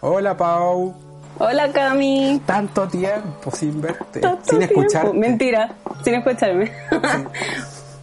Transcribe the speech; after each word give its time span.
Hola 0.00 0.36
Pau. 0.36 0.94
Hola 1.38 1.72
Cami. 1.72 2.40
Tanto 2.46 2.86
tiempo 2.88 3.50
sin 3.50 3.80
verte, 3.80 4.20
Tanto 4.20 4.44
sin 4.50 4.58
tiempo. 4.58 4.80
escucharte. 4.82 5.18
Mentira, 5.18 5.72
sin 6.04 6.14
escucharme. 6.14 6.70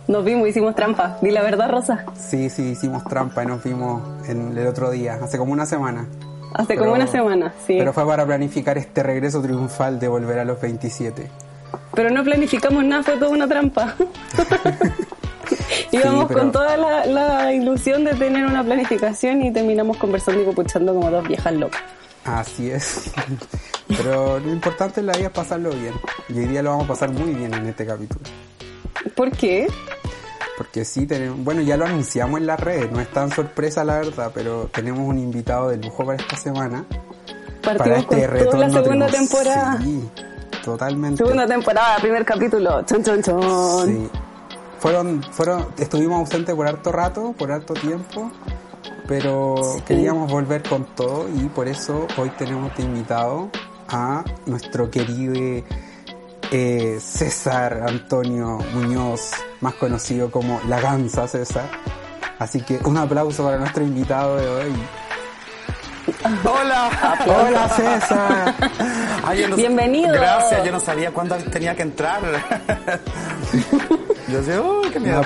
Nos 0.08 0.26
vimos, 0.26 0.48
hicimos 0.50 0.76
trampa. 0.76 1.18
Di 1.22 1.32
la 1.32 1.42
verdad, 1.42 1.70
Rosa. 1.70 2.06
Sí, 2.18 2.50
sí, 2.50 2.64
hicimos 2.72 3.04
trampa 3.06 3.44
y 3.44 3.46
nos 3.46 3.64
vimos 3.64 4.02
en 4.28 4.58
el 4.58 4.68
otro 4.68 4.90
día, 4.92 5.18
hace 5.22 5.38
como 5.38 5.54
una 5.54 5.66
semana. 5.66 6.08
Hace 6.54 6.68
Pero- 6.70 6.82
como 6.82 6.94
una 6.96 7.08
semana, 7.08 7.54
sí. 7.66 7.76
Pero 7.78 7.94
fue 7.94 8.06
para 8.06 8.26
planificar 8.26 8.78
este 8.78 9.04
regreso 9.04 9.42
triunfal 9.42 10.00
de 10.00 10.08
volver 10.10 10.40
a 10.40 10.46
los 10.46 10.60
27. 10.60 11.30
Pero 11.94 12.10
no 12.10 12.24
planificamos 12.24 12.84
nada, 12.84 13.04
fue 13.04 13.18
toda 13.18 13.32
una 13.32 13.48
trampa. 13.48 13.96
Íbamos 15.92 16.26
pero- 16.28 16.40
con 16.40 16.52
toda 16.52 16.78
la, 16.78 17.06
la 17.06 17.54
ilusión 17.54 18.04
de 18.04 18.14
tener 18.14 18.46
una 18.46 18.64
planificación 18.64 19.42
y 19.44 19.52
terminamos 19.52 19.98
conversando 19.98 20.42
y 20.42 20.46
copuchando 20.46 20.94
como 20.94 21.10
dos 21.12 21.28
viejas 21.28 21.54
locas. 21.54 21.82
Así 22.24 22.70
es. 22.70 23.12
Pero 23.88 24.40
lo 24.40 24.50
importante 24.52 25.00
en 25.00 25.08
la 25.08 25.14
vida 25.14 25.28
es 25.28 25.34
pasarlo 25.34 25.72
bien. 25.72 25.94
Y 26.30 26.40
hoy 26.40 26.46
día 26.46 26.62
lo 26.62 26.72
vamos 26.72 26.86
a 26.86 26.88
pasar 26.90 27.12
muy 27.12 27.34
bien 27.34 27.54
en 27.54 27.66
este 27.68 27.86
capítulo. 27.86 28.22
¿Por 29.16 29.32
qué? 29.32 29.68
Porque 30.58 30.86
sí 30.86 31.08
tenemos, 31.08 31.44
bueno, 31.44 31.62
ya 31.62 31.76
lo 31.76 31.86
anunciamos 31.86 32.40
en 32.40 32.46
las 32.46 32.60
redes, 32.60 32.92
no 32.92 33.00
es 33.02 33.12
tan 33.12 33.32
sorpresa 33.32 33.84
la 33.84 33.98
verdad, 33.98 34.32
pero 34.34 34.70
tenemos 34.72 35.00
un 35.08 35.18
invitado 35.18 35.70
de 35.70 35.78
lujo 35.78 36.06
para 36.06 36.18
esta 36.18 36.38
semana. 36.38 36.86
para 37.64 37.98
este 37.98 38.06
con 38.06 38.18
toda 38.18 38.28
retorno 38.28 38.60
la 38.60 38.70
segunda 38.70 39.08
temporada. 39.08 39.80
Sí, 39.82 40.10
totalmente. 40.64 41.18
Segunda 41.18 41.48
temporada, 41.48 41.98
primer 41.98 42.24
capítulo. 42.24 42.84
Chon, 42.84 43.04
chon, 43.04 43.24
chon. 43.24 43.88
Sí. 43.88 44.10
Fueron, 44.82 45.22
fueron, 45.32 45.68
estuvimos 45.78 46.20
ausentes 46.20 46.56
por 46.56 46.68
harto 46.68 46.92
rato, 46.92 47.34
por 47.38 47.52
harto 47.52 47.76
tiempo, 47.76 48.32
pero 49.08 49.56
Sí. 49.76 49.82
queríamos 49.86 50.30
volver 50.32 50.64
con 50.64 50.86
todo 50.96 51.30
y 51.30 51.48
por 51.50 51.68
eso 51.68 52.08
hoy 52.18 52.32
tenemos 52.32 52.76
de 52.76 52.84
invitado 52.84 53.50
a 53.90 54.24
nuestro 54.48 54.90
querido 54.90 55.64
eh, 56.54 56.98
César 57.00 57.84
Antonio 57.88 58.58
Muñoz, 58.74 59.32
más 59.62 59.76
conocido 59.76 60.32
como 60.32 60.60
La 60.68 60.82
Gansa 60.82 61.28
César. 61.28 61.70
Así 62.40 62.62
que 62.62 62.80
un 62.84 62.98
aplauso 62.98 63.44
para 63.44 63.58
nuestro 63.58 63.84
invitado 63.84 64.38
de 64.38 64.48
hoy. 64.48 64.74
Hola. 66.44 67.18
Hola 67.28 67.70
César. 67.70 68.56
Ay, 69.26 69.42
yo 69.42 69.50
no- 69.50 69.56
Bienvenido. 69.56 70.14
Gracias, 70.14 70.64
yo 70.66 70.72
no 70.72 70.80
sabía 70.80 71.12
cuándo 71.12 71.36
tenía 71.38 71.76
que 71.76 71.84
entrar. 71.84 72.22
yo 74.28 74.44
sé, 74.44 74.60
uy, 74.60 74.90
qué 74.90 75.00
miedo. 75.00 75.22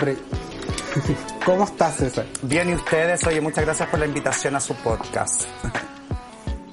¿Cómo 1.46 1.64
estás 1.66 1.96
César? 1.96 2.26
Bien, 2.42 2.70
y 2.70 2.74
ustedes, 2.74 3.26
oye, 3.28 3.42
muchas 3.42 3.66
gracias 3.66 3.90
por 3.90 4.00
la 4.00 4.06
invitación 4.06 4.56
a 4.56 4.60
su 4.60 4.74
podcast. 4.76 5.44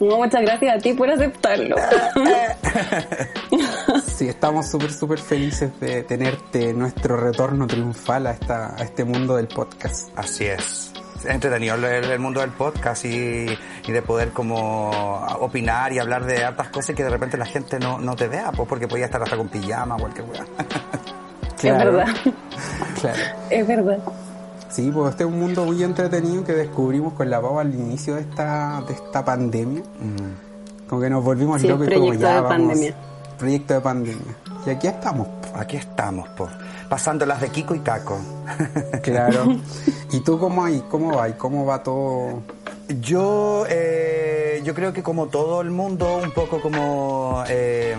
No, 0.01 0.17
muchas 0.17 0.43
gracias 0.43 0.77
a 0.77 0.79
ti 0.79 0.93
por 0.95 1.11
aceptarlo. 1.11 1.77
Sí, 4.17 4.29
estamos 4.29 4.71
súper, 4.71 4.93
súper 4.93 5.19
felices 5.19 5.71
de 5.81 6.03
tenerte 6.05 6.71
en 6.71 6.79
nuestro 6.79 7.17
retorno 7.17 7.67
triunfal 7.67 8.27
a, 8.29 8.31
esta, 8.33 8.75
a 8.77 8.83
este 8.85 9.05
mundo 9.05 9.37
del 9.37 9.49
podcast. 9.49 10.11
Así 10.17 10.45
es. 10.45 10.93
Es 11.25 11.35
entretenido 11.35 11.75
el, 11.77 11.85
el 11.85 12.19
mundo 12.19 12.41
del 12.41 12.51
podcast 12.51 13.05
y, 13.05 13.47
y 13.87 13.93
de 13.93 14.03
poder 14.03 14.31
como 14.31 14.91
opinar 15.41 15.93
y 15.93 15.99
hablar 15.99 16.25
de 16.25 16.45
hartas 16.45 16.69
cosas 16.69 16.97
que 16.97 17.05
de 17.05 17.11
repente 17.11 17.37
la 17.37 17.47
gente 17.47 17.79
no, 17.79 17.99
no 17.99 18.17
te 18.17 18.29
vea, 18.29 18.51
pues 18.53 18.69
porque 18.69 18.89
podía 18.89 19.05
estar 19.07 19.23
hasta 19.23 19.37
con 19.37 19.49
pijama 19.49 19.97
o 19.97 19.99
cualquier 20.01 20.27
weá. 20.29 20.45
Es 21.63 21.71
verdad. 21.79 22.07
Claro. 23.01 23.19
Es 23.51 23.67
verdad. 23.69 23.99
Sí, 24.69 24.91
pues 24.93 25.11
este 25.11 25.23
es 25.23 25.29
un 25.31 25.39
mundo 25.39 25.65
muy 25.65 25.81
entretenido 25.85 26.43
que 26.43 26.55
descubrimos 26.55 27.13
con 27.13 27.31
la 27.31 27.41
pava 27.41 27.61
al 27.61 27.73
inicio 27.73 28.17
de 28.17 28.23
esta, 28.23 28.83
de 28.89 28.95
esta 28.95 29.25
pandemia. 29.25 29.83
Como 30.89 31.01
que 31.03 31.09
nos 31.09 31.23
volvimos 31.23 31.61
Sí, 31.61 31.69
locos 31.69 31.87
y 31.87 31.91
como 31.93 32.07
proyecto 32.07 32.27
ya 32.27 32.35
de 32.35 32.41
vamos- 32.41 32.49
pandemia. 32.69 32.95
Proyecto 33.39 33.75
de 33.75 33.81
pandemia. 33.81 34.35
Y 34.67 34.71
aquí 34.71 34.87
estamos. 34.89 35.29
Aquí 35.55 35.77
estamos, 35.77 36.29
pues, 36.37 36.51
pasándolas 36.93 37.41
de 37.41 37.49
Kiko 37.49 37.75
y 37.75 37.79
Caco. 37.81 38.21
Claro. 39.03 39.57
¿Y 40.13 40.21
tú 40.21 40.39
cómo 40.39 40.63
hay? 40.63 40.85
¿Cómo 40.91 41.17
va? 41.17 41.27
¿Y 41.31 41.33
cómo 41.33 41.65
va 41.65 41.83
todo? 41.83 42.43
Yo, 43.01 43.65
eh, 43.67 44.61
yo 44.63 44.75
creo 44.75 44.93
que 44.93 45.03
como 45.03 45.29
todo 45.29 45.63
el 45.63 45.71
mundo, 45.71 46.21
un 46.23 46.33
poco 46.33 46.61
como 46.61 47.45
eh, 47.49 47.97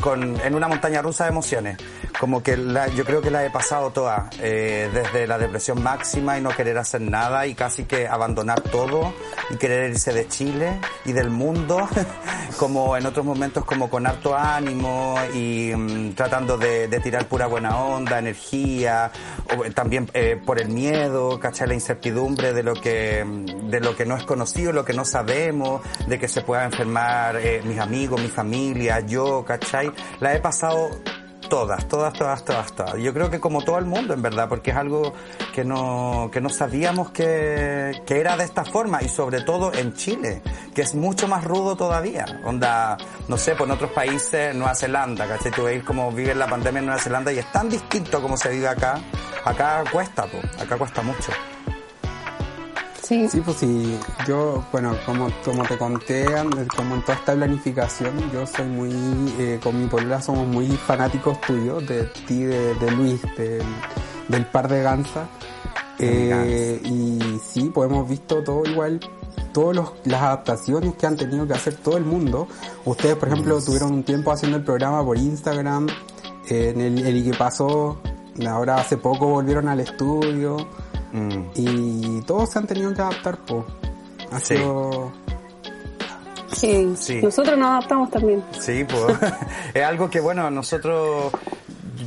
con, 0.00 0.40
en 0.40 0.54
una 0.54 0.68
montaña 0.68 1.02
rusa 1.02 1.24
de 1.24 1.30
emociones. 1.30 1.76
Como 2.18 2.42
que 2.42 2.56
la- 2.56 2.88
yo 2.88 3.04
creo 3.04 3.22
que 3.22 3.30
la 3.30 3.44
he 3.44 3.50
pasado 3.50 3.90
toda, 3.90 4.28
eh, 4.40 4.90
desde 4.92 5.26
la 5.26 5.38
depresión 5.38 5.82
máxima 5.82 6.38
y 6.38 6.42
no 6.42 6.50
querer 6.50 6.76
hacer 6.78 7.00
nada 7.00 7.46
y 7.46 7.54
casi 7.54 7.84
que 7.84 8.06
abandonar 8.08 8.60
todo 8.60 9.12
y 9.50 9.56
querer 9.56 9.90
irse 9.90 10.12
de 10.12 10.28
Chile 10.28 10.78
y 11.04 11.12
del 11.12 11.30
mundo, 11.30 11.88
como 12.58 12.96
en 12.96 13.06
otros 13.06 13.24
momentos 13.24 13.64
como 13.64 13.88
con 13.88 14.06
harto 14.06 14.36
ánimo 14.36 15.14
y 15.34 15.72
mm, 15.74 16.12
tratando 16.14 16.58
de, 16.58 16.88
de 16.88 17.00
tirar 17.00 17.26
pura 17.26 17.46
buena 17.46 17.78
onda, 17.78 18.18
energía, 18.18 19.10
o 19.56 19.70
también 19.72 20.10
eh, 20.14 20.38
por 20.44 20.60
el 20.60 20.68
miedo, 20.68 21.38
¿cachai? 21.40 21.68
La 21.68 21.74
incertidumbre 21.74 22.52
de 22.52 22.62
lo 22.62 22.74
que, 22.74 23.24
mm, 23.24 23.70
de 23.70 23.80
lo 23.80 23.96
que 23.96 24.04
no 24.04 24.16
es 24.16 24.24
conocido, 24.24 24.72
lo 24.72 24.84
que 24.84 24.92
no 24.92 25.04
sabemos, 25.04 25.80
de 26.06 26.18
que 26.18 26.28
se 26.28 26.42
puedan 26.42 26.66
enfermar 26.66 27.36
eh, 27.36 27.62
mis 27.64 27.78
amigos, 27.78 28.20
mi 28.20 28.28
familia, 28.28 29.00
yo, 29.00 29.44
¿cachai? 29.44 29.89
La 30.20 30.34
he 30.34 30.40
pasado 30.40 30.90
todas, 31.50 31.86
todas, 31.88 32.14
todas, 32.14 32.44
todas, 32.44 32.72
todas. 32.72 32.96
Yo 32.96 33.12
creo 33.12 33.28
que 33.30 33.40
como 33.40 33.62
todo 33.62 33.78
el 33.78 33.84
mundo, 33.84 34.14
en 34.14 34.22
verdad, 34.22 34.48
porque 34.48 34.70
es 34.70 34.76
algo 34.76 35.12
que 35.52 35.64
no, 35.64 36.30
que 36.32 36.40
no 36.40 36.48
sabíamos 36.48 37.10
que, 37.10 38.00
que 38.06 38.20
era 38.20 38.36
de 38.36 38.44
esta 38.44 38.64
forma 38.64 39.02
y 39.02 39.08
sobre 39.08 39.42
todo 39.42 39.74
en 39.74 39.92
Chile, 39.94 40.42
que 40.74 40.82
es 40.82 40.94
mucho 40.94 41.28
más 41.28 41.44
rudo 41.44 41.76
todavía. 41.76 42.24
Onda, 42.44 42.96
no 43.28 43.36
sé, 43.36 43.54
pues 43.56 43.68
en 43.68 43.72
otros 43.72 43.90
países, 43.90 44.54
Nueva 44.54 44.74
Zelanda, 44.74 45.26
¿cachai? 45.26 45.52
Tú 45.52 45.64
veis 45.64 45.82
cómo 45.82 46.10
vive 46.12 46.34
la 46.34 46.46
pandemia 46.46 46.78
en 46.78 46.86
Nueva 46.86 47.00
Zelanda 47.00 47.32
y 47.32 47.38
es 47.38 47.52
tan 47.52 47.68
distinto 47.68 48.22
como 48.22 48.36
se 48.36 48.48
vive 48.50 48.68
acá. 48.68 49.00
Acá 49.44 49.82
cuesta, 49.90 50.26
pues, 50.26 50.44
acá 50.62 50.78
cuesta 50.78 51.02
mucho. 51.02 51.32
Sí. 53.10 53.28
Sí, 53.28 53.40
pues 53.40 53.56
sí, 53.56 53.98
yo, 54.24 54.62
bueno, 54.70 54.96
como, 55.04 55.28
como 55.44 55.64
te 55.64 55.76
conté, 55.76 56.26
como 56.76 56.94
en 56.94 57.02
toda 57.02 57.14
esta 57.14 57.34
planificación, 57.34 58.30
yo 58.32 58.46
soy 58.46 58.66
muy, 58.66 58.92
eh, 59.36 59.58
con 59.60 59.82
mi 59.82 59.88
polola 59.88 60.22
somos 60.22 60.46
muy 60.46 60.68
fanáticos 60.68 61.40
tuyos, 61.40 61.84
de 61.88 62.04
ti, 62.04 62.44
de, 62.44 62.72
de 62.76 62.90
Luis, 62.92 63.20
del, 63.36 63.64
del 64.28 64.46
par 64.46 64.68
de 64.68 64.84
Gansa. 64.84 65.26
Eh, 65.98 66.80
y 66.84 67.40
sí, 67.44 67.72
pues 67.74 67.90
hemos 67.90 68.08
visto 68.08 68.44
todo 68.44 68.62
igual, 68.64 69.00
todas 69.52 69.90
las 70.04 70.22
adaptaciones 70.22 70.94
que 70.94 71.06
han 71.08 71.16
tenido 71.16 71.48
que 71.48 71.54
hacer 71.54 71.74
todo 71.74 71.96
el 71.96 72.04
mundo. 72.04 72.46
Ustedes, 72.84 73.16
por 73.16 73.26
ejemplo, 73.26 73.60
tuvieron 73.60 73.92
un 73.92 74.04
tiempo 74.04 74.30
haciendo 74.30 74.56
el 74.56 74.62
programa 74.62 75.04
por 75.04 75.18
Instagram, 75.18 75.88
eh, 76.48 76.70
en 76.76 76.80
el, 76.80 77.04
el 77.04 77.24
que 77.24 77.36
pasó, 77.36 77.98
ahora 78.48 78.76
hace 78.76 78.98
poco 78.98 79.26
volvieron 79.26 79.66
al 79.66 79.80
estudio. 79.80 80.58
Mm. 81.12 81.42
Y 81.54 82.22
todos 82.22 82.50
se 82.50 82.58
han 82.58 82.66
tenido 82.66 82.92
que 82.94 83.02
adaptar, 83.02 83.38
po. 83.38 83.64
Ha 84.32 84.38
Sí. 84.40 84.56
sido... 84.56 85.12
Sí. 86.52 86.92
Sí. 86.96 87.20
Nosotros 87.22 87.56
nos 87.58 87.68
adaptamos 87.70 88.10
también. 88.10 88.42
Sí, 88.58 88.84
pues 88.84 89.16
es 89.74 89.82
algo 89.84 90.10
que 90.10 90.20
bueno, 90.20 90.50
nosotros, 90.50 91.32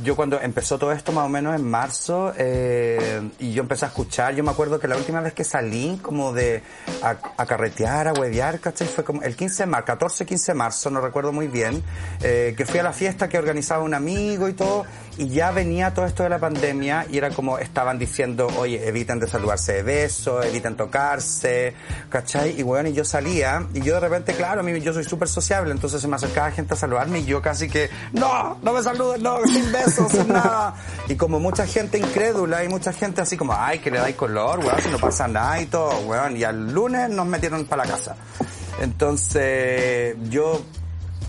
yo 0.04 0.14
cuando 0.14 0.38
empezó 0.40 0.78
todo 0.78 0.92
esto 0.92 1.12
más 1.12 1.24
o 1.24 1.28
menos 1.28 1.56
en 1.56 1.68
marzo, 1.68 2.32
eh, 2.36 3.22
y 3.38 3.52
yo 3.52 3.62
empecé 3.62 3.86
a 3.86 3.88
escuchar, 3.88 4.34
yo 4.34 4.44
me 4.44 4.50
acuerdo 4.50 4.78
que 4.78 4.86
la 4.86 4.96
última 4.96 5.20
vez 5.20 5.32
que 5.32 5.44
salí 5.44 5.98
como 6.02 6.32
de 6.32 6.62
a, 7.02 7.46
carretear, 7.46 8.08
a 8.08 8.12
huevear, 8.12 8.60
¿cachai? 8.60 8.86
Fue 8.86 9.02
como 9.02 9.22
el 9.22 9.34
15 9.34 9.62
de 9.62 9.66
marzo, 9.66 9.86
14, 9.86 10.26
15 10.26 10.52
de 10.52 10.58
marzo, 10.58 10.90
no 10.90 11.00
recuerdo 11.00 11.32
muy 11.32 11.48
bien, 11.48 11.82
eh, 12.22 12.54
que 12.56 12.66
fui 12.66 12.78
a 12.78 12.82
la 12.82 12.92
fiesta 12.92 13.28
que 13.28 13.38
organizaba 13.38 13.82
un 13.82 13.94
amigo 13.94 14.48
y 14.48 14.52
todo, 14.52 14.84
y 15.16 15.28
ya 15.28 15.50
venía 15.50 15.94
todo 15.94 16.06
esto 16.06 16.22
de 16.22 16.28
la 16.28 16.38
pandemia 16.38 17.06
y 17.10 17.18
era 17.18 17.30
como 17.30 17.58
estaban 17.58 17.98
diciendo, 17.98 18.48
oye, 18.58 18.86
eviten 18.86 19.18
de 19.20 19.26
saludarse 19.26 19.74
de 19.74 19.82
besos, 19.82 20.44
eviten 20.44 20.76
tocarse, 20.76 21.74
¿cachai? 22.10 22.58
Y 22.58 22.62
bueno, 22.62 22.88
y 22.88 22.92
yo 22.92 23.04
salía 23.04 23.66
y 23.72 23.80
yo 23.80 23.94
de 23.94 24.00
repente, 24.00 24.34
claro, 24.34 24.60
a 24.60 24.62
mí 24.62 24.78
yo 24.80 24.92
soy 24.92 25.04
súper 25.04 25.28
sociable, 25.28 25.72
entonces 25.72 26.00
se 26.00 26.08
me 26.08 26.16
acercaba 26.16 26.50
gente 26.50 26.74
a 26.74 26.76
saludarme 26.76 27.20
y 27.20 27.24
yo 27.24 27.40
casi 27.40 27.68
que, 27.68 27.88
no, 28.12 28.58
no 28.62 28.72
me 28.72 28.82
saluden, 28.82 29.22
no, 29.22 29.38
sin 29.46 29.70
besos, 29.72 29.93
sin 30.10 30.28
nada. 30.32 30.74
Y 31.08 31.16
como 31.16 31.40
mucha 31.40 31.66
gente 31.66 31.98
incrédula 31.98 32.64
y 32.64 32.68
mucha 32.68 32.92
gente 32.92 33.20
así 33.20 33.36
como, 33.36 33.54
ay, 33.54 33.78
que 33.78 33.90
le 33.90 33.98
dais 33.98 34.16
color, 34.16 34.60
weón, 34.60 34.80
si 34.82 34.88
no 34.88 34.98
pasa 34.98 35.28
nada 35.28 35.60
y 35.60 35.66
todo, 35.66 35.98
weón. 36.00 36.36
Y 36.36 36.44
al 36.44 36.72
lunes 36.72 37.10
nos 37.10 37.26
metieron 37.26 37.64
para 37.64 37.84
la 37.84 37.90
casa. 37.90 38.16
Entonces, 38.80 40.16
yo 40.28 40.60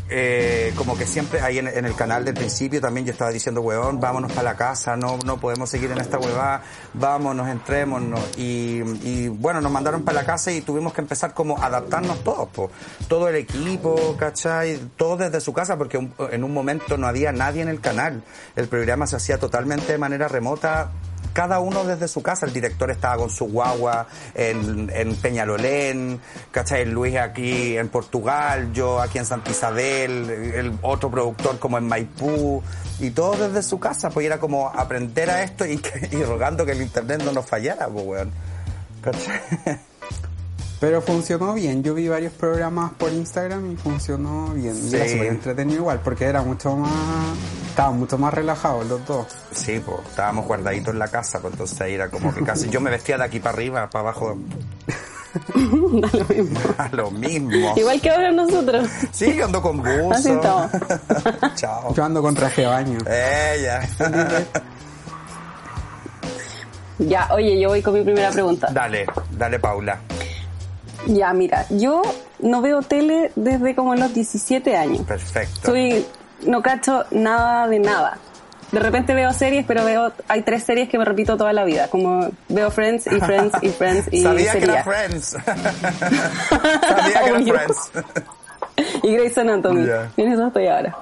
eh, 0.07 0.72
como 0.75 0.96
que 0.96 1.07
siempre 1.07 1.42
ahí 1.42 1.57
en, 1.57 1.68
el 1.68 1.96
canal 1.96 2.24
del 2.24 2.36
principio 2.36 2.80
también 2.80 3.06
yo 3.07 3.12
estaba 3.12 3.31
diciendo, 3.31 3.62
weón, 3.62 4.00
vámonos 4.00 4.31
para 4.31 4.44
la 4.44 4.56
casa, 4.56 4.96
no, 4.96 5.18
no 5.25 5.40
podemos 5.40 5.69
seguir 5.69 5.92
en 5.92 6.00
esta 6.00 6.19
huevada, 6.19 6.62
vámonos, 6.94 7.48
entrémonos. 7.48 8.22
Y, 8.38 9.28
bueno, 9.30 9.62
nos 9.62 9.72
mandaron 9.72 10.04
para 10.04 10.22
la 10.22 10.25
casa 10.25 10.52
y 10.52 10.62
tuvimos 10.62 10.94
que 10.94 11.02
empezar 11.02 11.34
como 11.34 11.57
a 11.57 11.66
adaptarnos 11.66 12.24
todos, 12.24 12.50
po. 12.50 12.69
todo 13.07 13.28
el 13.30 13.36
equipo, 13.36 14.16
¿cachai? 14.18 14.78
Todo 14.96 15.18
desde 15.18 15.42
su 15.42 15.54
casa, 15.54 15.78
porque 15.78 15.98
en 15.98 16.44
un 16.44 16.54
momento 16.54 16.98
no 16.98 17.07
había 17.07 17.31
nadie 17.31 17.62
en 17.62 17.69
el 17.69 17.81
canal. 17.81 18.24
El 18.56 18.68
programa 18.68 19.07
se 19.07 19.16
hacía 19.16 19.40
totalmente 19.40 19.92
de 19.92 19.98
manera 19.98 20.28
remota 20.28 20.92
cada 21.35 21.59
uno 21.59 21.83
desde 21.83 22.07
su 22.07 22.23
casa. 22.23 22.45
El 22.45 22.53
director 22.53 22.89
estaba 22.89 23.17
con 23.17 23.29
su 23.29 23.45
guagua 23.45 24.07
en, 24.33 24.89
en 24.95 25.15
Peñalolén, 25.17 26.21
¿cachai? 26.49 26.85
Luis 26.85 27.17
aquí 27.17 27.77
en 27.77 27.89
Portugal, 27.89 28.71
yo 28.71 29.01
aquí 29.01 29.17
en 29.17 29.25
Santa 29.25 29.51
Isabel, 29.51 30.29
el 30.29 30.79
otro 30.81 31.11
productor 31.11 31.59
como 31.59 31.77
en 31.77 31.89
Maipú, 31.89 32.63
y 33.01 33.09
todo 33.11 33.49
desde 33.49 33.61
su 33.63 33.79
casa, 33.79 34.09
pues 34.09 34.25
era 34.25 34.39
como 34.39 34.69
aprender 34.69 35.29
a 35.29 35.43
esto 35.43 35.65
y, 35.65 35.81
y 36.11 36.23
rogando 36.23 36.65
que 36.65 36.71
el 36.71 36.81
internet 36.81 37.21
no 37.23 37.33
nos 37.33 37.45
fallara, 37.45 37.89
pues 37.89 38.05
weón. 38.05 38.31
¿Cachai? 39.01 39.81
Pero 40.80 41.01
funcionó 41.01 41.54
bien. 41.54 41.83
Yo 41.83 41.94
vi 41.94 42.07
varios 42.07 42.33
programas 42.33 42.92
por 42.94 43.12
Instagram 43.12 43.72
y 43.72 43.75
funcionó 43.77 44.50
bien. 44.54 44.75
Y 44.89 44.94
era 44.95 45.06
Sí. 45.06 45.12
súper 45.13 45.27
entretenido 45.27 45.80
igual, 45.81 46.01
porque 46.04 46.25
era 46.25 46.42
mucho 46.42 46.75
más... 46.75 46.92
Estaban 47.69 47.98
mucho 48.00 48.18
más 48.18 48.33
relajados 48.33 48.86
los 48.88 49.06
dos. 49.06 49.27
Sí, 49.51 49.81
pues 49.86 49.98
estábamos 50.10 50.45
guardaditos 50.45 50.94
en 50.94 51.00
la 51.00 51.07
casa, 51.10 51.39
pues 51.42 51.54
entonces 51.54 51.80
ahí 51.81 51.94
era 51.94 52.10
como 52.10 52.33
que 52.33 52.42
casi 52.44 52.69
yo 52.69 52.80
me 52.81 52.89
vestía 52.89 53.18
de 53.18 53.24
aquí 53.25 53.39
para 53.39 53.54
arriba, 53.56 53.89
para 53.89 54.01
abajo, 54.10 54.38
Da 55.54 56.10
lo 56.13 56.25
mismo. 56.30 56.60
a 56.78 56.89
lo 56.89 57.12
mismo. 57.12 57.74
Igual 57.75 58.00
que 58.00 58.10
ahora 58.10 58.31
nosotros. 58.31 58.88
Sí, 59.12 59.36
yo 59.36 59.45
ando 59.45 59.62
con 59.62 59.78
buzo. 59.80 60.12
Así 60.13 60.30
estamos. 60.30 60.71
Chao. 61.56 61.94
Yo 61.94 62.04
ando 62.06 62.21
con 62.21 62.33
traje 62.36 62.62
de 62.62 62.68
baño. 62.68 62.98
Ella. 63.06 63.81
Ya, 67.00 67.28
oye, 67.33 67.60
yo 67.60 67.69
voy 67.69 67.81
con 67.81 67.94
mi 67.94 68.04
primera 68.04 68.31
pregunta. 68.31 68.68
dale, 68.71 69.06
dale 69.38 69.60
Paula. 69.60 70.00
Ya, 71.07 71.34
mira, 71.34 71.66
yo 71.69 72.02
no 72.40 72.62
veo 72.62 72.81
tele 72.81 73.31
desde 73.36 73.75
como 73.75 73.96
los 73.96 74.13
17 74.13 74.75
años. 74.75 75.02
Perfecto. 75.02 75.72
Soy, 75.72 76.06
no 76.46 76.62
cacho 76.62 77.06
nada 77.12 77.68
de 77.68 77.80
nada. 77.80 78.18
De 78.72 78.80
repente 78.80 79.13
veo 79.13 79.31
series, 79.31 79.66
pero 79.66 79.86
veo, 79.86 80.12
hay 80.28 80.42
tres 80.42 80.63
series 80.63 80.90
que 80.90 80.98
me 80.98 81.06
repito 81.06 81.38
toda 81.38 81.54
la 81.54 81.63
vida. 81.63 81.88
Como 81.90 82.30
veo 82.50 82.72
Friends 82.72 83.07
y 83.07 83.22
Friends 83.22 83.56
y 83.62 83.69
Friends 83.69 84.07
y 84.12 84.22
Sabía 84.24 84.52
que 84.54 84.60
sería. 84.60 84.74
era 84.74 84.84
Friends. 84.84 85.25
Sabía 86.50 87.22
que 87.24 87.50
era. 87.50 87.60
Friends. 87.60 87.92
y 89.04 89.13
Grey's 89.13 89.38
Anatomy. 89.38 89.86
Ya. 89.86 90.12
En 90.18 90.31
eso 90.31 90.48
estoy 90.48 90.68
ahora. 90.68 90.96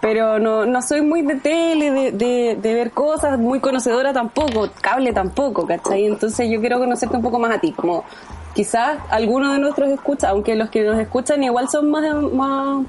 Pero 0.00 0.38
no, 0.38 0.66
no 0.66 0.82
soy 0.82 1.00
muy 1.02 1.22
de 1.22 1.36
tele, 1.36 1.90
de, 1.90 2.12
de, 2.12 2.58
de 2.60 2.74
ver 2.74 2.90
cosas, 2.90 3.38
muy 3.38 3.60
conocedora 3.60 4.12
tampoco, 4.12 4.68
cable 4.80 5.12
tampoco, 5.12 5.66
¿cachai? 5.66 6.04
Entonces 6.06 6.48
yo 6.50 6.60
quiero 6.60 6.78
conocerte 6.78 7.16
un 7.16 7.22
poco 7.22 7.38
más 7.38 7.52
a 7.56 7.58
ti, 7.58 7.72
como 7.72 8.04
quizás 8.54 8.98
alguno 9.10 9.52
de 9.52 9.58
nuestros 9.58 9.88
escucha, 9.90 10.30
aunque 10.30 10.54
los 10.54 10.70
que 10.70 10.82
nos 10.82 10.98
escuchan 10.98 11.42
igual 11.42 11.68
son 11.68 11.90
más, 11.90 12.14
más 12.32 12.86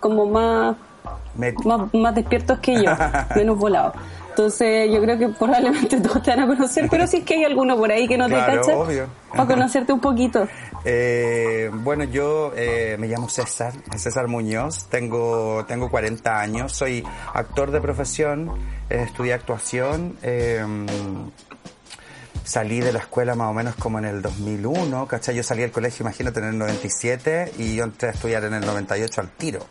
como 0.00 0.26
más, 0.26 0.76
más, 1.64 1.94
más 1.94 2.14
despiertos 2.14 2.58
que 2.58 2.82
yo, 2.82 2.90
menos 3.36 3.58
volados. 3.58 3.94
Entonces 4.30 4.90
yo 4.90 5.02
creo 5.02 5.18
que 5.18 5.28
probablemente 5.28 6.00
todos 6.00 6.22
te 6.22 6.30
van 6.30 6.40
a 6.40 6.46
conocer, 6.46 6.88
pero 6.90 7.06
si 7.06 7.18
es 7.18 7.24
que 7.24 7.34
hay 7.34 7.44
alguno 7.44 7.76
por 7.76 7.90
ahí 7.90 8.08
que 8.08 8.16
no 8.16 8.26
Claro, 8.26 8.52
te 8.52 8.58
cacha, 8.58 8.76
obvio. 8.78 9.06
para 9.32 9.46
conocerte 9.46 9.92
un 9.92 10.00
poquito. 10.00 10.46
Eh, 10.84 11.70
bueno, 11.74 12.04
yo 12.04 12.52
eh, 12.56 12.96
me 12.98 13.06
llamo 13.06 13.28
César, 13.28 13.74
César 13.96 14.28
Muñoz, 14.28 14.86
tengo, 14.86 15.64
tengo 15.68 15.90
40 15.90 16.40
años, 16.40 16.72
soy 16.72 17.04
actor 17.34 17.70
de 17.70 17.82
profesión, 17.82 18.50
eh, 18.88 19.02
estudié 19.04 19.34
actuación, 19.34 20.16
salí 22.50 22.80
de 22.80 22.92
la 22.92 22.98
escuela 22.98 23.36
más 23.36 23.48
o 23.48 23.54
menos 23.54 23.76
como 23.76 24.00
en 24.00 24.06
el 24.06 24.22
2001, 24.22 25.06
¿cachai? 25.06 25.36
Yo 25.36 25.44
salí 25.44 25.60
del 25.60 25.70
colegio, 25.70 26.02
imagínate, 26.02 26.40
en 26.40 26.46
el 26.46 26.58
97 26.58 27.52
y 27.58 27.76
yo 27.76 27.84
entré 27.84 28.08
a 28.08 28.10
estudiar 28.10 28.42
en 28.42 28.54
el 28.54 28.66
98 28.66 29.20
al 29.20 29.28
tiro. 29.30 29.64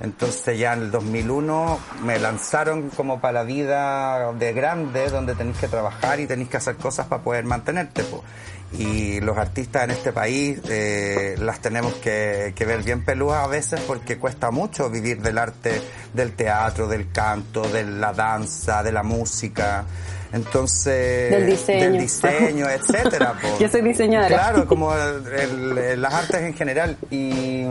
Entonces 0.00 0.58
ya 0.58 0.72
en 0.72 0.84
el 0.84 0.90
2001 0.90 1.78
me 2.04 2.18
lanzaron 2.18 2.88
como 2.88 3.20
para 3.20 3.40
la 3.40 3.42
vida 3.42 4.32
de 4.32 4.54
grande, 4.54 5.10
donde 5.10 5.34
tenéis 5.34 5.58
que 5.58 5.68
trabajar 5.68 6.18
y 6.18 6.26
tenéis 6.26 6.48
que 6.48 6.56
hacer 6.56 6.76
cosas 6.76 7.06
para 7.06 7.22
poder 7.22 7.44
mantenerte. 7.44 8.02
po. 8.04 8.24
Y 8.72 9.20
los 9.20 9.36
artistas 9.36 9.84
en 9.84 9.90
este 9.90 10.12
país 10.14 10.58
eh, 10.70 11.34
las 11.38 11.60
tenemos 11.60 11.92
que, 11.96 12.54
que 12.56 12.64
ver 12.64 12.82
bien 12.82 13.04
peludas 13.04 13.44
a 13.44 13.46
veces 13.46 13.78
porque 13.86 14.16
cuesta 14.16 14.50
mucho 14.50 14.88
vivir 14.88 15.20
del 15.20 15.36
arte, 15.36 15.82
del 16.14 16.32
teatro, 16.32 16.88
del 16.88 17.12
canto, 17.12 17.68
de 17.68 17.84
la 17.84 18.14
danza, 18.14 18.82
de 18.82 18.92
la 18.92 19.02
música. 19.02 19.84
Entonces, 20.32 21.30
Del 21.30 21.46
diseño. 21.46 21.80
del 21.84 21.98
diseño, 21.98 22.68
etcétera. 22.68 23.32
po. 23.40 23.48
Yo 23.58 23.68
soy 23.68 23.82
diseñadora. 23.82 24.28
Claro, 24.28 24.66
como 24.66 24.94
el- 24.94 25.26
el- 25.26 25.78
el- 25.78 26.02
las 26.02 26.14
artes 26.14 26.42
en 26.42 26.54
general. 26.54 26.96
Y, 27.10 27.64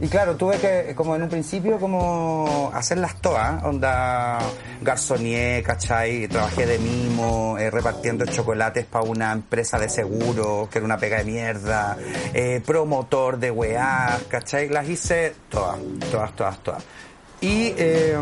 y 0.00 0.08
claro, 0.08 0.34
tuve 0.36 0.58
que, 0.58 0.92
como 0.96 1.14
en 1.14 1.22
un 1.22 1.28
principio, 1.28 1.78
como 1.78 2.70
hacerlas 2.74 3.14
todas, 3.20 3.62
onda 3.62 4.38
garzonier, 4.82 5.62
¿cachai? 5.62 6.26
Trabajé 6.28 6.66
de 6.66 6.78
mimo, 6.78 7.56
eh, 7.58 7.70
repartiendo 7.70 8.26
chocolates 8.26 8.84
para 8.84 9.04
una 9.04 9.32
empresa 9.32 9.78
de 9.78 9.88
seguro, 9.88 10.68
que 10.70 10.78
era 10.78 10.84
una 10.84 10.98
pega 10.98 11.18
de 11.18 11.24
mierda, 11.24 11.96
eh, 12.34 12.60
promotor 12.66 13.38
de 13.38 13.50
weá, 13.52 14.18
¿cachai? 14.28 14.68
Las 14.68 14.88
hice 14.88 15.32
todas, 15.48 15.78
todas, 16.10 16.34
todas, 16.34 16.58
todas. 16.62 16.82
Y, 17.40 17.72
eh, 17.78 18.16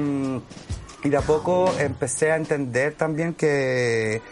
y 1.05 1.09
de 1.09 1.17
a 1.17 1.21
poco 1.23 1.73
empecé 1.79 2.31
a 2.33 2.37
entender 2.37 2.95
también 2.95 3.35
que, 3.35 4.23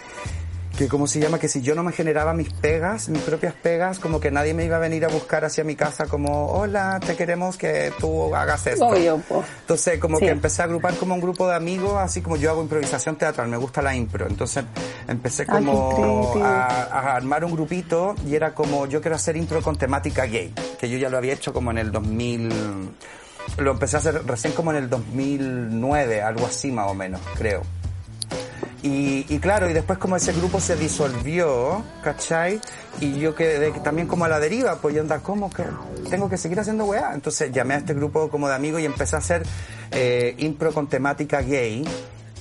que 0.78 0.88
como 0.88 1.06
se 1.06 1.18
llama, 1.20 1.38
que 1.38 1.48
si 1.48 1.60
yo 1.62 1.74
no 1.74 1.82
me 1.82 1.92
generaba 1.92 2.32
mis 2.32 2.52
pegas, 2.52 3.08
mis 3.08 3.20
propias 3.22 3.52
pegas, 3.54 3.98
como 3.98 4.18
que 4.20 4.30
nadie 4.30 4.54
me 4.54 4.64
iba 4.64 4.76
a 4.76 4.78
venir 4.78 5.04
a 5.04 5.08
buscar 5.08 5.44
hacia 5.44 5.62
mi 5.64 5.74
casa 5.76 6.06
como, 6.06 6.46
hola, 6.52 7.00
te 7.04 7.16
queremos 7.16 7.56
que 7.58 7.92
tú 7.98 8.34
hagas 8.34 8.66
esto. 8.68 8.86
Obvio. 8.86 9.20
Entonces 9.62 9.98
como 9.98 10.18
Sí. 10.18 10.24
que 10.26 10.30
empecé 10.30 10.62
a 10.62 10.66
agrupar 10.66 10.94
como 10.94 11.14
un 11.14 11.20
grupo 11.20 11.48
de 11.48 11.56
amigos, 11.56 11.94
así 11.98 12.22
como 12.22 12.36
yo 12.36 12.50
hago 12.50 12.62
improvisación 12.62 13.16
teatral, 13.16 13.48
me 13.48 13.56
gusta 13.56 13.82
la 13.82 13.94
impro. 13.94 14.26
Entonces 14.26 14.64
empecé 15.08 15.42
Ah, 15.48 15.52
como 15.56 16.34
a, 16.42 16.66
a 16.84 17.16
armar 17.16 17.44
un 17.44 17.52
grupito 17.52 18.14
y 18.26 18.34
era 18.36 18.54
como, 18.54 18.86
yo 18.86 19.00
quiero 19.00 19.16
hacer 19.16 19.36
impro 19.36 19.60
con 19.60 19.76
temática 19.76 20.24
gay, 20.24 20.54
que 20.78 20.88
yo 20.88 20.96
ya 20.98 21.10
lo 21.10 21.18
había 21.18 21.34
hecho 21.34 21.52
como 21.52 21.72
en 21.72 21.78
el 21.78 21.90
2000... 21.92 22.90
Lo 23.58 23.72
empecé 23.72 23.96
a 23.96 23.98
hacer 23.98 24.26
recién 24.26 24.52
como 24.52 24.70
en 24.70 24.78
el 24.78 24.90
2009, 24.90 26.22
algo 26.22 26.46
así 26.46 26.70
más 26.70 26.88
o 26.90 26.94
menos, 26.94 27.20
creo. 27.36 27.62
Y, 28.82 29.26
y 29.28 29.38
claro, 29.40 29.68
y 29.68 29.74
después 29.74 29.98
como 29.98 30.16
ese 30.16 30.32
grupo 30.32 30.58
se 30.58 30.74
disolvió, 30.76 31.82
¿cachai? 32.02 32.60
Y 32.98 33.18
yo 33.18 33.34
quedé 33.34 33.70
también 33.80 34.08
como 34.08 34.24
a 34.24 34.28
la 34.28 34.40
deriva, 34.40 34.76
pues 34.76 34.94
yo 34.94 35.02
andaba, 35.02 35.22
¿cómo 35.22 35.50
que 35.50 35.64
tengo 36.08 36.30
que 36.30 36.38
seguir 36.38 36.60
haciendo 36.60 36.86
weá? 36.86 37.12
Entonces 37.12 37.52
llamé 37.52 37.74
a 37.74 37.78
este 37.78 37.92
grupo 37.92 38.30
como 38.30 38.48
de 38.48 38.54
amigos 38.54 38.80
y 38.80 38.86
empecé 38.86 39.16
a 39.16 39.18
hacer 39.18 39.42
eh, 39.90 40.34
impro 40.38 40.72
con 40.72 40.88
temática 40.88 41.42
gay. 41.42 41.84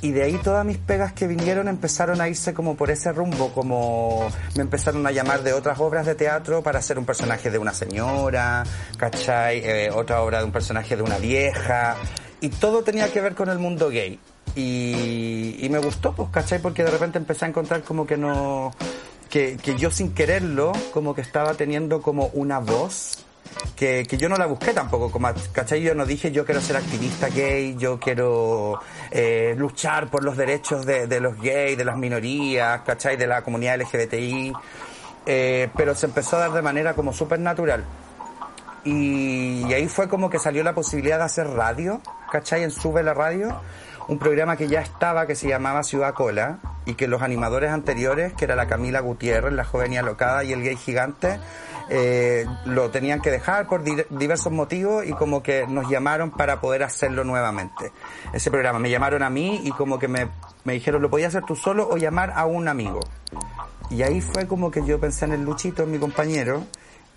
Y 0.01 0.11
de 0.11 0.23
ahí 0.23 0.39
todas 0.41 0.65
mis 0.65 0.77
pegas 0.77 1.11
que 1.11 1.27
vinieron 1.27 1.67
empezaron 1.67 2.21
a 2.21 2.29
irse 2.29 2.53
como 2.53 2.75
por 2.75 2.89
ese 2.89 3.11
rumbo, 3.11 3.51
como 3.53 4.29
me 4.55 4.61
empezaron 4.61 5.05
a 5.05 5.11
llamar 5.11 5.43
de 5.43 5.51
otras 5.51 5.79
obras 5.79 6.05
de 6.05 6.15
teatro 6.15 6.63
para 6.63 6.79
hacer 6.79 6.97
un 6.97 7.05
personaje 7.05 7.51
de 7.51 7.57
una 7.57 7.73
señora, 7.73 8.63
¿cachai? 8.97 9.59
Eh, 9.59 9.91
otra 9.91 10.21
obra 10.21 10.39
de 10.39 10.45
un 10.45 10.51
personaje 10.51 10.95
de 10.95 11.01
una 11.01 11.17
vieja. 11.17 11.97
Y 12.39 12.49
todo 12.49 12.83
tenía 12.83 13.11
que 13.11 13.19
ver 13.19 13.35
con 13.35 13.49
el 13.49 13.59
mundo 13.59 13.89
gay. 13.89 14.19
Y, 14.55 15.67
me 15.69 15.79
gustó, 15.79 16.13
pues, 16.15 16.29
¿cachai? 16.29 16.59
Porque 16.59 16.83
de 16.83 16.91
repente 16.91 17.17
empecé 17.17 17.45
a 17.45 17.49
encontrar 17.49 17.83
como 17.83 18.07
que 18.07 18.17
no... 18.17 18.71
Que 19.29 19.57
yo 19.77 19.91
sin 19.91 20.13
quererlo, 20.13 20.71
como 20.91 21.13
que 21.13 21.21
estaba 21.21 21.53
teniendo 21.53 22.01
como 22.01 22.31
una 22.33 22.57
voz 22.57 23.25
que, 23.75 24.05
yo 24.17 24.27
no 24.29 24.35
la 24.35 24.45
busqué 24.45 24.73
tampoco, 24.73 25.09
como, 25.11 25.29
¿cachai? 25.51 25.81
Yo 25.81 25.95
no 25.95 26.05
dije 26.05 26.31
yo 26.31 26.45
quiero 26.45 26.61
ser 26.61 26.77
activista 26.77 27.29
gay, 27.29 27.75
yo 27.77 27.99
quiero 27.99 28.79
eh, 29.11 29.55
luchar 29.57 30.09
por 30.09 30.23
los 30.23 30.35
derechos 30.35 30.85
de, 30.85 31.19
los 31.19 31.39
gays, 31.41 31.77
de 31.77 31.85
las 31.85 31.97
minorías, 31.97 32.81
¿cachai? 32.81 33.15
De 33.15 33.27
la 33.27 33.41
comunidad 33.41 33.79
LGBTI, 33.79 34.53
eh, 35.25 35.69
pero 35.75 35.95
se 35.95 36.07
empezó 36.07 36.37
a 36.37 36.39
dar 36.39 36.51
de 36.51 36.61
manera 36.61 36.93
como 36.93 37.13
súper 37.13 37.39
natural. 37.39 37.85
Y, 38.83 39.65
y 39.67 39.73
ahí 39.73 39.87
fue 39.87 40.07
como 40.07 40.29
que 40.29 40.39
salió 40.39 40.63
la 40.63 40.73
posibilidad 40.73 41.17
de 41.17 41.25
hacer 41.25 41.47
radio, 41.47 42.01
¿cachai? 42.31 42.63
En 42.63 42.71
Sube 42.71 43.03
la 43.03 43.13
Radio, 43.13 43.61
un 44.09 44.17
programa 44.17 44.57
que 44.57 44.67
ya 44.67 44.81
estaba 44.81 45.27
que 45.27 45.35
se 45.35 45.47
llamaba 45.47 45.83
Ciudad 45.83 46.13
Cola 46.13 46.59
y 46.85 46.95
que 46.95 47.07
los 47.07 47.21
animadores 47.21 47.71
anteriores, 47.71 48.33
que 48.33 48.45
era 48.45 48.55
la 48.55 48.67
Camila 48.67 48.99
Gutiérrez, 49.01 49.53
la 49.53 49.63
joven 49.63 49.93
y 49.93 49.97
alocada 49.97 50.43
y 50.43 50.51
el 50.51 50.63
gay 50.63 50.75
gigante, 50.75 51.39
eh, 51.89 52.45
lo 52.65 52.89
tenían 52.91 53.21
que 53.21 53.31
dejar 53.31 53.67
por 53.67 53.83
di- 53.83 54.03
diversos 54.09 54.51
motivos 54.53 55.05
y 55.05 55.13
como 55.13 55.41
que 55.43 55.65
nos 55.67 55.89
llamaron 55.89 56.31
para 56.31 56.61
poder 56.61 56.83
hacerlo 56.83 57.23
nuevamente. 57.23 57.91
Ese 58.33 58.51
programa, 58.51 58.79
me 58.79 58.89
llamaron 58.89 59.23
a 59.23 59.29
mí 59.29 59.61
y 59.63 59.71
como 59.71 59.97
que 59.99 60.07
me, 60.07 60.27
me 60.63 60.73
dijeron, 60.73 61.01
¿lo 61.01 61.09
podías 61.09 61.29
hacer 61.35 61.45
tú 61.45 61.55
solo 61.55 61.87
o 61.89 61.97
llamar 61.97 62.33
a 62.35 62.45
un 62.45 62.67
amigo? 62.67 62.99
Y 63.89 64.03
ahí 64.03 64.21
fue 64.21 64.45
como 64.47 64.69
que 64.69 64.85
yo 64.85 64.99
pensé 64.99 65.25
en 65.25 65.33
el 65.33 65.43
Luchito, 65.43 65.83
en 65.83 65.91
mi 65.91 65.97
compañero, 65.97 66.63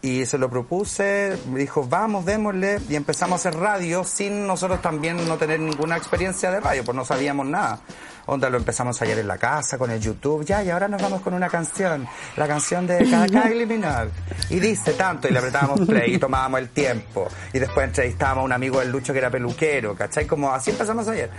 y 0.02 0.26
se 0.26 0.36
lo 0.36 0.50
propuse, 0.50 1.38
me 1.48 1.60
dijo, 1.60 1.86
vamos, 1.88 2.24
démosle, 2.24 2.80
y 2.88 2.96
empezamos 2.96 3.34
a 3.34 3.48
hacer 3.48 3.60
radio 3.60 4.02
sin 4.02 4.48
nosotros 4.48 4.82
también 4.82 5.16
no 5.28 5.36
tener 5.36 5.60
ninguna 5.60 5.96
experiencia 5.96 6.50
de 6.50 6.58
radio, 6.58 6.84
pues 6.84 6.96
no 6.96 7.04
sabíamos 7.04 7.46
nada. 7.46 7.78
Onda, 8.26 8.50
lo 8.50 8.58
empezamos 8.58 9.00
a 9.00 9.04
hallar 9.04 9.20
en 9.20 9.28
la 9.28 9.38
casa, 9.38 9.78
con 9.78 9.92
el 9.92 10.00
YouTube, 10.00 10.44
ya, 10.44 10.62
y 10.64 10.70
ahora 10.70 10.88
nos 10.88 11.00
vamos 11.00 11.22
con 11.22 11.34
una 11.34 11.48
canción, 11.48 12.06
la 12.36 12.48
canción 12.48 12.84
de 12.84 12.98
Kylie 12.98 13.66
Minogue, 13.66 14.10
y 14.50 14.58
dice 14.58 14.94
tanto, 14.94 15.28
y 15.28 15.30
le 15.30 15.38
apretábamos 15.38 15.86
play, 15.86 16.14
y 16.14 16.18
tomábamos 16.18 16.60
el 16.60 16.70
tiempo, 16.70 17.28
y 17.52 17.60
después 17.60 17.86
entrevistábamos 17.86 18.42
a 18.42 18.44
un 18.46 18.52
amigo 18.52 18.80
del 18.80 18.90
Lucho 18.90 19.12
que 19.12 19.20
era 19.20 19.30
peluquero, 19.30 19.94
¿cachai? 19.94 20.26
Como 20.26 20.52
así 20.52 20.72
empezamos 20.72 21.06
ayer. 21.06 21.30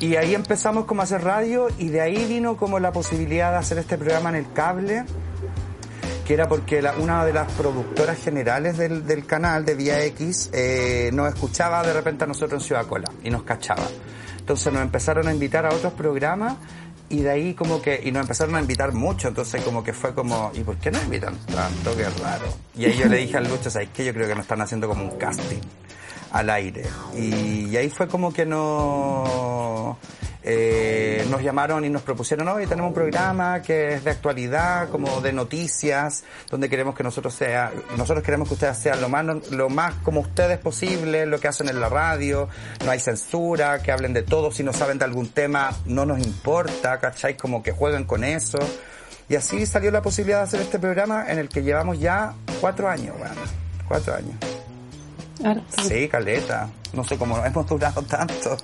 Y 0.00 0.16
ahí 0.16 0.34
empezamos 0.34 0.84
como 0.84 1.00
a 1.00 1.04
hacer 1.04 1.22
radio 1.22 1.68
y 1.78 1.88
de 1.88 2.00
ahí 2.00 2.26
vino 2.26 2.56
como 2.56 2.78
la 2.78 2.92
posibilidad 2.92 3.52
de 3.52 3.58
hacer 3.58 3.78
este 3.78 3.96
programa 3.96 4.28
en 4.30 4.34
el 4.34 4.52
cable, 4.52 5.04
que 6.24 6.34
era 6.34 6.48
porque 6.48 6.82
una 6.98 7.24
de 7.24 7.32
las 7.32 7.50
productoras 7.52 8.18
generales 8.18 8.78
del, 8.78 9.06
del 9.06 9.26
canal 9.26 9.64
de 9.64 9.74
Vía 9.74 10.02
X 10.06 10.50
eh, 10.52 11.10
nos 11.12 11.28
escuchaba 11.28 11.82
de 11.82 11.92
repente 11.92 12.24
a 12.24 12.26
nosotros 12.26 12.62
en 12.62 12.66
Ciudad 12.66 12.86
Cola 12.86 13.10
y 13.22 13.30
nos 13.30 13.42
cachaba. 13.42 13.86
Entonces 14.38 14.72
nos 14.72 14.82
empezaron 14.82 15.28
a 15.28 15.32
invitar 15.32 15.66
a 15.66 15.70
otros 15.70 15.92
programas 15.92 16.54
y 17.10 17.20
de 17.20 17.30
ahí 17.30 17.54
como 17.54 17.82
que, 17.82 18.00
y 18.02 18.10
nos 18.10 18.22
empezaron 18.22 18.56
a 18.56 18.60
invitar 18.60 18.92
mucho, 18.92 19.28
entonces 19.28 19.62
como 19.62 19.84
que 19.84 19.92
fue 19.92 20.14
como, 20.14 20.50
¿y 20.54 20.60
por 20.60 20.76
qué 20.78 20.90
no 20.90 21.00
invitan 21.02 21.36
tanto? 21.46 21.94
Qué 21.96 22.08
raro. 22.22 22.46
Y 22.76 22.86
ahí 22.86 22.96
yo 22.96 23.06
le 23.06 23.18
dije 23.18 23.36
al 23.36 23.48
Lucho, 23.48 23.70
¿sabes 23.70 23.90
qué? 23.92 24.04
Yo 24.04 24.14
creo 24.14 24.26
que 24.26 24.34
nos 24.34 24.44
están 24.44 24.60
haciendo 24.62 24.88
como 24.88 25.04
un 25.04 25.18
casting 25.18 25.60
al 26.32 26.50
aire. 26.50 26.84
Y 27.16 27.76
ahí 27.76 27.90
fue 27.90 28.08
como 28.08 28.32
que 28.32 28.46
no 28.46 29.98
eh, 30.46 31.26
nos 31.30 31.42
llamaron 31.42 31.86
y 31.86 31.88
nos 31.88 32.02
propusieron, 32.02 32.46
hoy 32.48 32.66
tenemos 32.66 32.88
un 32.88 32.94
programa 32.94 33.62
que 33.62 33.94
es 33.94 34.04
de 34.04 34.10
actualidad, 34.10 34.90
como 34.90 35.22
de 35.22 35.32
noticias, 35.32 36.24
donde 36.50 36.68
queremos 36.68 36.94
que 36.94 37.02
nosotros 37.02 37.34
sea, 37.34 37.72
nosotros 37.96 38.22
queremos 38.22 38.48
que 38.48 38.54
ustedes 38.54 38.76
sean 38.76 39.00
lo 39.00 39.08
más, 39.08 39.24
lo 39.50 39.70
más 39.70 39.94
como 40.02 40.20
ustedes 40.20 40.58
posible, 40.58 41.24
lo 41.24 41.40
que 41.40 41.48
hacen 41.48 41.70
en 41.70 41.80
la 41.80 41.88
radio, 41.88 42.48
no 42.84 42.90
hay 42.90 43.00
censura, 43.00 43.80
que 43.80 43.90
hablen 43.90 44.12
de 44.12 44.22
todo, 44.22 44.52
si 44.52 44.62
no 44.62 44.74
saben 44.74 44.98
de 44.98 45.06
algún 45.06 45.28
tema, 45.28 45.70
no 45.86 46.04
nos 46.04 46.18
importa, 46.18 46.98
¿cachai? 46.98 47.38
Como 47.38 47.62
que 47.62 47.72
jueguen 47.72 48.04
con 48.04 48.22
eso. 48.22 48.58
Y 49.30 49.36
así 49.36 49.64
salió 49.64 49.90
la 49.90 50.02
posibilidad 50.02 50.40
de 50.40 50.44
hacer 50.44 50.60
este 50.60 50.78
programa 50.78 51.24
en 51.30 51.38
el 51.38 51.48
que 51.48 51.62
llevamos 51.62 51.98
ya 51.98 52.34
cuatro 52.60 52.88
años, 52.90 53.16
bueno, 53.18 53.40
cuatro 53.88 54.14
años. 54.14 54.36
Sí, 55.88 56.08
caleta. 56.08 56.68
No 56.92 57.02
sé 57.02 57.16
cómo 57.16 57.44
hemos 57.44 57.66
durado 57.66 58.02
tanto. 58.02 58.56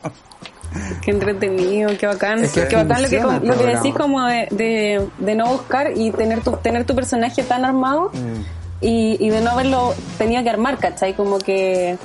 Qué 1.03 1.11
entretenido, 1.11 1.91
qué 1.99 2.07
bacán. 2.07 2.45
Es 2.45 2.53
que 2.53 2.69
qué 2.69 2.77
bacán 2.77 3.03
lo 3.03 3.09
que, 3.09 3.21
lo 3.21 3.67
decís 3.67 3.95
como 3.95 4.25
de, 4.27 4.49
de, 4.51 5.09
de 5.19 5.35
no 5.35 5.47
buscar 5.47 5.93
y 5.97 6.11
tener 6.13 6.41
tu, 6.43 6.53
tener 6.53 6.85
tu 6.85 6.95
personaje 6.95 7.43
tan 7.43 7.65
armado 7.65 8.11
Mm. 8.13 8.43
y, 8.81 9.17
y 9.27 9.31
de 9.31 9.41
no 9.41 9.51
haberlo 9.51 9.95
tenido 10.19 10.43
que 10.43 10.51
armar, 10.51 10.79
¿cachai? 10.79 11.15
Como 11.15 11.39
que 11.39 11.99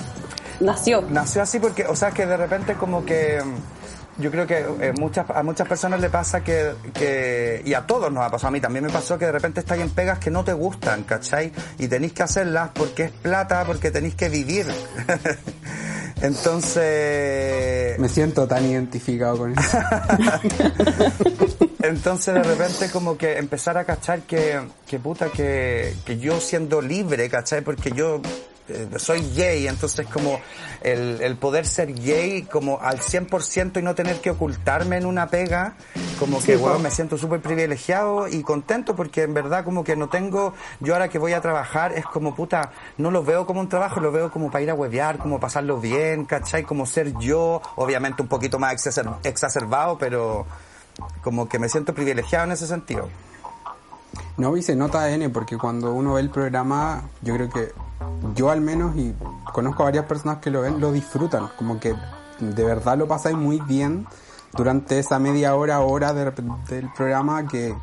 nació. 0.60 1.02
Nació 1.10 1.42
así 1.42 1.60
porque, 1.60 1.86
o 1.86 1.96
sea, 1.96 2.12
que 2.12 2.26
de 2.26 2.38
repente 2.38 2.76
como 2.76 3.06
que 3.06 3.40
mm, 3.44 4.22
yo 4.22 4.32
creo 4.32 4.48
que 4.48 4.66
eh, 4.80 4.94
muchas, 5.00 5.30
a 5.30 5.44
muchas 5.44 5.68
personas 5.68 6.00
le 6.00 6.10
pasa 6.10 6.44
que, 6.44 6.74
que, 6.94 7.62
y 7.66 7.74
a 7.74 7.86
todos 7.86 8.12
nos 8.12 8.24
ha 8.24 8.30
pasado, 8.32 8.48
a 8.48 8.52
mí 8.52 8.62
también 8.62 8.86
me 8.86 8.92
pasó 8.92 9.18
que 9.18 9.26
de 9.26 9.32
repente 9.32 9.60
estáis 9.60 9.82
en 9.82 9.90
pegas 9.90 10.20
que 10.20 10.32
no 10.32 10.44
te 10.44 10.54
gustan, 10.54 11.04
¿cachai? 11.04 11.52
Y 11.78 11.88
tenéis 11.88 12.14
que 12.14 12.24
hacerlas 12.24 12.70
porque 12.74 13.04
es 13.04 13.12
plata, 13.12 13.64
porque 13.66 13.92
tenéis 13.92 14.16
que 14.16 14.30
vivir. 14.30 14.66
Entonces, 16.22 18.00
Me 18.00 18.10
siento 18.10 18.48
tan 18.48 18.66
identificado 18.66 19.38
con 19.38 19.58
eso. 19.58 19.78
Entonces 21.82 22.34
de 22.34 22.44
repente 22.44 22.90
como 22.90 23.18
que 23.18 23.38
empezar 23.38 23.78
a 23.78 23.84
cachar 23.84 24.22
que, 24.22 24.60
que 24.88 24.98
puta, 25.00 25.30
que, 25.30 25.94
que 26.04 26.18
yo 26.18 26.40
siendo 26.40 26.82
libre, 26.82 27.30
¿cachai? 27.30 27.62
Porque 27.62 27.92
yo 27.92 28.22
soy 28.98 29.22
gay, 29.36 29.68
entonces 29.68 30.08
como 30.08 30.40
el, 30.82 31.22
el 31.22 31.36
poder 31.38 31.66
ser 31.68 31.94
gay 31.94 32.44
como 32.44 32.80
al 32.82 33.00
100% 33.00 33.80
y 33.80 33.84
no 33.84 33.94
tener 33.96 34.20
que 34.22 34.32
ocultarme 34.32 34.98
en 34.98 35.06
una 35.06 35.28
pega, 35.28 35.76
como 36.20 36.42
que, 36.42 36.58
weón, 36.58 36.82
me 36.82 36.90
siento 36.92 37.18
súper 37.18 37.42
privilegiado 37.42 38.28
y 38.28 38.42
contento 38.42 38.96
porque 38.96 39.24
en 39.24 39.34
verdad 39.34 39.64
como 39.64 39.84
que 39.84 39.96
no 39.96 40.10
tengo, 40.10 40.54
yo 40.80 40.94
ahora 40.94 41.10
que 41.10 41.20
voy 41.20 41.34
a 41.34 41.42
trabajar 41.42 41.94
es 41.94 42.06
como 42.06 42.34
puta, 42.36 42.72
no 42.98 43.12
lo 43.12 43.24
veo 43.24 43.46
como 43.46 43.60
un 43.60 43.70
trabajo, 43.70 44.00
lo 44.00 44.12
veo 44.12 44.32
como 44.32 44.50
para 44.50 44.64
ir 44.64 44.70
a 44.72 44.74
huevear, 44.74 45.18
como 45.18 45.40
pasarlo 45.40 45.80
bien, 45.80 46.26
¿cachai? 46.26 46.64
Como 46.64 46.86
ser 46.86 47.14
yo, 47.20 47.62
obviamente 47.76 48.22
un 48.22 48.28
poquito 48.28 48.58
más 48.60 48.74
exacer- 48.74 49.16
exacerbado, 49.24 49.98
pero 49.98 50.46
como 51.22 51.48
que 51.50 51.60
me 51.60 51.70
siento 51.70 51.94
privilegiado 51.94 52.46
en 52.46 52.52
ese 52.54 52.68
sentido. 52.68 53.10
No, 54.38 54.56
y 54.58 54.62
se 54.62 54.76
nota 54.76 55.10
N, 55.12 55.30
porque 55.30 55.58
cuando 55.58 55.94
uno 55.94 56.14
ve 56.14 56.22
el 56.22 56.30
programa, 56.30 57.04
yo 57.22 57.34
creo 57.36 57.50
que 57.50 57.72
yo 58.36 58.50
al 58.50 58.62
menos, 58.62 58.96
y 58.96 59.14
conozco 59.54 59.84
a 59.84 59.86
varias 59.86 60.06
personas 60.06 60.40
que 60.40 60.50
lo 60.52 60.62
ven, 60.62 60.80
lo 60.80 60.92
disfrutan. 60.92 61.50
Como 61.58 61.80
que 61.80 61.96
de 62.40 62.64
verdad 62.64 62.98
lo 62.98 63.08
pasáis 63.08 63.38
muy 63.38 63.60
bien 63.62 64.06
durante 64.54 65.00
esa 65.00 65.20
media 65.20 65.56
hora, 65.56 65.80
hora 65.82 66.14
de- 66.14 66.32
del 66.70 66.90
programa 66.94 67.48
que, 67.48 67.76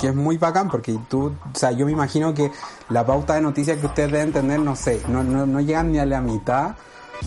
que 0.00 0.08
es 0.08 0.14
muy 0.14 0.38
bacán, 0.38 0.68
porque 0.70 0.96
tú, 1.08 1.32
o 1.52 1.58
sea, 1.58 1.72
yo 1.72 1.86
me 1.86 1.92
imagino 1.92 2.32
que 2.34 2.52
la 2.88 3.04
pauta 3.04 3.34
de 3.34 3.40
noticias 3.40 3.78
que 3.78 3.86
ustedes 3.86 4.12
deben 4.12 4.32
tener, 4.32 4.60
no 4.60 4.76
sé, 4.76 5.02
no, 5.08 5.22
no, 5.24 5.46
no 5.46 5.60
llegan 5.60 5.90
ni 5.92 5.98
a 5.98 6.06
la 6.06 6.20
mitad 6.20 6.76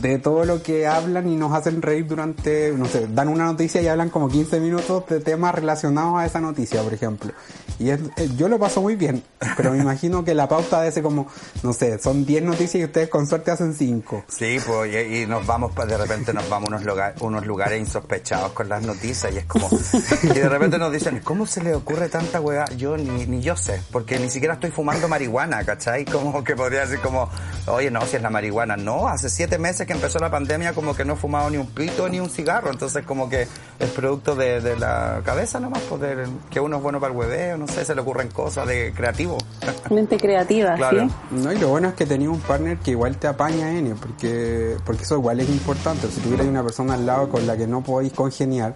de 0.02 0.18
todo 0.20 0.44
lo 0.46 0.62
que 0.64 0.88
hablan 0.88 1.28
y 1.30 1.36
nos 1.36 1.54
hacen 1.54 1.82
reír 1.82 2.08
durante, 2.08 2.72
no 2.76 2.86
sé, 2.86 3.08
dan 3.08 3.28
una 3.28 3.46
noticia 3.46 3.82
y 3.82 3.88
hablan 3.88 4.10
como 4.10 4.28
15 4.28 4.60
minutos 4.60 5.06
de 5.08 5.20
temas 5.20 5.54
relacionados 5.56 6.18
a 6.20 6.26
esa 6.26 6.40
noticia, 6.42 6.82
por 6.82 6.94
ejemplo. 6.94 7.32
Y 7.80 7.90
es, 7.90 8.00
eh, 8.18 8.30
yo 8.38 8.48
lo 8.50 8.60
paso 8.60 8.82
muy 8.82 8.96
bien, 8.96 9.24
pero 9.58 9.72
me 9.72 9.78
imagino 9.80 10.24
que 10.24 10.34
la 10.34 10.48
pauta 10.48 10.82
de 10.82 10.90
ese 10.90 11.02
como, 11.02 11.28
no 11.64 11.74
sé, 11.74 12.00
son 12.00 12.26
10 12.26 12.44
noticias 12.44 12.76
y 12.76 12.84
ustedes 12.86 13.10
con 13.10 13.28
suerte 13.28 13.52
hacen 13.52 13.74
5. 13.74 14.26
Sí, 14.28 14.58
pues, 14.66 14.94
y, 14.94 15.24
y 15.24 15.26
nos 15.28 15.46
vamos, 15.46 15.72
pa- 15.74 15.86
de 15.86 15.98
repente 15.98 16.34
nos 16.34 16.48
vamos 16.50 16.70
a 16.70 16.76
unos, 16.76 16.86
lugar- 16.86 17.16
unos 17.22 17.46
lugares 17.46 17.80
insospechados 17.80 18.52
con 18.54 18.70
las 18.70 18.84
noticias 18.84 19.34
y 19.34 19.38
es 19.38 19.46
como, 19.46 19.70
y 20.24 20.28
de 20.28 20.50
repente 20.50 20.78
nos 20.78 20.92
dicen, 20.92 21.22
¿cómo 21.24 21.46
se 21.46 21.64
le 21.64 21.74
ocurre 21.76 22.10
tanta 22.10 22.42
weá? 22.42 22.66
Yo 22.78 22.98
ni, 22.98 23.26
ni 23.26 23.42
yo 23.42 23.56
sé, 23.56 23.82
porque 23.92 24.20
ni 24.20 24.30
siquiera 24.30 24.56
estoy 24.56 24.72
fumando 24.72 25.08
marihuana, 25.08 25.64
¿cachai? 25.64 26.06
Como 26.06 26.44
que 26.44 26.56
podría 26.56 26.82
decir 26.82 27.00
como, 27.00 27.30
oye, 27.68 27.90
no, 27.92 28.02
si 28.06 28.18
es 28.18 28.22
la 28.22 28.30
marihuana. 28.30 28.76
No, 28.78 29.08
hace 29.08 29.30
siete 29.30 29.58
meses 29.58 29.83
que 29.86 29.94
empezó 29.94 30.20
la 30.20 30.30
pandemia 30.32 30.74
como 30.74 30.96
que 30.96 31.06
no 31.06 31.14
he 31.14 31.16
fumado 31.16 31.50
ni 31.50 31.58
un 31.58 31.68
pito 31.68 32.08
ni 32.10 32.20
un 32.20 32.30
cigarro, 32.30 32.72
entonces 32.72 33.06
como 33.06 33.30
que 33.30 33.48
es 33.80 33.90
producto 33.92 34.36
de, 34.36 34.62
de 34.62 34.78
la 34.78 35.22
cabeza 35.24 35.60
nomás, 35.60 35.82
pues, 35.90 36.02
de- 36.02 36.28
que 36.50 36.60
uno 36.60 36.78
es 36.78 36.84
bueno 36.84 37.00
para 37.00 37.12
el 37.14 37.18
hueveo, 37.20 37.58
no 37.58 37.68
sé, 37.68 37.84
se 37.86 37.94
le 37.96 38.02
ocurren 38.02 38.30
cosas 38.30 38.68
de 38.68 38.94
creativo. 38.94 39.38
Mente 39.90 40.18
creativa, 40.18 40.76
Claro. 40.76 41.08
¿sí? 41.08 41.16
No, 41.32 41.52
y 41.52 41.58
lo 41.58 41.70
bueno 41.70 41.90
es 41.90 41.94
que 41.96 42.06
tenía 42.06 42.30
un 42.30 42.40
partner 42.40 42.78
que 42.78 42.92
igual 42.92 43.18
te 43.18 43.28
apaña 43.28 43.72
N, 43.72 43.96
porque, 43.96 44.76
porque 44.86 45.04
eso 45.04 45.16
igual 45.16 45.40
es 45.40 45.50
importante. 45.50 46.08
Si 46.10 46.20
tuvierais 46.22 46.50
una 46.50 46.64
persona 46.64 46.94
al 46.96 47.06
lado 47.06 47.30
con 47.30 47.46
la 47.48 47.56
que 47.58 47.68
no 47.68 47.82
podéis 47.82 48.14
congeniar, 48.14 48.76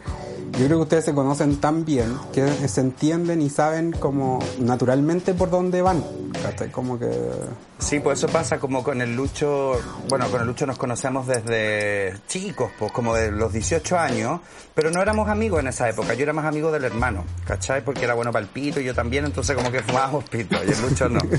yo 0.54 0.66
creo 0.66 0.78
que 0.78 0.84
ustedes 0.84 1.06
se 1.06 1.14
conocen 1.14 1.58
tan 1.58 1.84
bien 1.86 2.18
que 2.34 2.48
se 2.68 2.80
entienden 2.82 3.42
y 3.42 3.50
saben 3.50 3.92
como 3.92 4.40
naturalmente 4.60 5.34
por 5.34 5.50
dónde 5.50 5.82
van. 5.82 6.04
Como 6.72 6.98
que... 6.98 7.10
Sí, 7.80 8.00
pues 8.00 8.18
eso 8.18 8.28
pasa 8.28 8.60
como 8.60 8.84
con 8.84 9.02
el 9.02 9.16
Lucho, 9.16 9.80
bueno, 10.10 10.28
con 10.30 10.42
el 10.42 10.48
Lucho 10.48 10.66
nos 10.66 10.78
conocemos 10.78 11.28
desde 11.28 12.16
chicos, 12.28 12.72
pues 12.78 12.92
como 12.92 13.14
de 13.14 13.32
los 13.32 13.54
18 13.54 13.98
años, 13.98 14.42
pero 14.74 14.90
no 14.90 15.02
éramos 15.02 15.30
amigos 15.30 15.60
en 15.60 15.68
esa 15.68 15.88
época, 15.88 16.16
yo 16.16 16.24
era 16.24 16.34
más 16.34 16.46
amigo 16.46 16.72
del 16.72 16.84
hermano, 16.84 17.24
¿cachai? 17.46 17.84
Porque 17.84 18.04
era 18.04 18.16
bueno 18.16 18.32
para 18.32 18.44
el 18.44 18.50
pito 18.50 18.80
y 18.80 18.84
yo 18.84 18.96
también, 18.96 19.26
entonces 19.26 19.56
como 19.56 19.72
que 19.72 19.82
fumábamos 19.82 20.24
pito 20.30 20.58
y 20.66 20.72
el 20.72 20.82
Lucho 20.82 21.08
no. 21.08 21.20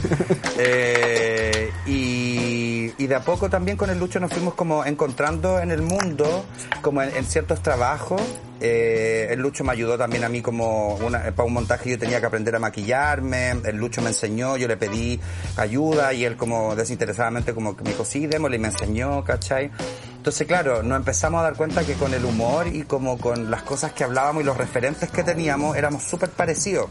Eh, 0.60 1.70
y, 1.86 2.47
y 2.96 3.06
de 3.06 3.14
a 3.14 3.20
poco 3.20 3.50
también 3.50 3.76
con 3.76 3.90
el 3.90 3.98
Lucho 3.98 4.20
nos 4.20 4.32
fuimos 4.32 4.54
como 4.54 4.84
encontrando 4.84 5.58
en 5.58 5.70
el 5.70 5.82
mundo, 5.82 6.44
como 6.82 7.02
en, 7.02 7.24
ciertos 7.24 7.62
trabajos. 7.62 8.20
Eh, 8.60 9.28
el 9.30 9.40
Lucho 9.40 9.62
me 9.64 9.72
ayudó 9.72 9.96
también 9.96 10.24
a 10.24 10.28
mí 10.28 10.42
como 10.42 10.96
una, 10.96 11.22
para 11.30 11.44
un 11.44 11.52
montaje 11.52 11.90
yo 11.90 11.98
tenía 11.98 12.20
que 12.20 12.26
aprender 12.26 12.56
a 12.56 12.58
maquillarme, 12.58 13.50
el 13.50 13.76
Lucho 13.76 14.02
me 14.02 14.08
enseñó, 14.08 14.56
yo 14.56 14.66
le 14.66 14.76
pedí 14.76 15.20
ayuda 15.56 16.12
y 16.12 16.24
él 16.24 16.36
como 16.36 16.74
desinteresadamente 16.74 17.54
como 17.54 17.74
me 17.74 17.90
dijo, 17.90 18.04
sí, 18.04 18.26
démosle 18.26 18.56
y 18.56 18.60
me 18.60 18.68
enseñó, 18.68 19.22
¿cachai? 19.24 19.70
Entonces, 20.16 20.46
claro, 20.46 20.82
nos 20.82 20.98
empezamos 20.98 21.40
a 21.40 21.44
dar 21.44 21.54
cuenta 21.54 21.84
que 21.84 21.94
con 21.94 22.12
el 22.12 22.24
humor 22.24 22.66
y 22.66 22.82
como 22.82 23.18
con 23.18 23.50
las 23.50 23.62
cosas 23.62 23.92
que 23.92 24.02
hablábamos 24.02 24.42
y 24.42 24.46
los 24.46 24.56
referentes 24.56 25.10
que 25.10 25.22
teníamos 25.22 25.76
éramos 25.76 26.02
súper 26.02 26.30
parecidos. 26.30 26.90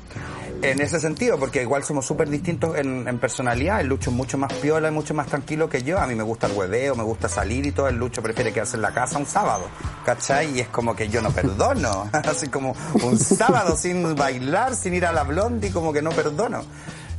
En 0.62 0.82
ese 0.82 1.00
sentido, 1.00 1.38
porque 1.40 1.62
igual 1.62 1.84
somos 1.84 2.06
súper 2.06 2.30
distintos 2.30 2.78
en, 2.78 3.08
en 3.08 3.20
personalidad. 3.20 3.82
El 3.82 3.88
Lucho 3.88 4.10
es 4.10 4.16
mucho 4.16 4.38
más 4.38 4.52
piola 4.54 4.88
y 4.90 4.92
mucho 4.92 5.14
más 5.14 5.28
tranquilo 5.28 5.70
que 5.70 5.84
yo. 5.84 6.00
A 6.00 6.08
mí 6.08 6.16
me 6.16 6.24
gusta 6.24 6.48
el 6.48 6.54
hueveo, 6.54 6.96
me 6.96 7.04
gusta 7.04 7.30
salir 7.30 7.66
y 7.66 7.72
todo. 7.72 7.88
El 7.88 7.96
Lucho 7.96 8.22
prefiere 8.22 8.52
quedarse 8.52 8.76
en 8.76 8.82
la 8.82 8.92
casa 8.92 9.18
un 9.18 9.26
sábado, 9.26 9.66
¿cachai? 10.06 10.58
Y 10.58 10.62
es 10.62 10.68
como 10.68 10.96
que 10.96 11.10
yo 11.10 11.22
no 11.22 11.32
perdono. 11.32 12.10
Así 12.14 12.48
como 12.48 12.76
un 13.04 13.18
sábado 13.18 13.76
sin 13.76 14.16
bailar, 14.16 14.76
sin 14.76 14.94
ir 14.94 15.06
a 15.06 15.12
la 15.12 15.24
blondie, 15.24 15.72
como 15.72 15.94
que 15.94 16.02
no 16.02 16.12
perdono. 16.12 16.64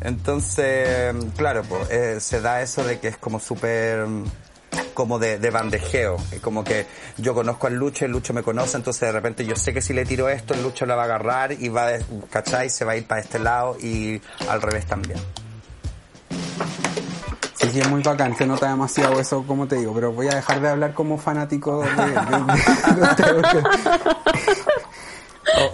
Entonces, 0.01 1.15
claro, 1.37 1.63
pues, 1.69 1.91
eh, 1.91 2.21
se 2.21 2.41
da 2.41 2.63
eso 2.63 2.85
de 2.85 3.01
que 3.01 3.09
es 3.09 3.19
como 3.19 3.41
súper 3.41 4.07
como 4.99 5.21
de, 5.21 5.39
de 5.39 5.51
bandejeo, 5.51 6.17
Es 6.33 6.41
como 6.41 6.65
que 6.65 6.85
yo 7.19 7.33
conozco 7.33 7.69
al 7.69 7.75
Lucho, 7.77 8.05
el 8.05 8.11
Lucho 8.11 8.35
me 8.35 8.43
conoce, 8.43 8.77
entonces 8.79 9.03
de 9.03 9.13
repente 9.13 9.47
yo 9.47 9.55
sé 9.55 9.73
que 9.73 9.81
si 9.81 9.93
le 9.93 10.05
tiro 10.05 10.29
esto, 10.29 10.55
el 10.55 10.63
Lucho 10.65 10.87
la 10.87 10.97
va 10.97 11.03
a 11.03 11.05
agarrar 11.05 11.53
y 11.53 11.69
va, 11.69 11.87
a- 11.87 11.99
¿cachai? 12.31 12.69
Se 12.69 12.85
va 12.85 12.93
a 12.93 12.97
ir 12.97 13.07
para 13.07 13.21
este 13.21 13.39
lado 13.39 13.77
y 13.81 14.21
al 14.49 14.61
revés 14.61 14.87
también. 14.87 15.21
Sí, 17.55 17.71
sí, 17.71 17.79
es 17.81 17.89
muy 17.89 18.03
bacán, 18.03 18.37
se 18.37 18.45
nota 18.45 18.69
demasiado 18.69 19.21
eso, 19.21 19.45
como 19.47 19.69
te 19.69 19.77
digo, 19.77 19.95
pero 19.95 20.11
voy 20.13 20.27
a 20.27 20.35
dejar 20.35 20.61
de 20.61 20.69
hablar 20.69 20.95
como 20.95 21.17
fanático 21.17 21.81
de, 21.83 21.89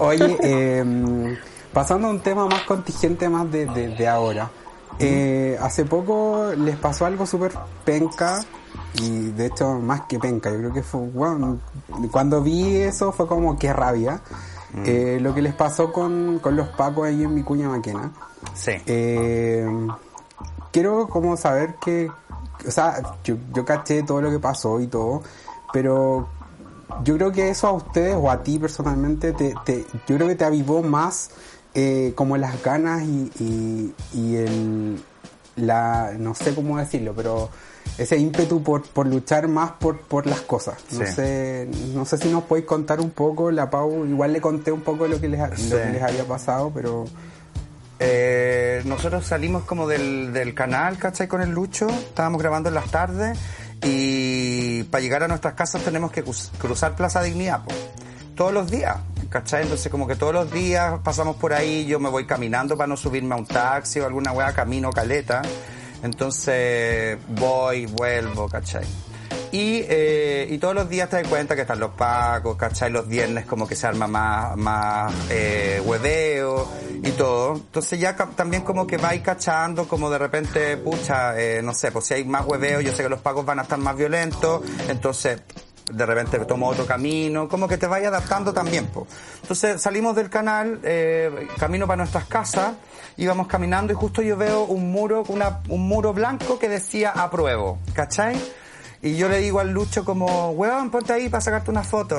Oye, 0.01 0.37
eh, 0.43 1.37
pasando 1.73 2.09
a 2.09 2.11
un 2.11 2.21
tema 2.21 2.47
más 2.47 2.61
contingente, 2.65 3.27
más 3.31 3.51
de, 3.51 3.65
de- 3.67 3.89
de 3.89 4.07
ahora. 4.07 4.51
Eh, 4.99 5.59
hace 5.63 5.85
poco 5.87 6.53
les 6.57 6.77
pasó 6.77 7.07
algo 7.07 7.27
súper 7.27 7.53
penca 7.87 8.45
y 8.95 9.31
de 9.31 9.47
hecho 9.47 9.81
más 9.81 10.03
que 10.03 10.19
penca, 10.19 10.51
yo 10.51 10.59
creo 10.59 10.73
que 10.73 10.83
fue, 10.83 11.01
bueno, 11.01 11.59
cuando 12.11 12.43
vi 12.43 12.77
eso 12.77 13.13
fue 13.13 13.27
como 13.27 13.59
que 13.59 13.73
rabia. 13.73 14.21
Mm. 14.73 14.83
Eh, 14.87 15.19
lo 15.21 15.33
que 15.35 15.43
les 15.43 15.55
pasó 15.55 15.93
con, 15.93 16.41
con 16.41 16.57
los 16.57 16.69
pacos 16.71 17.07
ahí 17.07 17.23
en 17.23 17.35
mi 17.35 17.43
cuña 17.43 17.69
maquena. 17.69 18.13
Sí. 18.55 18.73
Eh, 18.87 19.67
quiero 20.73 21.09
como 21.09 21.37
saber 21.37 21.77
que, 21.77 22.11
o 22.67 22.71
sea, 22.71 23.01
yo, 23.23 23.37
yo 23.53 23.65
caché 23.65 24.03
todo 24.03 24.21
lo 24.21 24.31
que 24.31 24.41
pasó 24.41 24.81
y 24.81 24.89
todo, 24.89 25.23
pero 25.73 26.29
yo 27.05 27.17
creo 27.17 27.33
que 27.33 27.51
eso 27.51 27.69
a 27.69 27.73
ustedes 27.73 28.17
o 28.19 28.31
a 28.31 28.43
ti 28.43 28.59
personalmente, 28.59 29.33
te, 29.33 29.55
te, 29.65 29.85
yo 30.07 30.17
creo 30.17 30.29
que 30.29 30.35
te 30.35 30.45
avivó 30.45 30.83
más 30.83 31.31
eh, 31.75 32.13
como 32.15 32.37
las 32.37 32.63
ganas 32.63 33.03
y, 33.03 33.31
y, 33.39 33.95
y 34.13 34.37
el, 34.37 35.03
la, 35.57 36.13
no 36.19 36.35
sé 36.35 36.55
cómo 36.55 36.79
decirlo, 36.79 37.15
pero 37.15 37.51
ese 37.99 38.17
ímpetu 38.19 38.63
por, 38.63 38.83
por 38.83 39.07
luchar 39.07 39.47
más 39.49 39.73
por, 39.73 40.01
por 40.01 40.27
las 40.27 40.41
cosas. 40.41 40.77
No 40.93 41.07
Sí. 41.07 41.13
sé, 41.13 41.69
no 41.95 42.05
sé 42.05 42.19
si 42.19 42.29
nos 42.29 42.45
podéis 42.45 42.67
contar 42.67 43.01
un 43.01 43.11
poco, 43.11 43.51
la 43.51 43.71
Pau, 43.71 44.05
igual 44.07 44.33
le 44.33 44.41
conté 44.41 44.73
un 44.73 44.81
poco 44.83 45.07
lo 45.07 45.21
que 45.21 45.29
les, 45.29 45.41
Sí. 45.61 45.69
lo 45.71 45.77
que 45.79 45.91
les 45.91 46.03
había 46.03 46.25
pasado, 46.25 46.71
pero 46.75 47.05
Eh, 48.01 48.83
nosotros 48.87 49.25
salimos 49.25 49.63
como 49.63 49.87
del, 49.87 50.33
del 50.33 50.53
canal, 50.53 50.99
¿cachai? 50.99 51.29
Con 51.29 51.41
el 51.43 51.51
Lucho, 51.51 51.87
estábamos 51.89 52.43
grabando 52.43 52.69
en 52.69 52.75
las 52.75 52.91
tardes 52.91 53.39
y 53.85 54.83
para 54.85 55.01
llegar 55.01 55.23
a 55.23 55.29
nuestras 55.29 55.55
casas 55.55 55.83
tenemos 55.83 56.11
que 56.11 56.25
cruz- 56.25 56.51
cruzar 56.59 56.97
Plaza 56.97 57.23
Dignidad, 57.23 57.61
todos 58.35 58.53
los 58.53 58.69
días, 58.69 58.97
¿cachai? 59.31 59.63
Entonces 59.63 59.93
como 59.93 60.09
que 60.09 60.17
todos 60.17 60.35
los 60.35 60.51
días 60.51 60.99
pasamos 61.05 61.37
por 61.37 61.53
ahí, 61.53 61.87
yo 61.87 62.01
me 62.01 62.09
voy 62.09 62.27
caminando 62.27 62.77
para 62.77 62.89
no 62.89 62.97
subirme 62.97 63.37
a 63.37 63.39
un 63.39 63.47
taxi 63.47 64.01
o 64.01 64.07
alguna 64.07 64.33
weá, 64.33 64.53
camino 64.53 64.91
caleta, 64.91 65.43
entonces 66.05 67.17
voy, 67.29 67.87
vuelvo, 67.87 68.47
¿cachai? 68.47 68.85
Y, 69.53 69.85
eh, 69.89 70.47
y 70.51 70.59
todos 70.59 70.75
los 70.75 70.89
días 70.89 71.09
te 71.09 71.17
das 71.17 71.29
cuenta 71.29 71.55
que 71.55 71.63
están 71.63 71.81
los 71.81 71.93
pacos, 71.93 72.57
¿cachai? 72.57 72.91
Los 72.91 73.09
viernes 73.09 73.47
como 73.47 73.67
que 73.67 73.75
se 73.75 73.87
arma 73.87 74.07
más, 74.07 74.57
más 74.57 75.15
eh, 75.31 75.81
hueveo 75.83 76.69
y 77.03 77.11
todo. 77.13 77.55
Entonces 77.55 77.99
ya 77.99 78.15
también 78.17 78.63
como 78.65 78.87
que 78.87 78.99
vais 78.99 79.23
cachando, 79.23 79.89
como 79.89 80.11
de 80.11 80.19
repente, 80.19 80.77
pucha, 80.77 81.41
eh, 81.41 81.63
no 81.63 81.73
sé, 81.73 81.91
pues 81.91 82.05
si 82.05 82.15
hay 82.15 82.25
más 82.25 82.45
hueveo, 82.45 82.81
yo 82.81 82.93
sé 82.93 83.03
que 83.03 83.09
los 83.09 83.21
pacos 83.21 83.47
van 83.47 83.61
a 83.61 83.63
estar 83.63 83.79
más 83.79 83.97
violentos, 83.97 84.63
entonces 84.89 85.41
de 85.93 86.07
repente 86.07 86.39
tomo 86.41 86.69
otro 86.69 86.87
camino, 86.87 87.49
como 87.49 87.69
que 87.69 87.77
te 87.77 87.87
vayas 87.87 88.09
adaptando 88.09 88.53
también, 88.53 88.87
po. 88.87 89.07
Entonces 89.43 89.81
salimos 89.81 90.17
del 90.17 90.31
canal, 90.31 90.81
eh, 90.83 91.49
camino 91.59 91.87
para 91.87 91.99
nuestras 91.99 92.25
casas, 92.25 92.75
íbamos 93.17 93.47
caminando 93.47 93.93
y 93.93 93.97
justo 93.97 94.23
yo 94.23 94.37
veo 94.37 94.65
un 94.65 94.91
muro, 94.91 95.25
una, 95.29 95.61
un 95.69 95.87
muro 95.87 96.13
blanco 96.13 96.59
que 96.59 96.69
decía 96.69 97.11
apruebo, 97.11 97.79
¿cachai? 97.93 98.37
Y 99.03 99.17
yo 99.17 99.29
le 99.29 99.39
digo 99.39 99.61
al 99.61 99.71
Lucho 99.71 100.05
como, 100.05 100.53
weón, 100.53 100.91
ponte 100.91 101.13
ahí 101.13 101.29
para 101.29 101.43
sacarte 101.43 101.71
una 101.71 101.85
foto. 101.85 102.19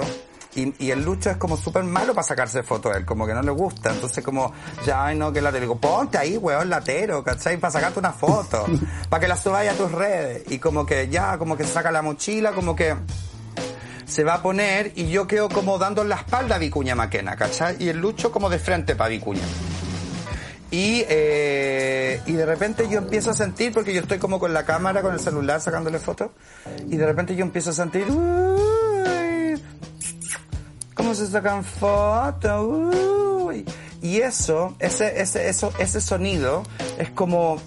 Y, 0.54 0.86
y 0.86 0.92
el 0.92 1.04
Lucho 1.04 1.32
es 1.32 1.38
como 1.38 1.58
súper 1.58 1.84
malo 1.84 2.14
para 2.14 2.26
sacarse 2.26 2.64
fotos 2.64 2.94
a 2.94 2.98
él, 2.98 3.06
como 3.06 3.26
que 3.26 3.34
no 3.34 3.42
le 3.42 3.52
gusta. 3.52 3.92
Entonces 3.92 4.24
como, 4.24 4.54
ya, 4.86 5.06
ay 5.06 5.18
no, 5.18 5.34
que 5.34 5.42
la 5.42 5.52
te 5.52 5.60
digo, 5.60 5.80
ponte 5.80 6.20
ahí, 6.20 6.38
weón, 6.38 6.70
latero, 6.70 7.24
¿cachai? 7.24 7.58
Para 7.58 7.72
sacarte 7.72 7.98
una 7.98 8.14
foto, 8.14 8.66
para 9.10 9.20
que 9.20 9.28
la 9.28 9.36
subáis 9.36 9.72
a 9.72 9.74
tus 9.74 9.92
redes. 9.92 10.44
Y 10.52 10.60
como 10.60 10.86
que 10.86 11.10
ya, 11.10 11.40
como 11.40 11.58
que 11.58 11.64
se 11.64 11.74
saca 11.74 11.92
la 11.92 12.04
mochila, 12.04 12.52
como 12.52 12.76
que 12.76 12.96
se 14.06 14.24
va 14.24 14.36
a 14.36 14.42
poner 14.42 14.92
y 14.96 15.10
yo 15.10 15.28
quedo 15.28 15.50
como 15.50 15.78
dando 15.78 16.04
la 16.04 16.16
espalda 16.16 16.56
a 16.56 16.60
Vicuña 16.60 16.96
Maquena, 16.96 17.36
¿cachai? 17.36 17.78
Y 17.80 17.90
el 17.90 18.00
Lucho 18.00 18.32
como 18.32 18.50
de 18.50 18.60
frente 18.60 18.96
para 18.96 19.10
Vicuña. 19.10 19.44
Y, 20.72 21.06
eh, 21.08 22.22
y 22.26 22.34
de 22.34 22.46
repente 22.46 22.88
yo 22.90 22.98
empiezo 22.98 23.32
a 23.32 23.34
sentir, 23.34 23.72
porque 23.72 23.94
yo 23.94 24.02
estoy 24.02 24.18
como 24.18 24.40
con 24.40 24.54
la 24.54 24.66
cámara, 24.66 25.02
con 25.02 25.14
el 25.14 25.20
celular 25.20 25.62
sacándole 25.62 26.00
fotos, 26.00 26.32
y 26.90 26.98
de 26.98 27.06
repente 27.06 27.36
yo 27.36 27.46
empiezo 27.46 27.70
a 27.70 27.74
sentir, 27.74 28.06
uy, 28.10 29.62
cómo 30.94 31.16
se 31.16 31.28
sacan 31.28 31.64
fotos, 31.64 32.66
uy. 32.68 33.66
Y 34.02 34.18
eso, 34.18 34.76
ese, 34.80 35.22
ese, 35.22 35.48
eso, 35.48 35.72
ese 35.80 36.02
sonido 36.02 36.64
es 36.98 37.10
como, 37.10 37.58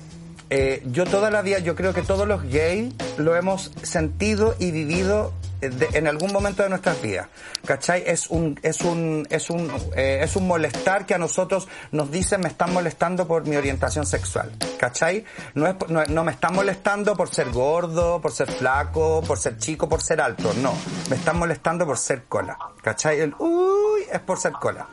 eh, 0.50 0.82
yo 0.86 1.04
toda 1.06 1.30
la 1.30 1.40
vida, 1.42 1.60
yo 1.60 1.74
creo 1.74 1.94
que 1.94 2.02
todos 2.02 2.28
los 2.28 2.42
gays 2.42 2.92
lo 3.16 3.36
hemos 3.36 3.72
sentido 3.82 4.54
y 4.58 4.70
vivido 4.70 5.32
de- 5.60 5.88
en 5.92 6.06
algún 6.06 6.32
momento 6.32 6.62
de 6.62 6.68
nuestras 6.68 7.00
vidas. 7.02 7.28
¿Cachai? 7.66 8.02
Es 8.06 8.28
un, 8.30 8.58
es 8.62 8.80
un, 8.82 9.26
es 9.30 9.50
un, 9.50 9.70
eh, 9.96 10.20
es 10.22 10.36
un 10.36 10.46
molestar 10.46 11.06
que 11.06 11.14
a 11.14 11.18
nosotros 11.18 11.68
nos 11.92 12.10
dicen 12.10 12.40
me 12.40 12.48
están 12.48 12.72
molestando 12.72 13.26
por 13.26 13.46
mi 13.46 13.56
orientación 13.56 14.06
sexual. 14.06 14.52
¿Cachai? 14.78 15.24
No 15.54 15.66
es, 15.66 15.74
no, 15.88 16.04
no 16.04 16.24
me 16.24 16.32
están 16.32 16.54
molestando 16.54 17.16
por 17.16 17.28
ser 17.28 17.50
gordo, 17.50 18.20
por 18.20 18.32
ser 18.32 18.50
flaco, 18.50 19.22
por 19.26 19.38
ser 19.38 19.56
chico, 19.58 19.88
por 19.88 20.00
ser 20.02 20.20
alto. 20.20 20.52
No. 20.62 20.72
Me 21.10 21.16
están 21.16 21.38
molestando 21.38 21.86
por 21.86 21.98
ser 21.98 22.24
cola. 22.24 22.56
¿Cachai? 22.82 23.20
El 23.20 23.34
uy 23.38 24.02
es 24.12 24.20
por 24.20 24.38
ser 24.38 24.52
cola. 24.52 24.86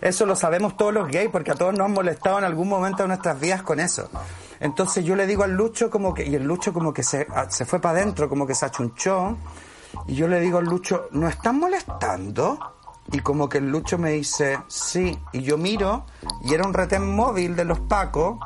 Eso 0.00 0.24
lo 0.24 0.34
sabemos 0.34 0.78
todos 0.78 0.94
los 0.94 1.08
gays 1.10 1.28
porque 1.30 1.50
a 1.50 1.54
todos 1.54 1.74
nos 1.74 1.84
han 1.84 1.92
molestado 1.92 2.38
en 2.38 2.44
algún 2.44 2.68
momento 2.68 3.02
de 3.02 3.08
nuestras 3.08 3.38
vidas 3.38 3.62
con 3.62 3.80
eso. 3.80 4.08
Entonces 4.58 5.04
yo 5.04 5.14
le 5.14 5.26
digo 5.26 5.42
al 5.44 5.52
Lucho 5.52 5.90
como 5.90 6.14
que, 6.14 6.26
y 6.26 6.34
el 6.34 6.42
Lucho 6.44 6.72
como 6.72 6.92
que 6.94 7.02
se, 7.02 7.26
a- 7.34 7.50
se 7.50 7.66
fue 7.66 7.80
para 7.80 7.98
adentro, 8.00 8.28
como 8.28 8.46
que 8.46 8.54
se 8.54 8.64
achunchó, 8.64 9.36
y 10.06 10.14
yo 10.14 10.28
le 10.28 10.40
digo 10.40 10.58
al 10.58 10.64
Lucho, 10.64 11.08
¿no 11.12 11.28
están 11.28 11.58
molestando? 11.58 12.58
Y 13.12 13.20
como 13.20 13.48
que 13.48 13.58
el 13.58 13.70
Lucho 13.70 13.98
me 13.98 14.12
dice, 14.12 14.58
sí, 14.68 15.18
y 15.32 15.42
yo 15.42 15.58
miro, 15.58 16.06
y 16.44 16.54
era 16.54 16.66
un 16.66 16.74
retén 16.74 17.14
móvil 17.14 17.56
de 17.56 17.64
los 17.64 17.80
Pacos, 17.80 18.38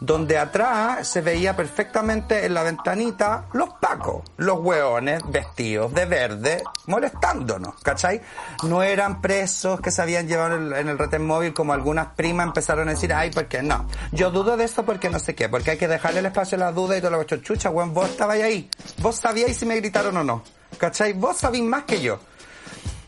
donde 0.00 0.38
atrás 0.38 1.06
se 1.06 1.20
veía 1.20 1.54
perfectamente 1.54 2.46
en 2.46 2.54
la 2.54 2.62
ventanita 2.62 3.44
los 3.52 3.70
pacos, 3.74 4.22
los 4.38 4.58
hueones 4.58 5.22
vestidos 5.28 5.92
de 5.92 6.06
verde, 6.06 6.62
molestándonos, 6.86 7.74
¿cachai? 7.82 8.22
No 8.64 8.82
eran 8.82 9.20
presos 9.20 9.80
que 9.80 9.90
se 9.90 10.00
habían 10.00 10.26
llevado 10.26 10.56
en 10.56 10.62
el, 10.62 10.72
en 10.72 10.88
el 10.88 10.98
retén 10.98 11.26
móvil 11.26 11.52
como 11.52 11.74
algunas 11.74 12.08
primas 12.14 12.46
empezaron 12.46 12.88
a 12.88 12.92
decir, 12.92 13.12
ay, 13.12 13.30
¿por 13.30 13.46
qué 13.46 13.62
no? 13.62 13.86
Yo 14.12 14.30
dudo 14.30 14.56
de 14.56 14.64
eso 14.64 14.84
porque 14.84 15.10
no 15.10 15.18
sé 15.18 15.34
qué, 15.34 15.48
porque 15.48 15.72
hay 15.72 15.78
que 15.78 15.88
dejarle 15.88 16.20
el 16.20 16.26
espacio 16.26 16.56
a 16.56 16.60
la 16.60 16.72
duda 16.72 16.96
y 16.96 17.00
todo 17.00 17.10
lo 17.10 17.26
que 17.26 17.40
chucha, 17.42 17.70
weón, 17.70 17.92
vos 17.92 18.08
estabais 18.08 18.42
ahí, 18.42 18.70
vos 18.98 19.16
sabíais 19.16 19.56
si 19.56 19.66
me 19.66 19.76
gritaron 19.76 20.16
o 20.16 20.24
no, 20.24 20.42
¿cachai? 20.78 21.12
Vos 21.12 21.36
sabéis 21.36 21.64
más 21.64 21.84
que 21.84 22.00
yo. 22.00 22.18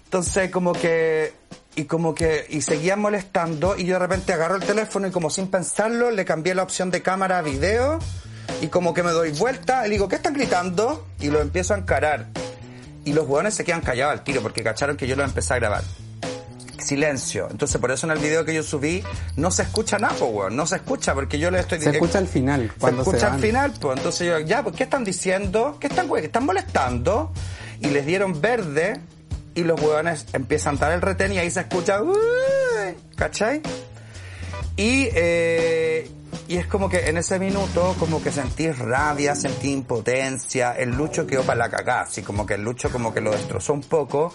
Entonces 0.04 0.50
como 0.50 0.74
que 0.74 1.32
y 1.74 1.84
como 1.84 2.14
que 2.14 2.46
y 2.48 2.60
seguían 2.62 3.00
molestando 3.00 3.76
y 3.76 3.84
yo 3.84 3.94
de 3.94 4.00
repente 4.00 4.32
agarro 4.32 4.56
el 4.56 4.62
teléfono 4.62 5.06
y 5.06 5.10
como 5.10 5.30
sin 5.30 5.48
pensarlo 5.48 6.10
le 6.10 6.24
cambié 6.24 6.54
la 6.54 6.62
opción 6.62 6.90
de 6.90 7.02
cámara 7.02 7.38
a 7.38 7.42
video 7.42 7.98
y 8.60 8.68
como 8.68 8.92
que 8.94 9.02
me 9.02 9.10
doy 9.10 9.32
vuelta 9.32 9.86
y 9.86 9.88
le 9.88 9.94
digo, 9.94 10.08
¿qué 10.08 10.16
están 10.16 10.34
gritando? 10.34 11.06
Y 11.20 11.28
lo 11.28 11.40
empiezo 11.40 11.74
a 11.74 11.78
encarar. 11.78 12.26
Y 13.04 13.12
los 13.12 13.26
hueones 13.26 13.54
se 13.54 13.64
quedan 13.64 13.80
callados 13.80 14.12
al 14.12 14.24
tiro 14.24 14.42
porque 14.42 14.62
cacharon 14.62 14.96
que 14.96 15.06
yo 15.06 15.16
lo 15.16 15.24
empecé 15.24 15.54
a 15.54 15.56
grabar. 15.58 15.82
Silencio. 16.78 17.48
Entonces 17.50 17.80
por 17.80 17.90
eso 17.90 18.06
en 18.06 18.12
el 18.12 18.18
video 18.18 18.44
que 18.44 18.54
yo 18.54 18.62
subí 18.62 19.02
no 19.36 19.50
se 19.50 19.62
escucha 19.62 19.98
nada, 19.98 20.14
po, 20.14 20.26
weón. 20.26 20.54
No 20.54 20.66
se 20.66 20.76
escucha 20.76 21.14
porque 21.14 21.38
yo 21.38 21.50
le 21.50 21.60
estoy 21.60 21.80
se 21.80 21.90
escucha 21.90 22.18
al 22.18 22.28
final. 22.28 22.70
se 22.72 22.78
Cuando 22.78 23.04
se, 23.04 23.10
escucha 23.10 23.26
van. 23.28 23.36
al 23.36 23.40
final, 23.42 23.72
pues 23.80 23.96
entonces 23.98 24.28
yo, 24.28 24.38
ya, 24.40 24.62
pues 24.62 24.76
¿qué 24.76 24.84
están 24.84 25.04
diciendo? 25.04 25.78
¿Qué 25.80 25.88
están, 25.88 26.06
güey? 26.06 26.24
¿Están 26.24 26.44
molestando? 26.44 27.32
Y 27.80 27.88
les 27.88 28.06
dieron 28.06 28.40
verde 28.40 29.00
y 29.54 29.64
los 29.64 29.80
hueones 29.80 30.26
empiezan 30.32 30.76
a 30.76 30.78
dar 30.78 30.92
el 30.92 31.02
retén 31.02 31.32
y 31.32 31.38
ahí 31.38 31.50
se 31.50 31.60
escucha, 31.60 32.02
"Uy", 32.02 32.16
¿cachai? 33.16 33.62
Y, 34.76 35.08
eh, 35.14 36.10
y 36.48 36.56
es 36.56 36.66
como 36.66 36.88
que 36.88 37.08
en 37.08 37.18
ese 37.18 37.38
minuto 37.38 37.94
como 37.98 38.22
que 38.22 38.32
sentí 38.32 38.70
rabia, 38.70 39.34
sentí 39.34 39.72
impotencia, 39.72 40.72
el 40.72 40.90
Lucho 40.90 41.26
quedó 41.26 41.42
para 41.42 41.58
la 41.58 41.70
cagada, 41.70 42.02
así 42.02 42.22
como 42.22 42.46
que 42.46 42.54
el 42.54 42.62
Lucho 42.62 42.90
como 42.90 43.12
que 43.12 43.20
lo 43.20 43.32
destrozó 43.32 43.74
un 43.74 43.82
poco. 43.82 44.34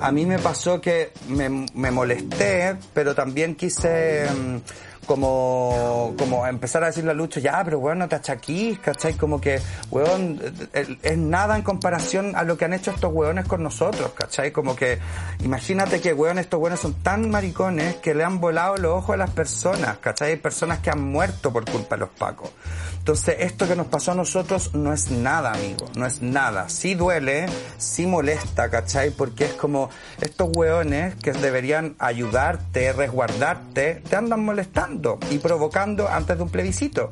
A 0.00 0.10
mí 0.10 0.24
me 0.24 0.38
pasó 0.38 0.80
que 0.80 1.12
me, 1.28 1.66
me 1.74 1.90
molesté, 1.90 2.76
pero 2.94 3.14
también 3.14 3.54
quise 3.54 4.26
mm, 4.30 4.56
como, 5.04 6.14
como 6.18 6.46
empezar 6.46 6.82
a 6.84 6.86
decirle 6.86 7.12
a 7.12 7.14
Lucho, 7.14 7.40
ya, 7.40 7.62
pero 7.64 7.78
weón, 7.78 7.98
no 7.98 8.08
te 8.08 8.16
achaquís, 8.16 8.78
¿cachai? 8.78 9.14
Como 9.14 9.40
que, 9.40 9.60
weón, 9.90 10.40
es 10.72 11.18
nada 11.18 11.56
en 11.56 11.62
comparación 11.62 12.34
a 12.36 12.42
lo 12.42 12.56
que 12.56 12.64
han 12.64 12.72
hecho 12.72 12.90
estos 12.90 13.12
weones 13.12 13.46
con 13.46 13.62
nosotros, 13.62 14.12
¿cachai? 14.14 14.52
Como 14.52 14.76
que, 14.76 14.98
imagínate 15.40 16.00
que, 16.00 16.12
weón, 16.12 16.38
estos 16.38 16.60
weones 16.60 16.80
son 16.80 16.94
tan 16.94 17.30
maricones 17.30 17.96
que 17.96 18.14
le 18.14 18.24
han 18.24 18.40
volado 18.40 18.76
los 18.76 18.92
ojos 18.92 19.14
a 19.14 19.16
las 19.16 19.30
personas, 19.30 19.98
¿cachai? 19.98 20.30
Hay 20.30 20.36
personas 20.36 20.80
que 20.80 20.90
han 20.90 21.02
muerto 21.02 21.52
por 21.52 21.64
culpa 21.70 21.96
de 21.96 22.00
los 22.00 22.10
pacos. 22.10 22.50
Entonces, 22.98 23.36
esto 23.40 23.68
que 23.68 23.76
nos 23.76 23.88
pasó 23.88 24.12
a 24.12 24.14
nosotros 24.14 24.74
no 24.74 24.92
es 24.92 25.10
nada, 25.10 25.52
amigo, 25.52 25.86
no 25.94 26.06
es 26.06 26.22
nada. 26.22 26.70
Sí 26.70 26.94
duele, 26.94 27.46
sí 27.76 28.06
molesta, 28.06 28.70
¿cachai? 28.70 29.10
Porque 29.10 29.44
es 29.44 29.52
como 29.52 29.90
estos 30.20 30.48
weones 30.56 31.14
que 31.16 31.32
deberían 31.32 31.96
ayudarte, 31.98 32.92
resguardarte, 32.94 34.02
te 34.08 34.16
andan 34.16 34.44
molestando 34.44 34.93
y 35.30 35.38
provocando 35.38 36.08
antes 36.08 36.36
de 36.36 36.42
un 36.42 36.50
plebiscito. 36.50 37.10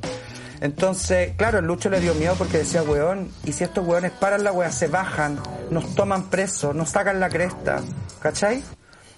Entonces, 0.60 1.34
claro, 1.36 1.58
el 1.58 1.64
Lucho 1.64 1.90
le 1.90 1.98
dio 1.98 2.14
miedo 2.14 2.36
porque 2.38 2.58
decía, 2.58 2.84
weón, 2.84 3.28
y 3.44 3.52
si 3.52 3.64
estos 3.64 3.84
weones 3.84 4.12
paran 4.12 4.44
la 4.44 4.52
wea, 4.52 4.70
se 4.70 4.86
bajan, 4.86 5.40
nos 5.70 5.94
toman 5.96 6.30
presos, 6.30 6.72
nos 6.74 6.90
sacan 6.90 7.18
la 7.18 7.28
cresta, 7.28 7.82
¿cachai? 8.20 8.62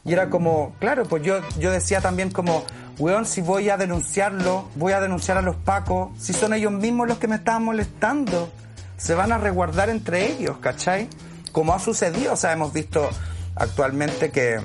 Y 0.07 0.14
era 0.14 0.31
como, 0.31 0.74
claro, 0.81 1.05
pues 1.05 1.22
yo, 1.22 1.40
yo 1.59 1.70
decía 1.70 2.00
también 2.00 2.31
como, 2.31 2.64
weón, 2.98 3.27
si 3.27 3.42
voy 3.42 3.68
a 3.68 3.77
denunciarlo, 3.77 4.70
voy 4.77 4.92
a 4.92 5.00
denunciar 5.00 5.37
a 5.37 5.42
los 5.42 5.57
pacos, 5.57 6.11
si 6.18 6.33
son 6.33 6.55
ellos 6.55 6.72
mismos 6.72 7.09
los 7.09 7.18
que 7.18 7.29
me 7.29 7.37
estaban 7.37 7.64
molestando. 7.64 8.50
se 8.96 9.14
van 9.14 9.31
a 9.31 9.38
resguardar 9.38 9.90
entre 9.90 10.33
ellos, 10.33 10.57
¿cachai? 10.59 11.09
Como 11.53 11.74
ha 11.74 11.79
sucedido, 11.79 12.33
o 12.33 12.37
sea, 12.37 12.53
hemos 12.53 12.72
visto 12.72 13.09
actualmente 13.55 14.31
que 14.31 14.61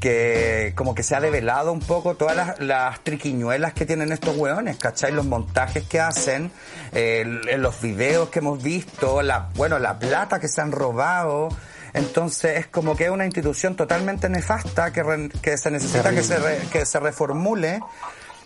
que 0.00 0.72
como 0.76 0.94
que 0.94 1.02
se 1.02 1.14
ha 1.16 1.20
develado 1.20 1.72
un 1.72 1.80
poco 1.80 2.14
todas 2.14 2.36
las, 2.36 2.60
las 2.60 3.00
triquiñuelas 3.00 3.72
que 3.72 3.84
tienen 3.86 4.12
estos 4.12 4.36
hueones, 4.36 4.76
¿cachai? 4.76 5.12
Los 5.12 5.26
montajes 5.26 5.84
que 5.84 6.00
hacen, 6.00 6.50
eh, 6.92 7.24
los 7.58 7.80
videos 7.80 8.28
que 8.28 8.38
hemos 8.38 8.62
visto, 8.62 9.22
la, 9.22 9.48
bueno, 9.56 9.78
la 9.78 9.98
plata 9.98 10.38
que 10.40 10.48
se 10.48 10.60
han 10.60 10.72
robado. 10.72 11.48
Entonces 11.94 12.58
es 12.58 12.66
como 12.66 12.94
que 12.96 13.06
es 13.06 13.10
una 13.10 13.24
institución 13.24 13.74
totalmente 13.74 14.28
nefasta 14.28 14.92
que, 14.92 15.02
re- 15.02 15.30
que 15.42 15.56
se 15.56 15.70
necesita 15.70 16.10
que 16.10 16.22
se, 16.22 16.38
re- 16.38 16.60
que 16.70 16.84
se 16.84 17.00
reformule. 17.00 17.80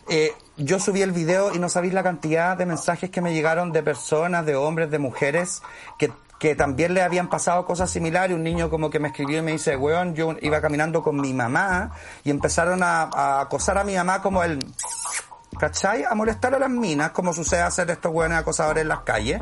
Eh, 0.09 0.33
yo 0.57 0.79
subí 0.81 1.03
el 1.03 1.13
video 1.13 1.55
y 1.55 1.59
no 1.59 1.69
sabéis 1.69 1.93
la 1.93 2.03
cantidad 2.03 2.57
de 2.57 2.67
mensajes 2.67 3.11
que 3.11 3.21
me 3.21 3.33
llegaron 3.33 3.73
de 3.73 3.83
personas, 3.83 4.45
de 4.47 4.57
hombres, 4.57 4.91
de 4.91 4.99
mujeres, 4.99 5.61
que, 5.99 6.11
que 6.43 6.57
también 6.57 6.93
le 6.93 7.03
habían 7.03 7.29
pasado 7.29 7.65
cosas 7.65 7.89
similares. 7.89 8.35
Un 8.35 8.43
niño 8.43 8.69
como 8.69 8.91
que 8.91 8.99
me 8.99 9.07
escribió 9.07 9.39
y 9.39 9.43
me 9.43 9.53
dice, 9.53 9.77
weón, 9.77 10.17
yo 10.17 10.35
iba 10.41 10.61
caminando 10.61 11.01
con 11.01 11.21
mi 11.21 11.33
mamá 11.33 11.93
y 12.25 12.31
empezaron 12.31 12.83
a, 12.83 13.43
acosar 13.43 13.79
a 13.79 13.85
mi 13.85 13.95
mamá 13.95 14.21
como 14.21 14.43
el... 14.43 14.59
¿Cachai? 15.57 16.03
A 16.03 16.17
molestar 16.17 16.53
a 16.57 16.59
las 16.59 16.69
minas, 16.69 17.13
como 17.13 17.33
sucede 17.33 17.61
hacer 17.61 17.89
estos 17.91 18.11
hueones 18.11 18.39
acosadores 18.39 18.83
en 18.83 18.89
las 18.89 19.03
calles. 19.03 19.41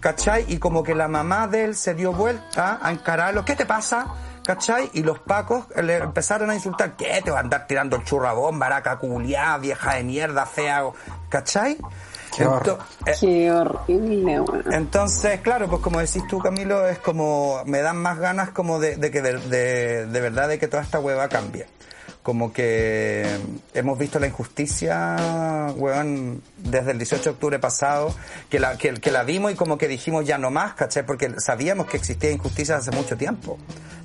¿Cachai? 0.00 0.46
Y 0.48 0.56
como 0.56 0.82
que 0.82 0.94
la 0.94 1.06
mamá 1.06 1.48
de 1.48 1.64
él 1.64 1.76
se 1.76 1.94
dio 1.94 2.14
vuelta 2.14 2.78
a 2.80 2.92
encararlo. 2.92 3.44
¿Qué 3.44 3.54
te 3.54 3.66
pasa? 3.66 4.06
¿Cachai? 4.42 4.88
Y 4.94 5.02
los 5.02 5.18
pacos 5.18 5.66
le 5.76 5.98
empezaron 5.98 6.48
a 6.48 6.54
insultar. 6.54 6.96
¿Qué? 6.96 7.20
Te 7.22 7.30
va 7.30 7.36
a 7.36 7.40
andar 7.40 7.66
tirando 7.66 7.96
el 7.96 8.04
churra 8.04 8.32
bomba, 8.32 8.64
araca 8.64 8.98
culiá, 8.98 9.58
vieja 9.58 9.96
de 9.96 10.04
mierda, 10.04 10.46
fea. 10.46 10.82
¿Cachai? 11.28 11.76
Qué 12.38 12.46
horror. 12.46 12.78
eh, 13.06 13.12
Qué 13.20 13.52
horrible, 13.52 14.40
weón. 14.40 14.72
entonces, 14.72 15.40
claro, 15.40 15.68
pues 15.68 15.82
como 15.82 15.98
decís 15.98 16.22
tú, 16.28 16.38
Camilo, 16.38 16.86
es 16.88 16.98
como, 16.98 17.62
me 17.66 17.80
dan 17.80 17.96
más 17.98 18.18
ganas 18.18 18.50
como 18.50 18.78
de, 18.78 18.96
de 18.96 19.10
que 19.10 19.20
de, 19.22 19.38
de, 19.38 20.06
de 20.06 20.20
verdad 20.20 20.48
de 20.48 20.58
que 20.58 20.68
toda 20.68 20.82
esta 20.82 21.00
hueva 21.00 21.28
cambie. 21.28 21.66
Como 22.22 22.52
que 22.52 23.26
hemos 23.72 23.98
visto 23.98 24.18
la 24.18 24.26
injusticia, 24.26 25.16
weón, 25.76 26.42
desde 26.58 26.90
el 26.90 26.98
18 26.98 27.24
de 27.24 27.30
octubre 27.30 27.58
pasado, 27.58 28.14
que 28.50 28.58
la, 28.58 28.76
que, 28.76 28.94
que 28.94 29.10
la 29.10 29.22
vimos 29.22 29.52
y 29.52 29.54
como 29.54 29.78
que 29.78 29.88
dijimos 29.88 30.26
ya 30.26 30.36
no 30.36 30.50
más, 30.50 30.74
¿cachai? 30.74 31.06
Porque 31.06 31.32
sabíamos 31.38 31.86
que 31.86 31.96
existía 31.96 32.30
injusticia 32.30 32.76
hace 32.76 32.90
mucho 32.90 33.16
tiempo. 33.16 33.58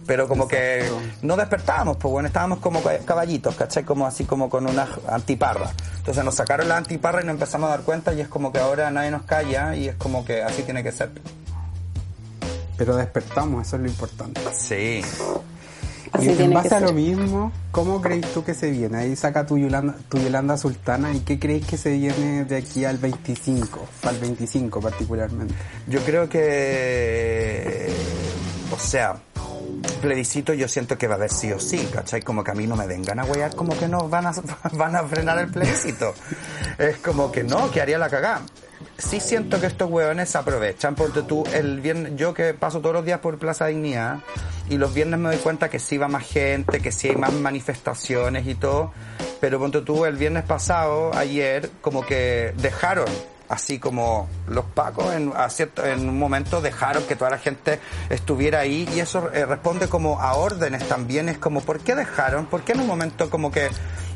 Pero 0.05 0.27
como 0.27 0.47
que 0.47 0.89
no 1.21 1.37
despertábamos, 1.37 1.97
pues 1.97 2.11
bueno, 2.11 2.27
estábamos 2.27 2.59
como 2.59 2.81
caballitos, 3.05 3.55
¿cachai? 3.55 3.83
Como 3.83 4.05
así 4.05 4.25
como 4.25 4.49
con 4.49 4.67
unas 4.67 4.89
antiparras. 5.07 5.73
Entonces 5.97 6.23
nos 6.23 6.35
sacaron 6.35 6.67
la 6.67 6.77
antiparra 6.77 7.21
y 7.21 7.25
nos 7.25 7.35
empezamos 7.35 7.67
a 7.67 7.71
dar 7.71 7.81
cuenta 7.83 8.13
y 8.13 8.21
es 8.21 8.27
como 8.27 8.51
que 8.51 8.59
ahora 8.59 8.91
nadie 8.91 9.11
nos 9.11 9.23
calla 9.23 9.75
y 9.75 9.87
es 9.87 9.95
como 9.95 10.25
que 10.25 10.43
así 10.43 10.63
tiene 10.63 10.83
que 10.83 10.91
ser. 10.91 11.11
Pero 12.77 12.95
despertamos, 12.95 13.67
eso 13.67 13.77
es 13.77 13.81
lo 13.81 13.87
importante. 13.87 14.41
Sí. 14.53 15.01
Así 16.13 16.27
y 16.27 16.29
en 16.29 16.37
tiene 16.37 16.55
base 16.55 16.69
que 16.69 16.75
a 16.75 16.79
lo 16.79 16.87
ser. 16.87 16.95
mismo, 16.95 17.51
¿cómo 17.71 18.01
crees 18.01 18.31
tú 18.33 18.43
que 18.43 18.53
se 18.53 18.69
viene? 18.69 18.97
Ahí 18.99 19.15
saca 19.15 19.45
tu 19.45 19.57
Yolanda, 19.57 19.95
tu 20.09 20.19
Yolanda 20.19 20.57
Sultana 20.57 21.11
y 21.11 21.21
qué 21.21 21.39
crees 21.39 21.65
que 21.65 21.75
se 21.75 21.91
viene 21.91 22.45
de 22.45 22.57
aquí 22.57 22.85
al 22.85 22.97
25, 22.99 23.87
al 24.03 24.17
25 24.19 24.79
particularmente. 24.79 25.55
Yo 25.87 25.99
creo 26.01 26.29
que, 26.29 27.91
o 28.71 28.79
sea, 28.79 29.15
plebiscito 30.03 30.53
yo 30.53 30.67
siento 30.67 30.97
que 30.97 31.07
va 31.07 31.15
a 31.15 31.17
haber 31.17 31.31
sí 31.31 31.51
o 31.51 31.59
sí, 31.59 31.89
¿cachai? 31.91 32.21
Como 32.21 32.43
que 32.43 32.51
a 32.51 32.53
mí 32.53 32.67
no 32.67 32.75
me 32.75 32.85
vengan 32.85 33.19
a 33.19 33.25
huear, 33.25 33.55
como 33.55 33.77
que 33.77 33.87
no 33.87 34.09
van 34.09 34.27
a, 34.27 34.33
van 34.73 34.95
a 34.95 35.03
frenar 35.03 35.39
el 35.39 35.47
plebiscito. 35.49 36.13
Es 36.77 36.97
como 36.97 37.31
que 37.31 37.43
no, 37.43 37.71
que 37.71 37.81
haría 37.81 37.97
la 37.97 38.09
cagada. 38.09 38.41
Sí 38.97 39.19
siento 39.19 39.59
que 39.59 39.67
estos 39.67 39.89
hueones 39.89 40.29
se 40.29 40.37
aprovechan, 40.37 40.93
porque 40.93 41.23
tú, 41.23 41.43
el 41.53 41.81
viernes, 41.81 42.13
yo 42.17 42.33
que 42.33 42.53
paso 42.53 42.79
todos 42.81 42.93
los 42.93 43.05
días 43.05 43.19
por 43.19 43.39
Plaza 43.39 43.67
Dignidad, 43.67 44.19
y 44.69 44.77
los 44.77 44.93
viernes 44.93 45.19
me 45.19 45.29
doy 45.29 45.37
cuenta 45.37 45.69
que 45.69 45.79
sí 45.79 45.97
va 45.97 46.07
más 46.07 46.23
gente, 46.23 46.79
que 46.79 46.91
sí 46.91 47.09
hay 47.09 47.15
más 47.15 47.33
manifestaciones 47.33 48.47
y 48.47 48.55
todo, 48.55 48.93
pero 49.41 49.59
ponte 49.59 49.81
tú, 49.81 50.05
el 50.05 50.15
viernes 50.15 50.43
pasado, 50.43 51.13
ayer, 51.15 51.69
como 51.81 52.05
que 52.05 52.53
dejaron 52.57 53.05
así 53.49 53.77
como 53.77 54.27
los 54.47 54.65
pacos 54.65 55.13
en, 55.13 55.31
cierto- 55.49 55.85
en 55.85 56.07
un 56.09 56.17
momento 56.17 56.59
dejaron 56.61 57.03
que 57.03 57.15
toda 57.15 57.29
la 57.29 57.37
gente 57.37 57.77
estuviera 58.09 58.61
ahí 58.61 58.89
y 58.95 58.99
eso 59.01 59.29
eh, 59.33 59.45
responde 59.45 59.87
como 59.89 60.19
a 60.21 60.33
órdenes 60.35 60.87
también 60.87 61.29
es 61.29 61.37
como 61.37 61.61
¿por 61.61 61.79
qué 61.81 61.93
dejaron? 61.93 62.45
¿por 62.47 62.61
qué 62.63 62.71
en 62.71 62.79
un 62.79 62.87
momento 62.87 63.29
como 63.29 63.51
que 63.51 63.69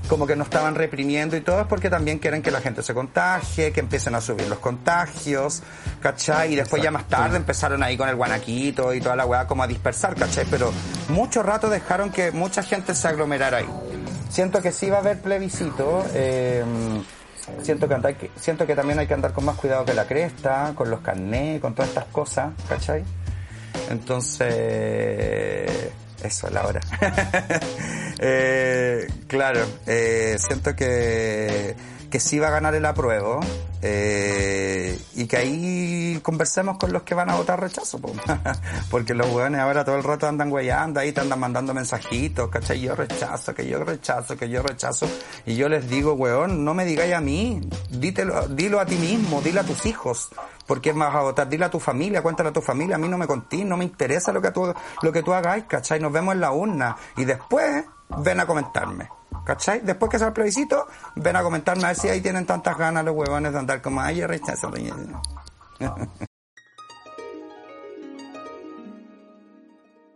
como 0.08 0.26
que 0.26 0.36
no 0.36 0.44
estaban 0.44 0.76
reprimiendo 0.76 1.36
y 1.38 1.42
todo 1.42 1.62
es 1.62 1.68
porque 1.68 1.90
también 1.90 2.20
quieren 2.20 2.42
que 2.42 2.52
la 2.52 2.62
gente 2.62 2.82
se 2.84 2.94
contagie, 2.94 3.72
que 3.72 3.80
empiecen 3.80 4.16
a 4.16 4.22
subir 4.22 4.48
los 4.48 4.60
contagios, 4.60 5.62
¿cachai? 6.02 6.54
Y 6.54 6.56
después 6.56 6.82
ya 6.82 6.92
más 6.92 7.08
tarde 7.08 7.38
empezaron 7.38 7.84
ahí 7.84 7.98
con 7.98 8.10
el 8.10 8.16
guanaquito 8.16 8.94
y 8.94 9.02
toda 9.02 9.16
la 9.16 9.26
weá 9.26 9.48
como 9.48 9.64
a 9.64 9.68
dispersar, 9.68 10.16
¿cachai? 10.16 10.46
Pero 10.50 10.72
mucho 11.10 11.44
rato 11.44 11.70
dejaron 11.70 12.12
que 12.12 12.32
mucha 12.32 12.64
gente 12.64 12.96
se 12.96 13.08
aglomerara 13.08 13.58
ahí. 13.58 13.70
Siento 14.30 14.62
que 14.62 14.72
sí 14.72 14.90
va 14.90 14.98
a 14.98 15.00
haber 15.00 15.22
plebiscito, 15.22 16.06
eh, 16.14 16.64
siento 17.62 17.88
que, 17.88 17.96
andar- 17.96 18.30
siento 18.40 18.66
que 18.68 18.76
también 18.76 19.00
hay 19.00 19.08
que 19.08 19.14
andar 19.14 19.34
con 19.34 19.46
más 19.46 19.56
cuidado 19.56 19.86
que 19.86 19.94
la 19.94 20.06
cresta, 20.06 20.74
con 20.76 20.90
los 20.90 21.00
carnés, 21.02 21.62
con 21.62 21.74
todas 21.76 21.90
estas 21.90 22.06
cosas, 22.06 22.52
¿cachai? 22.68 23.04
Entonces, 23.90 24.52
eso, 26.24 26.50
la 26.50 26.66
hora. 26.66 26.82
eh, 28.20 29.08
claro, 29.28 29.66
eh, 29.86 30.36
siento 30.40 30.76
que, 30.76 31.76
que 32.10 32.20
sí 32.20 32.40
va 32.40 32.48
a 32.48 32.52
ganar 32.52 32.74
el 32.76 32.86
apruebo 32.86 33.40
eh, 33.82 35.00
y 35.16 35.28
que 35.28 35.38
ahí 35.38 36.20
conversemos 36.24 36.78
con 36.78 36.92
los 36.92 37.04
que 37.04 37.14
van 37.14 37.30
a 37.30 37.36
votar 37.36 37.60
rechazo, 37.60 38.00
po. 38.00 38.12
porque 38.90 39.14
los 39.14 39.30
hueones 39.30 39.62
ahora 39.62 39.86
todo 39.86 39.96
el 39.96 40.04
rato 40.04 40.28
andan 40.28 40.52
huellando 40.52 41.00
ahí, 41.00 41.12
te 41.12 41.22
andan 41.22 41.40
mandando 41.40 41.74
mensajitos, 41.74 42.50
¿cachai? 42.50 42.82
Yo 42.82 42.96
rechazo, 42.96 43.54
que 43.54 43.68
yo 43.68 43.84
rechazo, 43.84 44.36
que 44.36 44.50
yo 44.50 44.64
rechazo. 44.64 45.08
Y 45.46 45.56
yo 45.56 45.70
les 45.70 45.88
digo, 45.90 46.14
hueón, 46.14 46.66
no 46.66 46.74
me 46.74 46.86
digáis 46.86 47.14
a 47.14 47.22
mí, 47.22 47.62
dítelo, 47.90 48.48
dilo 48.48 48.80
a 48.80 48.86
ti 48.86 48.96
mismo, 48.96 49.42
dile 49.42 49.60
a 49.60 49.64
tus 49.64 49.86
hijos, 49.86 50.30
¿por 50.66 50.82
qué 50.82 50.94
vas 50.94 51.14
a 51.14 51.22
votar? 51.22 51.48
Dile 51.48 51.66
a 51.66 51.70
tu 51.70 51.80
familia, 51.80 52.22
cuéntale 52.22 52.50
a 52.50 52.54
tu 52.54 52.62
familia, 52.62 52.96
a 52.96 53.00
mí 53.00 53.08
no 53.08 53.18
me 53.18 53.28
contís, 53.28 53.66
no 53.66 53.78
me 53.78 53.86
interesa 53.86 54.32
lo 54.32 54.42
que 54.42 54.52
tú, 54.52 54.74
lo 55.02 55.12
que 55.12 55.22
tú 55.22 55.34
hagáis, 55.34 55.66
¿cachai? 55.66 56.00
Nos 56.00 56.12
vemos 56.12 56.34
en 56.34 56.42
la 56.42 56.52
urna. 56.52 56.98
Y 57.16 57.26
después, 57.26 57.86
ven 58.10 58.40
a 58.40 58.46
comentarme. 58.46 59.10
¿Cachai? 59.48 59.80
Después 59.80 60.12
que 60.12 60.20
sea 60.20 60.28
el 60.28 60.34
plebiscito, 60.34 60.88
ven 61.16 61.38
a 61.38 61.42
comentarme 61.42 61.86
a 61.86 61.88
ver 61.88 61.96
si 61.96 62.10
ahí 62.10 62.20
tienen 62.20 62.46
tantas 62.46 62.78
ganas 62.78 63.06
los 63.06 63.16
huevones 63.16 63.54
de 63.54 63.60
andar 63.60 63.82
como, 63.82 64.02
ay, 64.02 64.18
yo 64.18 64.28
rechazo. 64.28 64.70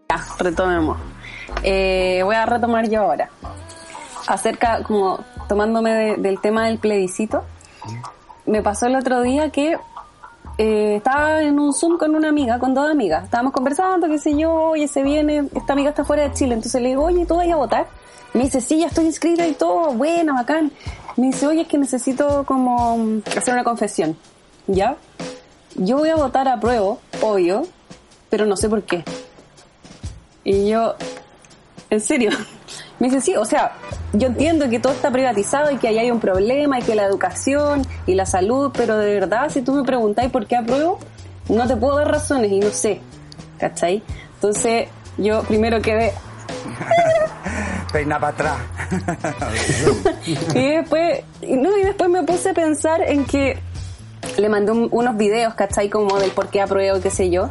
Ya, 0.09 0.25
retomemos. 0.39 0.97
Eh, 1.63 2.21
voy 2.25 2.35
a 2.35 2.45
retomar 2.45 2.89
yo 2.89 3.01
ahora. 3.03 3.29
Acerca, 4.27 4.83
como 4.83 5.23
tomándome 5.47 5.93
de- 5.93 6.17
del 6.17 6.39
tema 6.41 6.65
del 6.67 6.79
plebiscito, 6.79 7.43
me 8.45 8.61
pasó 8.61 8.87
el 8.87 8.95
otro 8.97 9.21
día 9.21 9.49
que 9.51 9.77
eh, 10.61 10.97
estaba 10.97 11.41
en 11.41 11.57
un 11.57 11.73
Zoom 11.73 11.97
con 11.97 12.13
una 12.13 12.29
amiga, 12.29 12.59
con 12.59 12.75
dos 12.75 12.87
amigas. 12.87 13.23
Estábamos 13.23 13.51
conversando, 13.51 14.07
qué 14.07 14.19
sé 14.19 14.37
yo, 14.37 14.53
oye, 14.53 14.87
se 14.87 15.01
viene, 15.01 15.49
esta 15.55 15.73
amiga 15.73 15.89
está 15.89 16.05
fuera 16.05 16.29
de 16.29 16.33
Chile. 16.35 16.53
Entonces 16.53 16.79
le 16.79 16.89
digo, 16.89 17.03
oye, 17.03 17.25
¿tú 17.25 17.35
vas 17.35 17.49
a 17.49 17.55
votar? 17.55 17.87
Me 18.35 18.43
dice, 18.43 18.61
sí, 18.61 18.77
ya 18.77 18.85
estoy 18.85 19.07
inscrita 19.07 19.47
y 19.47 19.53
todo, 19.53 19.91
buena, 19.93 20.33
bacán. 20.33 20.71
Me 21.17 21.27
dice, 21.27 21.47
oye, 21.47 21.61
es 21.61 21.67
que 21.67 21.79
necesito 21.79 22.43
como 22.45 22.95
mm, 22.95 23.23
hacer 23.35 23.55
una 23.55 23.63
confesión. 23.63 24.15
¿Ya? 24.67 24.97
Yo 25.73 25.97
voy 25.97 26.09
a 26.09 26.15
votar 26.15 26.47
a 26.47 26.59
prueba, 26.59 26.95
obvio, 27.23 27.63
pero 28.29 28.45
no 28.45 28.55
sé 28.55 28.69
por 28.69 28.83
qué. 28.83 29.03
Y 30.43 30.69
yo, 30.69 30.93
¿en 31.89 32.01
serio? 32.01 32.29
Me 32.99 33.07
dice, 33.07 33.19
sí, 33.19 33.35
o 33.35 33.45
sea, 33.45 33.71
yo 34.13 34.27
entiendo 34.27 34.69
que 34.69 34.79
todo 34.79 34.93
está 34.93 35.09
privatizado 35.11 35.71
y 35.71 35.77
que 35.77 35.87
ahí 35.87 35.97
hay 35.99 36.11
un 36.11 36.19
problema 36.19 36.79
y 36.79 36.81
que 36.83 36.95
la 36.95 37.05
educación 37.05 37.81
y 38.05 38.15
la 38.15 38.25
salud, 38.25 38.71
pero 38.75 38.97
de 38.97 39.13
verdad, 39.13 39.49
si 39.49 39.61
tú 39.61 39.73
me 39.73 39.83
preguntáis 39.83 40.29
por 40.31 40.45
qué 40.47 40.57
apruebo, 40.57 40.99
no 41.49 41.67
te 41.67 41.75
puedo 41.77 41.97
dar 41.97 42.09
razones 42.11 42.51
y 42.51 42.59
no 42.59 42.69
sé, 42.71 42.99
¿cachai? 43.59 44.03
Entonces, 44.35 44.87
yo 45.17 45.43
primero 45.43 45.81
quedé, 45.81 46.13
Peina 47.93 48.19
para 48.19 48.33
atrás. 48.33 48.57
y 50.55 50.67
después, 50.67 51.21
no, 51.47 51.77
y 51.77 51.83
después 51.83 52.09
me 52.09 52.23
puse 52.23 52.49
a 52.49 52.53
pensar 52.53 53.01
en 53.01 53.25
que 53.25 53.59
le 54.37 54.49
mandé 54.49 54.71
un- 54.71 54.87
unos 54.91 55.17
videos, 55.17 55.53
¿cachai? 55.55 55.89
Como 55.89 56.17
del 56.19 56.31
por 56.31 56.47
qué 56.49 56.61
apruebo, 56.61 57.01
qué 57.01 57.09
sé 57.11 57.29
yo. 57.29 57.49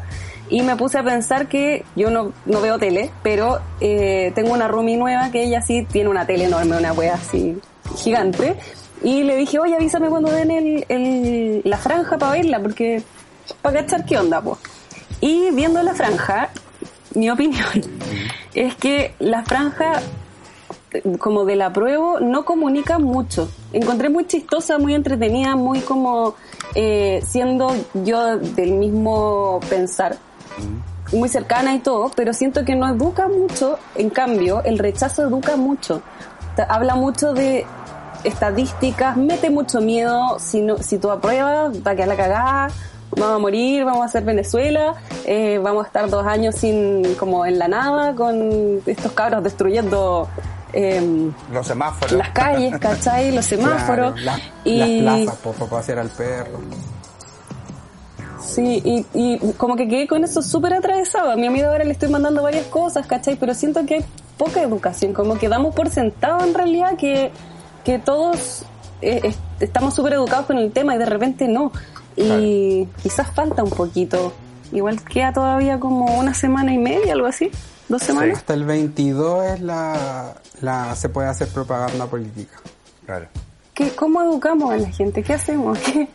Y 0.51 0.63
me 0.63 0.75
puse 0.77 0.99
a 0.99 1.03
pensar 1.05 1.47
que 1.49 1.85
yo 1.95 2.11
no, 2.11 2.33
no 2.45 2.61
veo 2.61 2.79
tele, 2.79 3.11
pero 3.23 3.61
eh, 3.81 4.33
tengo 4.35 4.53
una 4.53 4.67
roomie 4.69 4.97
nueva 4.97 5.31
que 5.31 5.45
ella 5.45 5.63
sí 5.63 5.87
tiene 5.91 6.09
una 6.11 6.27
tele 6.27 6.45
enorme, 6.47 6.77
una 6.77 6.93
wea 6.93 7.15
así 7.15 7.57
gigante. 7.97 8.57
Y 9.03 9.23
le 9.23 9.37
dije, 9.37 9.59
oye, 9.61 9.77
avísame 9.77 10.09
cuando 10.09 10.31
den 10.31 10.51
el, 10.51 10.85
el- 10.89 11.63
la 11.65 11.79
franja 11.79 12.19
para 12.19 12.33
verla, 12.33 12.59
porque 12.61 13.03
para 13.63 13.81
cachar 13.83 14.05
qué 14.05 14.19
onda, 14.19 14.41
pues. 14.43 14.59
Y 15.21 15.51
viendo 15.53 15.83
la 15.83 15.95
franja, 15.95 16.51
mi 17.15 17.31
opinión 17.31 17.65
es 18.55 18.75
que 18.75 19.15
la 19.21 19.45
franja 19.45 20.01
como 21.21 21.45
del 21.45 21.63
apruebo 21.63 22.19
no 22.21 22.45
comunica 22.45 22.99
mucho. 22.99 23.49
Encontré 23.73 24.09
muy 24.09 24.27
chistosa, 24.27 24.79
muy 24.79 24.95
entretenida, 24.95 25.55
muy 25.55 25.81
como 25.81 26.35
eh, 26.75 27.23
siendo 27.27 27.73
yo 27.95 28.39
del 28.39 28.73
mismo 28.73 29.61
pensar, 29.71 30.17
muy 31.13 31.29
cercana 31.29 31.75
y 31.75 31.81
todo, 31.81 32.11
pero 32.15 32.33
siento 32.33 32.65
que 32.65 32.77
no 32.77 32.89
educa 32.89 33.29
mucho, 33.29 33.79
en 33.95 34.11
cambio, 34.11 34.63
el 34.65 34.79
rechazo 34.79 35.25
educa 35.25 35.57
mucho. 35.57 36.03
Habla 36.69 36.95
mucho 36.95 37.33
de 37.33 37.67
estadísticas, 38.25 39.17
mete 39.17 39.51
mucho 39.51 39.81
miedo, 39.81 40.39
si, 40.39 40.61
no, 40.61 40.79
si 40.79 40.99
tú 40.99 41.11
apruebas, 41.11 41.77
va 41.87 41.93
a 41.93 41.95
quedar 41.95 42.09
la 42.09 42.17
cagada, 42.17 42.69
vamos 43.17 43.37
a 43.37 43.39
morir, 43.39 43.85
vamos 43.85 44.03
a 44.03 44.05
hacer 44.05 44.25
Venezuela, 44.25 44.95
eh, 45.25 45.59
vamos 45.63 45.85
a 45.85 45.87
estar 45.87 46.09
dos 46.11 46.27
años 46.27 46.55
sin 46.55 47.15
como 47.15 47.47
en 47.47 47.59
la 47.59 47.69
nada 47.69 48.15
con 48.15 48.81
estos 48.87 49.13
cabros 49.13 49.43
destruyendo 49.43 50.29
eh, 50.73 51.31
los 51.53 51.67
semáforos. 51.67 52.13
Las 52.13 52.31
calles, 52.31 52.79
¿cachai? 52.79 53.33
Los 53.33 53.45
semáforos. 53.47 54.15
y... 54.65 55.03
Las 55.03 55.25
plazas, 55.25 55.41
por, 55.43 55.55
por 55.55 55.81
hacer 55.81 55.99
al 55.99 56.09
perro. 56.09 56.61
Sí, 58.51 58.83
y, 58.85 59.07
y 59.15 59.53
como 59.53 59.77
que 59.77 59.87
quedé 59.87 60.09
con 60.09 60.25
eso 60.25 60.43
súper 60.43 60.75
atravesado. 60.75 61.31
A 61.31 61.37
mi 61.37 61.47
amigo 61.47 61.69
ahora 61.69 61.85
le 61.85 61.93
estoy 61.93 62.09
mandando 62.09 62.43
varias 62.43 62.67
cosas, 62.67 63.07
¿cachai? 63.07 63.37
Pero 63.37 63.55
siento 63.55 63.87
que 63.87 63.95
hay 63.95 64.05
poca 64.37 64.63
educación, 64.63 65.13
como 65.13 65.39
que 65.39 65.49
damos 65.49 65.75
por 65.75 65.89
sentado 65.91 66.45
en 66.45 66.55
realidad 66.55 66.97
que, 66.97 67.31
que 67.85 67.99
todos 67.99 68.65
eh, 69.03 69.35
estamos 69.61 69.95
súper 69.95 70.15
educados 70.15 70.47
con 70.47 70.59
el 70.59 70.73
tema 70.73 70.95
y 70.97 70.99
de 70.99 71.07
repente 71.07 71.47
no. 71.47 71.73
Y 72.17 72.87
quizás 73.03 73.31
falta 73.33 73.63
un 73.63 73.71
poquito. 73.71 74.33
Igual 74.73 75.03
queda 75.05 75.33
todavía 75.33 75.79
como 75.79 76.19
una 76.19 76.35
semana 76.35 76.73
y 76.73 76.79
media, 76.79 77.13
algo 77.13 77.27
así. 77.27 77.51
¿Dos 77.89 78.03
semanas? 78.03 78.39
Hasta 78.39 78.55
el 78.55 78.65
22 78.65 79.45
es 79.45 79.61
la, 79.61 80.35
la, 80.61 80.95
se 80.97 81.09
puede 81.09 81.29
hacer 81.29 81.49
propaganda 81.49 82.07
política. 82.07 82.57
Claro. 83.07 83.29
¿Cómo 83.97 84.23
educamos 84.23 84.73
a 84.73 84.77
la 84.77 84.91
gente? 84.91 85.23
¿Qué 85.23 85.35
hacemos? 85.35 85.79
¿Qué, 85.79 86.09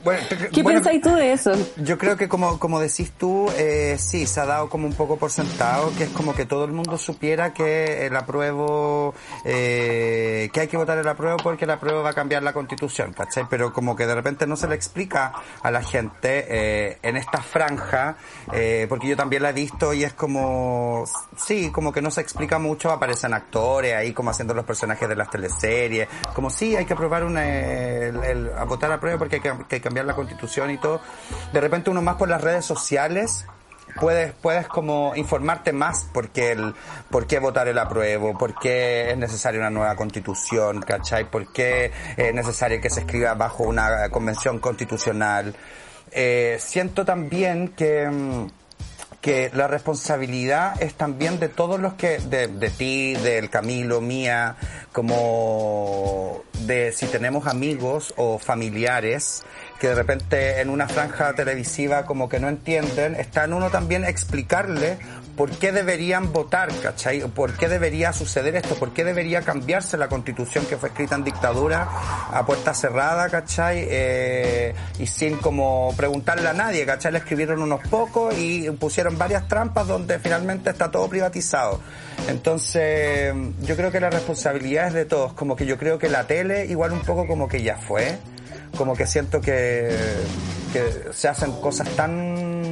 ¿qué 0.52 0.64
pensáis 0.64 1.02
tú 1.02 1.16
de 1.16 1.34
eso? 1.34 1.52
Yo 1.78 1.98
creo 1.98 2.18
que 2.18 2.28
como, 2.28 2.60
como 2.60 2.80
decís 2.80 3.12
tú, 3.18 3.48
eh, 3.58 3.96
sí, 3.98 4.26
se 4.26 4.40
ha 4.40 4.46
dado 4.46 4.70
como 4.70 4.88
un 4.88 4.94
poco 4.94 5.18
por 5.18 5.32
sentado, 5.32 5.92
que 5.98 6.06
es 6.06 6.10
como 6.10 6.34
que 6.34 6.46
todo 6.46 6.66
el 6.66 6.72
mundo 6.72 6.98
supiera 6.98 7.54
que 7.54 8.06
el 8.06 8.16
apruebo, 8.16 9.14
eh, 9.44 10.50
que 10.54 10.60
hay 10.62 10.68
que 10.68 10.78
votar 10.78 10.98
el 10.98 11.08
apruebo 11.08 11.38
porque 11.38 11.66
el 11.66 11.72
apruebo 11.72 12.04
va 12.04 12.12
a 12.12 12.14
cambiar 12.14 12.44
la 12.44 12.54
constitución, 12.54 13.14
¿cachai? 13.14 13.46
Pero 13.50 13.74
como 13.74 13.96
que 13.96 14.06
de 14.06 14.16
repente 14.16 14.48
no 14.48 14.56
se 14.56 14.68
le 14.68 14.76
explica 14.76 15.34
a 15.62 15.72
la 15.72 15.82
gente 15.82 16.46
eh, 16.48 16.98
en 17.02 17.18
esta 17.18 17.42
franja, 17.42 18.18
eh, 18.54 18.86
porque 18.90 19.08
yo 19.08 19.16
también 19.16 19.44
la 19.44 19.50
he 19.50 19.54
visto 19.54 19.94
y 19.94 20.04
es 20.04 20.14
como, 20.14 21.06
sí, 21.38 21.72
como 21.72 21.92
que 21.92 22.02
no 22.02 22.12
se 22.12 22.22
explica 22.22 22.60
mucho, 22.60 22.92
aparecen 22.92 23.34
actores 23.34 23.94
ahí 23.96 24.14
como 24.14 24.30
haciendo 24.30 24.54
los 24.54 24.66
personajes 24.66 25.08
de 25.08 25.16
las 25.16 25.30
teleseries, 25.30 26.08
como 26.34 26.50
sí, 26.50 26.76
hay 26.76 26.86
que 26.86 26.94
aprobar 26.94 27.24
una 27.24 27.55
el, 27.56 28.52
a 28.58 28.64
votar 28.66 28.92
a 28.92 29.00
prueba 29.00 29.18
porque 29.18 29.36
hay 29.38 29.42
que, 29.68 29.82
cambiar 29.82 30.06
la 30.06 30.14
constitución 30.14 30.72
y 30.72 30.78
todo, 30.78 31.02
de 31.54 31.62
repente 31.62 31.90
uno 31.90 32.02
más 32.02 32.16
por 32.16 32.30
las 32.30 32.42
redes 32.42 32.66
sociales 32.66 33.46
puedes 34.00 34.34
puedes 34.34 34.68
como 34.68 35.14
informarte 35.16 35.72
más 35.72 36.08
porque 36.14 36.52
el 36.52 36.74
por 37.10 37.28
qué 37.28 37.40
votar 37.40 37.68
el 37.68 37.78
apruebo, 37.78 38.38
por 38.38 38.60
qué 38.60 39.12
es 39.12 39.18
necesaria 39.18 39.60
una 39.60 39.70
nueva 39.70 39.96
constitución, 39.96 40.82
¿cachai? 40.82 41.30
¿Por 41.30 41.52
qué 41.54 41.92
es 42.18 42.34
necesario 42.34 42.82
que 42.82 42.90
se 42.90 43.02
escriba 43.02 43.34
bajo 43.36 43.64
una 43.64 44.10
convención 44.10 44.60
constitucional? 44.60 45.56
Eh, 46.12 46.58
siento 46.60 47.04
también 47.04 47.70
que 47.70 48.08
mm, 48.10 48.48
que 49.26 49.50
la 49.56 49.68
responsabilidad 49.68 50.80
es 50.84 50.94
también 50.94 51.40
de 51.40 51.50
todos 51.50 51.80
los 51.80 51.96
que, 51.96 52.20
de, 52.20 52.48
de 52.48 52.70
ti, 52.70 53.16
del 53.16 53.50
Camilo, 53.50 54.00
mía, 54.00 54.56
como 54.92 56.44
de 56.60 56.92
si 56.92 57.08
tenemos 57.08 57.48
amigos 57.48 58.14
o 58.18 58.38
familiares 58.38 59.44
que 59.80 59.88
de 59.88 59.96
repente 59.96 60.62
en 60.62 60.70
una 60.70 60.88
franja 60.88 61.34
televisiva 61.34 62.06
como 62.06 62.30
que 62.30 62.40
no 62.40 62.50
entienden, 62.50 63.16
está 63.16 63.46
en 63.46 63.54
uno 63.54 63.72
también 63.72 64.04
explicarle 64.04 65.00
por 65.36 65.52
qué 65.52 65.72
deberían 65.72 66.32
votar, 66.32 66.70
¿cachai? 66.82 67.22
¿Por 67.22 67.54
qué 67.58 67.68
debería 67.68 68.14
suceder 68.14 68.56
esto? 68.56 68.76
¿Por 68.76 68.94
qué 68.94 69.04
debería 69.04 69.42
cambiarse 69.42 69.98
la 69.98 70.08
constitución 70.08 70.66
que 70.66 70.78
fue 70.78 70.90
escrita 70.90 71.16
en 71.16 71.24
dictadura 71.24 71.88
a 72.32 72.46
puerta 72.46 72.74
cerrada, 72.74 73.30
¿cachai? 73.30 73.86
Eh, 73.90 74.74
y 75.00 75.08
sin 75.08 75.38
como 75.38 75.94
preguntarle 75.98 76.48
a 76.48 76.54
nadie, 76.54 76.86
¿cachai? 76.86 77.12
Le 77.12 77.18
escribieron 77.20 77.62
unos 77.62 77.82
pocos 77.88 78.38
y 78.38 78.70
pusieron 78.72 79.18
varias 79.18 79.48
trampas 79.48 79.88
donde 79.88 80.20
finalmente 80.20 80.70
está 80.70 80.90
todo 80.90 81.10
privatizado. 81.10 81.80
Entonces, 82.30 83.34
yo 83.62 83.76
creo 83.76 83.92
que 83.92 84.00
la 84.00 84.10
responsabilidad 84.10 84.88
es 84.88 84.94
de 84.94 85.06
todos, 85.06 85.34
como 85.34 85.56
que 85.56 85.66
yo 85.66 85.78
creo 85.78 86.00
que 86.00 86.10
la 86.10 86.26
tele 86.28 86.66
igual 86.66 86.94
un 86.94 87.02
poco 87.02 87.28
como 87.28 87.48
que 87.48 87.62
ya 87.62 87.78
fue, 87.78 88.18
como 88.78 88.96
que 88.96 89.06
siento 89.06 89.42
que, 89.42 89.96
que 90.72 91.14
se 91.14 91.28
hacen 91.28 91.52
cosas 91.54 91.90
tan 91.90 92.65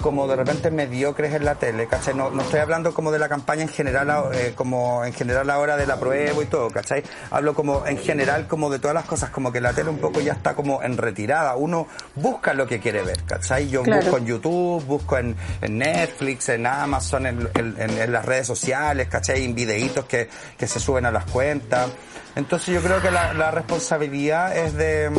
como 0.00 0.26
de 0.26 0.36
repente 0.36 0.70
mediocres 0.70 1.34
en 1.34 1.44
la 1.44 1.54
tele, 1.54 1.86
¿cachai? 1.86 2.14
No, 2.14 2.30
no 2.30 2.42
estoy 2.42 2.60
hablando 2.60 2.92
como 2.94 3.12
de 3.12 3.18
la 3.18 3.28
campaña 3.28 3.62
en 3.62 3.68
general, 3.68 4.30
eh, 4.34 4.52
como 4.54 5.04
en 5.04 5.12
general 5.12 5.48
ahora 5.50 5.76
de 5.76 5.86
la 5.86 5.98
prueba 5.98 6.42
y 6.42 6.46
todo, 6.46 6.70
¿cachai? 6.70 7.02
Hablo 7.30 7.54
como 7.54 7.86
en 7.86 7.98
general 7.98 8.46
como 8.46 8.70
de 8.70 8.78
todas 8.78 8.94
las 8.94 9.04
cosas, 9.04 9.30
como 9.30 9.52
que 9.52 9.60
la 9.60 9.72
tele 9.72 9.90
un 9.90 9.98
poco 9.98 10.20
ya 10.20 10.32
está 10.32 10.54
como 10.54 10.82
en 10.82 10.96
retirada. 10.96 11.56
Uno 11.56 11.86
busca 12.14 12.54
lo 12.54 12.66
que 12.66 12.80
quiere 12.80 13.02
ver, 13.02 13.22
¿cachai? 13.24 13.68
Yo 13.68 13.82
busco 13.84 14.18
en 14.18 14.26
YouTube, 14.26 14.84
busco 14.84 15.18
en, 15.18 15.36
Netflix, 15.68 16.48
en 16.48 16.66
Amazon, 16.66 17.26
en, 17.26 17.48
en, 17.54 18.12
las 18.12 18.24
redes 18.24 18.46
sociales, 18.46 19.08
¿cachai? 19.08 19.44
En 19.44 19.54
videitos 19.54 20.04
que, 20.06 20.28
que 20.56 20.66
se 20.66 20.80
suben 20.80 21.06
a 21.06 21.10
las 21.10 21.24
cuentas. 21.26 21.90
Entonces 22.34 22.74
yo 22.74 22.80
creo 22.80 23.00
que 23.00 23.10
la, 23.10 23.32
la 23.34 23.50
responsabilidad 23.50 24.56
es 24.56 24.74
de 24.74 25.10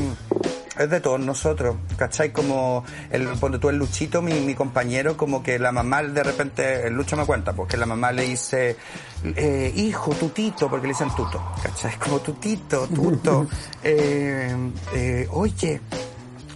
es 0.78 0.90
de 0.90 1.00
todos 1.00 1.20
nosotros, 1.20 1.76
¿cachai? 1.98 2.32
Como 2.32 2.84
el, 3.12 3.28
cuando 3.40 3.60
tú 3.60 3.70
el 3.70 3.78
Luchito, 3.78 4.22
mi, 4.22 4.34
mi 4.42 4.56
compañero, 4.56 5.16
como 5.16 5.44
que 5.44 5.60
la 5.60 5.72
mamá 5.72 6.04
de 6.04 6.24
repente, 6.24 6.88
el 6.88 6.94
Lucho 6.94 7.16
me 7.16 7.26
cuenta, 7.26 7.54
porque 7.54 7.78
la 7.78 7.86
mamá 7.86 8.12
le 8.12 8.24
dice, 8.24 8.76
eh, 9.24 9.72
hijo, 9.76 10.12
tutito, 10.12 10.70
porque 10.70 10.88
le 10.88 10.94
dicen 10.94 11.10
tuto, 11.16 11.42
¿cachai? 11.62 11.98
Como 11.98 12.20
tutito, 12.20 12.88
tuto, 12.88 13.48
eh, 13.84 14.56
eh, 14.94 15.28
oye, 15.32 15.82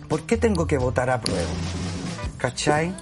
¿por 0.07 0.23
qué 0.23 0.37
tengo 0.37 0.65
que 0.65 0.77
votar 0.77 1.09
a 1.09 1.21
prueba? 1.21 1.49
¿Cachai? 2.37 2.93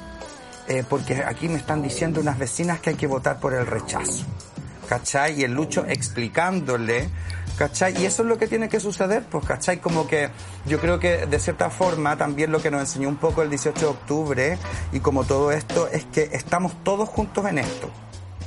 Eh, 0.67 0.84
porque 0.88 1.23
aquí 1.23 1.47
me 1.47 1.58
están 1.58 1.82
diciendo 1.82 2.19
unas 2.19 2.39
vecinas 2.39 2.80
que 2.80 2.91
hay 2.91 2.95
que 2.95 3.08
votar 3.08 3.39
por 3.39 3.54
el 3.54 3.67
rechazo. 3.67 4.25
¿Cachai? 4.89 5.41
Y 5.41 5.43
el 5.43 5.54
Lucho 5.54 5.86
explicándole 5.86 7.10
¿Cachai? 7.58 8.02
Y 8.02 8.06
eso 8.06 8.24
es 8.24 8.28
lo 8.28 8.38
que 8.38 8.48
tiene 8.48 8.68
que 8.68 8.82
suceder, 8.82 9.24
pues, 9.24 9.46
¿cachai? 9.46 9.80
Como 9.80 10.08
que 10.08 10.30
yo 10.65 10.80
creo 10.80 11.00
que 11.00 11.26
de 11.26 11.39
cierta 11.39 11.70
forma 11.70 12.18
también 12.18 12.52
lo 12.52 12.62
que 12.62 12.70
nos 12.70 12.82
enseñó 12.82 13.08
un 13.08 13.15
poco 13.15 13.41
el 13.41 13.50
18 13.50 13.80
de 13.80 13.86
octubre 13.86 14.58
y 14.91 15.00
como 15.00 15.24
todo 15.24 15.52
esto 15.52 15.88
es 15.88 16.04
que 16.06 16.30
estamos 16.34 16.74
todos 16.84 17.08
juntos 17.08 17.46
en 17.46 17.60
esto, 17.60 17.89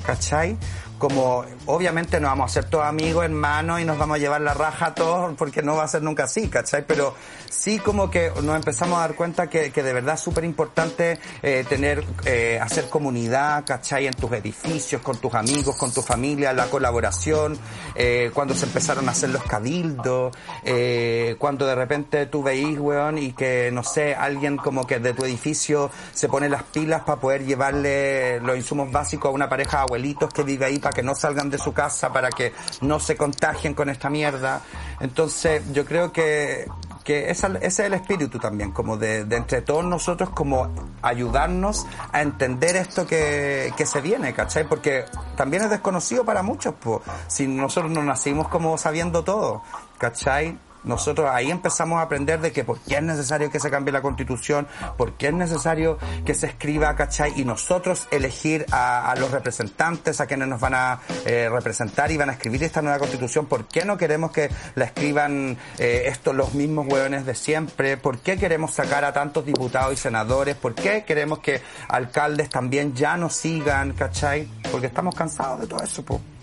¿cachai? 0.05 0.59
Como 0.98 1.44
obviamente 1.66 2.20
no 2.20 2.28
vamos 2.28 2.50
a 2.50 2.54
ser 2.54 2.64
todos 2.64 2.84
amigos, 2.84 3.24
hermanos 3.24 3.80
y 3.80 3.84
nos 3.84 3.98
vamos 3.98 4.16
a 4.16 4.18
llevar 4.18 4.40
la 4.40 4.54
raja 4.54 4.87
a 4.87 4.94
todos 4.94 5.34
porque 5.37 5.62
no 5.62 5.76
va 5.76 5.84
a 5.84 5.88
ser 5.88 6.02
nunca 6.02 6.24
así, 6.24 6.48
¿cachai? 6.48 6.84
Pero 6.87 7.14
sí 7.48 7.78
como 7.78 8.11
que 8.11 8.30
nos 8.42 8.56
empezamos 8.56 8.98
a 8.98 9.02
dar 9.02 9.14
cuenta 9.14 9.48
que, 9.48 9.70
que 9.70 9.82
de 9.82 9.92
verdad 9.92 10.14
es 10.14 10.20
súper 10.20 10.44
importante 10.44 11.18
eh, 11.42 11.64
tener, 11.68 12.04
eh, 12.24 12.58
hacer 12.61 12.88
comunidad, 12.88 13.64
¿cachai? 13.64 14.06
En 14.06 14.14
tus 14.14 14.32
edificios, 14.32 15.00
con 15.02 15.16
tus 15.18 15.34
amigos, 15.34 15.76
con 15.76 15.92
tu 15.92 16.02
familia, 16.02 16.52
la 16.52 16.66
colaboración, 16.66 17.58
eh, 17.94 18.30
cuando 18.34 18.54
se 18.54 18.66
empezaron 18.66 19.08
a 19.08 19.12
hacer 19.12 19.30
los 19.30 19.42
cabildos, 19.44 20.37
eh, 20.64 21.37
cuando 21.38 21.66
de 21.66 21.74
repente 21.74 22.26
tú 22.26 22.42
veís, 22.42 22.78
weón, 22.78 23.18
y 23.18 23.32
que, 23.32 23.70
no 23.72 23.82
sé, 23.82 24.14
alguien 24.14 24.56
como 24.56 24.87
que 24.87 24.98
de 24.98 25.14
tu 25.14 25.24
edificio 25.24 25.90
se 26.12 26.28
pone 26.28 26.48
las 26.48 26.64
pilas 26.64 27.02
para 27.02 27.20
poder 27.20 27.44
llevarle 27.44 28.40
los 28.40 28.56
insumos 28.56 28.90
básicos 28.90 29.30
a 29.30 29.32
una 29.32 29.48
pareja 29.48 29.78
de 29.78 29.82
abuelitos 29.84 30.32
que 30.32 30.42
vive 30.42 30.66
ahí 30.66 30.78
que 30.90 31.03
no 31.03 31.14
salgan 31.14 31.51
de 31.51 31.59
su 31.59 31.72
casa, 31.72 32.12
para 32.12 32.31
que 32.31 32.53
no 32.81 33.01
se 33.01 33.16
contagien 33.16 33.74
con 33.74 33.88
esta 33.88 34.11
mierda. 34.11 34.62
Entonces, 35.01 35.62
yo 35.72 35.85
creo 35.85 36.12
que, 36.12 36.66
que 37.05 37.31
ese, 37.31 37.48
es 37.61 37.79
el 37.79 37.94
espíritu 37.94 38.38
también, 38.38 38.72
como 38.72 38.96
de, 38.96 39.20
entre 39.20 39.62
todos 39.62 39.85
nosotros, 39.85 40.31
como 40.31 40.70
ayudarnos 41.03 41.87
a 42.12 42.22
entender 42.22 42.77
esto 42.77 43.07
que, 43.07 43.72
que 43.77 43.87
se 43.87 44.01
viene, 44.01 44.35
¿cachai? 44.35 44.64
Porque 44.64 45.05
también 45.37 45.64
es 45.64 45.70
desconocido 45.70 46.24
para 46.24 46.42
muchos, 46.42 46.74
pues, 46.81 47.01
si 47.27 47.46
nosotros 47.46 47.90
no 47.90 48.03
nacimos 48.03 48.48
como 48.48 48.77
sabiendo 48.79 49.24
todo, 49.24 49.62
¿cachai? 49.98 50.59
Nosotros 50.88 51.29
ahí 51.31 51.51
empezamos 51.51 51.98
a 51.98 52.03
aprender 52.03 52.40
de 52.40 52.51
que 52.51 52.64
por 52.64 52.81
qué 52.81 52.96
es 52.96 53.03
necesario 53.03 53.51
que 53.51 53.61
se 53.61 53.70
cambie 53.70 53.92
la 53.92 54.03
constitución, 54.03 54.66
por 54.96 55.12
qué 55.12 55.29
es 55.29 55.35
necesario 55.35 55.98
que 56.24 56.35
se 56.35 56.46
escriba, 56.46 56.96
¿cachai? 56.96 57.33
Y 57.37 57.44
nosotros 57.44 58.09
elegir 58.11 58.66
a, 58.72 59.14
los 59.18 59.31
representantes, 59.31 60.20
a 60.20 60.27
quienes 60.27 60.48
nos 60.48 60.61
van 60.61 60.74
a 60.74 61.01
eh, 61.27 61.48
representar 61.51 62.11
y 62.11 62.16
van 62.16 62.31
a 62.31 62.33
escribir 62.33 62.62
esta 62.62 62.83
nueva 62.83 62.98
constitución, 62.98 63.46
por 63.46 63.66
qué 63.66 63.85
no 63.85 63.96
queremos 63.96 64.33
que 64.33 64.51
la 64.74 64.87
escriban 64.87 65.57
eh, 65.79 66.05
estos 66.07 66.35
los 66.35 66.55
mismos 66.55 66.87
hueones 66.88 67.27
de 67.27 67.35
siempre, 67.35 67.96
por 67.96 68.18
qué 68.20 68.38
queremos 68.38 68.72
sacar 68.72 69.05
a 69.05 69.12
tantos 69.12 69.44
diputados 69.44 69.92
y 69.92 69.96
senadores, 69.96 70.57
por 70.57 70.74
qué 70.74 71.05
queremos 71.05 71.40
que 71.40 71.61
alcaldes 71.88 72.48
también 72.48 72.94
ya 72.94 73.16
no 73.16 73.29
sigan, 73.29 73.92
¿cachai? 73.92 74.48
Porque 74.70 74.87
estamos 74.87 75.14
cansados 75.14 75.61
de 75.61 75.66
todo 75.66 75.83
eso, 75.83 76.03
pues. 76.03 76.38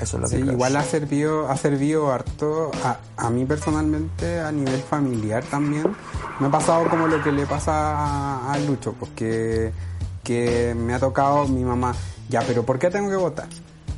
Eso 0.00 0.16
es 0.16 0.22
lo 0.22 0.28
Sí, 0.28 0.36
que 0.36 0.42
creo. 0.42 0.52
igual 0.52 0.76
ha 0.76 0.82
servido, 0.82 1.48
ha 1.50 1.56
servido 1.56 2.12
harto 2.12 2.70
a, 2.84 2.98
a 3.16 3.30
mí 3.30 3.44
personalmente 3.46 4.40
a 4.40 4.52
nivel 4.52 4.80
familiar 4.82 5.42
también. 5.44 5.96
Me 6.38 6.48
ha 6.48 6.50
pasado 6.50 6.88
como 6.88 7.06
lo 7.06 7.22
que 7.22 7.32
le 7.32 7.46
pasa 7.46 7.72
a, 7.96 8.52
a 8.52 8.58
Lucho, 8.58 8.94
porque 8.98 9.72
que 10.22 10.74
me 10.76 10.92
ha 10.94 10.98
tocado 10.98 11.46
mi 11.48 11.64
mamá, 11.64 11.94
ya, 12.28 12.42
pero 12.46 12.64
¿por 12.64 12.78
qué 12.78 12.90
tengo 12.90 13.08
que 13.08 13.16
votar? 13.16 13.48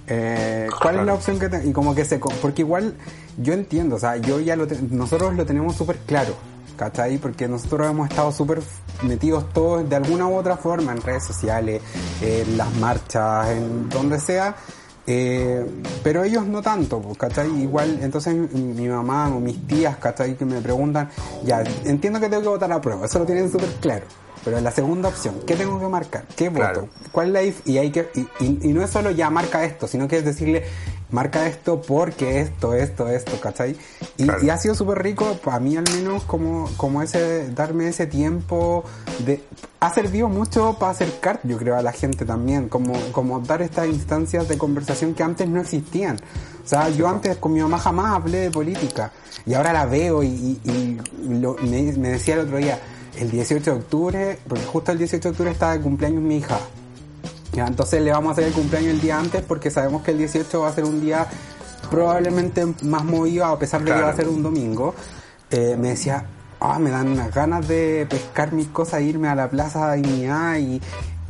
Eh, 0.06 0.68
¿Cuál 0.80 1.00
es 1.00 1.06
la 1.06 1.14
opción 1.14 1.38
que 1.38 1.48
tengo? 1.48 1.68
Y 1.68 1.72
como 1.72 1.94
que 1.94 2.04
se... 2.04 2.18
Porque 2.18 2.62
igual 2.62 2.94
yo 3.36 3.52
entiendo, 3.52 3.96
o 3.96 3.98
sea, 3.98 4.16
yo 4.18 4.38
ya 4.40 4.54
lo 4.56 4.66
nosotros 4.90 5.34
lo 5.34 5.44
tenemos 5.44 5.74
súper 5.76 5.96
claro, 5.98 6.34
¿cachai? 6.76 7.18
Porque 7.18 7.48
nosotros 7.48 7.90
hemos 7.90 8.08
estado 8.08 8.30
súper 8.32 8.62
metidos 9.02 9.52
todos 9.52 9.88
de 9.88 9.96
alguna 9.96 10.26
u 10.28 10.34
otra 10.36 10.56
forma 10.56 10.92
en 10.92 11.02
redes 11.02 11.24
sociales, 11.24 11.82
en 12.22 12.56
las 12.56 12.72
marchas, 12.76 13.48
en 13.50 13.88
donde 13.88 14.18
sea. 14.20 14.54
Eh, 15.10 15.64
pero 16.02 16.22
ellos 16.22 16.46
no 16.46 16.60
tanto, 16.60 17.00
pues, 17.00 17.16
¿cachai? 17.16 17.62
Igual, 17.62 17.98
entonces 18.02 18.34
mi, 18.52 18.88
mamá 18.88 19.34
o 19.34 19.40
mis 19.40 19.66
tías, 19.66 19.96
¿cachai? 19.96 20.36
Que 20.36 20.44
me 20.44 20.60
preguntan, 20.60 21.08
ya, 21.46 21.64
entiendo 21.86 22.20
que 22.20 22.28
tengo 22.28 22.42
que 22.42 22.48
votar 22.50 22.70
a 22.70 22.78
prueba, 22.78 23.06
eso 23.06 23.18
lo 23.18 23.24
tienen 23.24 23.50
súper 23.50 23.70
claro. 23.80 24.04
Pero 24.44 24.60
la 24.60 24.70
segunda 24.70 25.08
opción, 25.08 25.36
¿qué 25.46 25.56
tengo 25.56 25.78
que 25.80 25.88
marcar? 25.88 26.24
¿Qué 26.36 26.50
Claro. 26.50 26.82
voto? 26.82 26.92
¿Cuál 27.12 27.28
es 27.28 27.32
la 27.32 27.70
y 27.70 27.78
hay 27.78 27.90
que 27.90 28.08
y, 28.14 28.20
y- 28.44 28.58
y 28.62 28.68
no 28.72 28.82
es 28.82 28.90
solo 28.90 29.10
ya 29.10 29.30
marca 29.30 29.64
esto, 29.64 29.86
sino 29.86 30.06
que 30.08 30.18
es 30.18 30.24
decirle 30.24 30.64
marca 31.10 31.46
esto 31.46 31.80
porque 31.80 32.40
esto, 32.40 32.74
esto, 32.74 33.08
esto, 33.08 33.40
¿cachai? 33.40 33.76
Y, 34.16 34.24
Claro. 34.24 34.44
y 34.44 34.50
ha 34.50 34.58
sido 34.58 34.74
súper 34.74 35.02
rico 35.02 35.38
para 35.42 35.58
mí 35.58 35.76
al 35.76 35.84
menos 35.94 36.22
como 36.24 36.68
como 36.76 37.02
ese 37.02 37.50
darme 37.50 37.88
ese 37.88 38.06
tiempo 38.06 38.84
de 39.20 39.42
ha 39.80 39.94
servido 39.94 40.28
mucho 40.28 40.76
para 40.78 40.90
acercar, 40.90 41.38
yo 41.44 41.56
creo 41.56 41.76
a 41.76 41.82
la 41.82 41.92
gente 41.92 42.24
también, 42.24 42.68
como 42.68 42.94
como 43.12 43.40
dar 43.40 43.62
estas 43.62 43.86
instancias 43.86 44.48
de 44.48 44.58
conversación 44.58 45.14
que 45.14 45.22
antes 45.22 45.48
no 45.48 45.60
existían. 45.60 46.16
O 46.64 46.68
sea, 46.68 46.88
yo 46.90 47.08
antes 47.08 47.36
con 47.36 47.52
mi 47.52 47.60
mamá 47.60 47.78
jamás 47.78 48.12
hablé 48.14 48.38
de 48.40 48.50
política 48.50 49.12
y 49.46 49.54
ahora 49.54 49.72
la 49.72 49.86
veo 49.86 50.22
y, 50.22 50.28
y- 50.28 50.60
y 50.64 51.00
lo- 51.40 51.54
me, 51.62 51.92
me 51.92 52.08
decía 52.10 52.34
el 52.34 52.40
otro 52.40 52.58
día, 52.58 52.78
el 53.20 53.30
18 53.30 53.70
de 53.72 53.76
octubre, 53.78 54.38
porque 54.48 54.64
justo 54.64 54.92
el 54.92 54.98
18 54.98 55.22
de 55.22 55.30
octubre 55.30 55.50
está 55.50 55.72
de 55.72 55.80
cumpleaños 55.80 56.22
mi 56.22 56.36
hija. 56.38 56.58
Ya, 57.52 57.66
entonces 57.66 58.00
le 58.02 58.12
vamos 58.12 58.30
a 58.30 58.32
hacer 58.32 58.44
el 58.44 58.52
cumpleaños 58.52 58.90
el 58.92 59.00
día 59.00 59.18
antes 59.18 59.42
porque 59.42 59.70
sabemos 59.70 60.02
que 60.02 60.10
el 60.12 60.18
18 60.18 60.60
va 60.60 60.68
a 60.68 60.72
ser 60.72 60.84
un 60.84 61.00
día 61.00 61.26
probablemente 61.90 62.66
más 62.82 63.04
movido 63.04 63.44
a 63.46 63.58
pesar 63.58 63.82
de 63.82 63.92
que 63.92 64.00
va 64.00 64.10
a 64.10 64.16
ser 64.16 64.28
un 64.28 64.42
domingo. 64.42 64.94
Eh, 65.50 65.76
me 65.78 65.88
decía, 65.90 66.26
ah, 66.60 66.78
me 66.78 66.90
dan 66.90 67.08
unas 67.08 67.34
ganas 67.34 67.66
de 67.66 68.06
pescar 68.08 68.52
mis 68.52 68.68
cosas, 68.68 69.00
irme 69.02 69.28
a 69.28 69.34
la 69.34 69.48
plaza 69.48 69.90
de 69.92 70.02
Dignidad 70.02 70.56
y, 70.58 70.80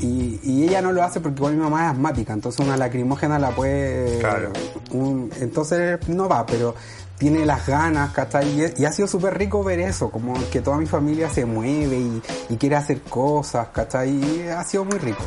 y, 0.00 0.40
y 0.42 0.64
ella 0.64 0.82
no 0.82 0.92
lo 0.92 1.02
hace 1.02 1.20
porque 1.20 1.36
igual 1.38 1.54
mi 1.54 1.62
mamá 1.62 1.84
es 1.86 1.92
asmática, 1.92 2.32
entonces 2.32 2.64
una 2.66 2.76
lacrimógena 2.76 3.38
la 3.38 3.50
puede... 3.50 4.18
Claro. 4.18 4.52
un- 4.90 5.30
entonces 5.40 5.98
no 6.08 6.28
va, 6.28 6.44
pero 6.46 6.74
tiene 7.18 7.44
las 7.44 7.66
ganas, 7.66 8.12
¿cachai? 8.12 8.72
Y, 8.76 8.84
ha 8.84 8.92
sido 8.92 9.08
súper 9.08 9.36
rico 9.36 9.62
ver 9.64 9.80
eso, 9.80 10.10
como 10.10 10.34
que 10.50 10.60
toda 10.60 10.78
mi 10.78 10.86
familia 10.86 11.28
se 11.28 11.44
mueve 11.44 11.98
y, 11.98 12.22
y 12.48 12.56
quiere 12.56 12.76
hacer 12.76 13.02
cosas, 13.02 13.68
¿cachai? 13.68 14.10
Y 14.10 14.48
ha 14.48 14.62
sido 14.64 14.84
muy 14.84 14.98
rico. 14.98 15.24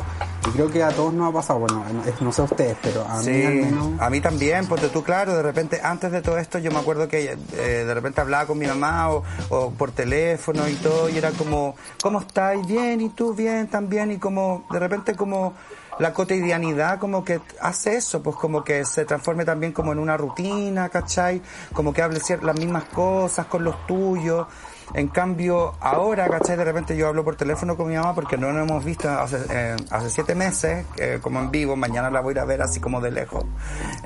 Y 0.48 0.50
creo 0.50 0.70
que 0.70 0.82
a 0.82 0.88
todos 0.88 1.12
nos 1.12 1.30
ha 1.30 1.32
pasado, 1.32 1.60
bueno, 1.60 1.84
no, 2.20 2.32
sé 2.32 2.40
a 2.40 2.44
ustedes, 2.44 2.76
pero 2.82 3.06
a 3.06 3.18
mí 3.18 3.24
Sí, 3.24 3.44
al 3.44 3.54
menos... 3.54 4.00
a 4.00 4.10
mí 4.10 4.20
también, 4.20 4.66
porque 4.66 4.88
tú, 4.88 5.04
claro, 5.04 5.36
de 5.36 5.42
repente, 5.42 5.80
antes 5.82 6.10
de 6.10 6.20
todo 6.20 6.38
esto, 6.38 6.58
yo 6.58 6.72
me 6.72 6.78
acuerdo 6.78 7.06
que 7.06 7.30
eh, 7.30 7.84
de 7.84 7.94
repente 7.94 8.20
hablaba 8.20 8.46
con 8.46 8.58
mi 8.58 8.66
mamá 8.66 9.10
o, 9.10 9.22
o 9.50 9.70
por 9.70 9.92
teléfono 9.92 10.66
y 10.68 10.74
todo, 10.74 11.08
y 11.08 11.18
era 11.18 11.30
como, 11.30 11.76
¿cómo 12.02 12.20
estáis? 12.20 12.66
Bien, 12.66 13.00
y 13.00 13.10
tú 13.10 13.34
bien, 13.34 13.68
también, 13.68 14.10
y 14.10 14.18
como, 14.18 14.64
de 14.72 14.78
repente 14.80 15.14
como 15.14 15.54
la 16.02 16.12
cotidianidad 16.12 16.98
como 16.98 17.24
que 17.24 17.40
hace 17.60 17.94
eso, 17.94 18.20
pues 18.24 18.34
como 18.34 18.64
que 18.64 18.84
se 18.84 19.04
transforme 19.04 19.44
también 19.44 19.72
como 19.72 19.92
en 19.92 20.00
una 20.00 20.16
rutina, 20.16 20.88
¿cachai? 20.88 21.40
Como 21.72 21.92
que 21.92 22.02
hable 22.02 22.18
las 22.42 22.58
mismas 22.58 22.84
cosas 22.86 23.46
con 23.46 23.62
los 23.62 23.86
tuyos. 23.86 24.48
En 24.94 25.06
cambio, 25.08 25.74
ahora, 25.78 26.28
¿cachai? 26.28 26.56
De 26.56 26.64
repente 26.64 26.96
yo 26.96 27.06
hablo 27.06 27.22
por 27.22 27.36
teléfono 27.36 27.76
con 27.76 27.88
mi 27.88 27.94
mamá 27.94 28.16
porque 28.16 28.36
no 28.36 28.52
nos 28.52 28.68
hemos 28.68 28.84
visto 28.84 29.08
hace, 29.08 29.36
eh, 29.48 29.76
hace 29.90 30.10
siete 30.10 30.34
meses, 30.34 30.84
eh, 30.96 31.20
como 31.22 31.38
en 31.38 31.52
vivo, 31.52 31.76
mañana 31.76 32.10
la 32.10 32.20
voy 32.20 32.32
a 32.32 32.32
ir 32.32 32.40
a 32.40 32.44
ver 32.46 32.62
así 32.62 32.80
como 32.80 33.00
de 33.00 33.12
lejos. 33.12 33.44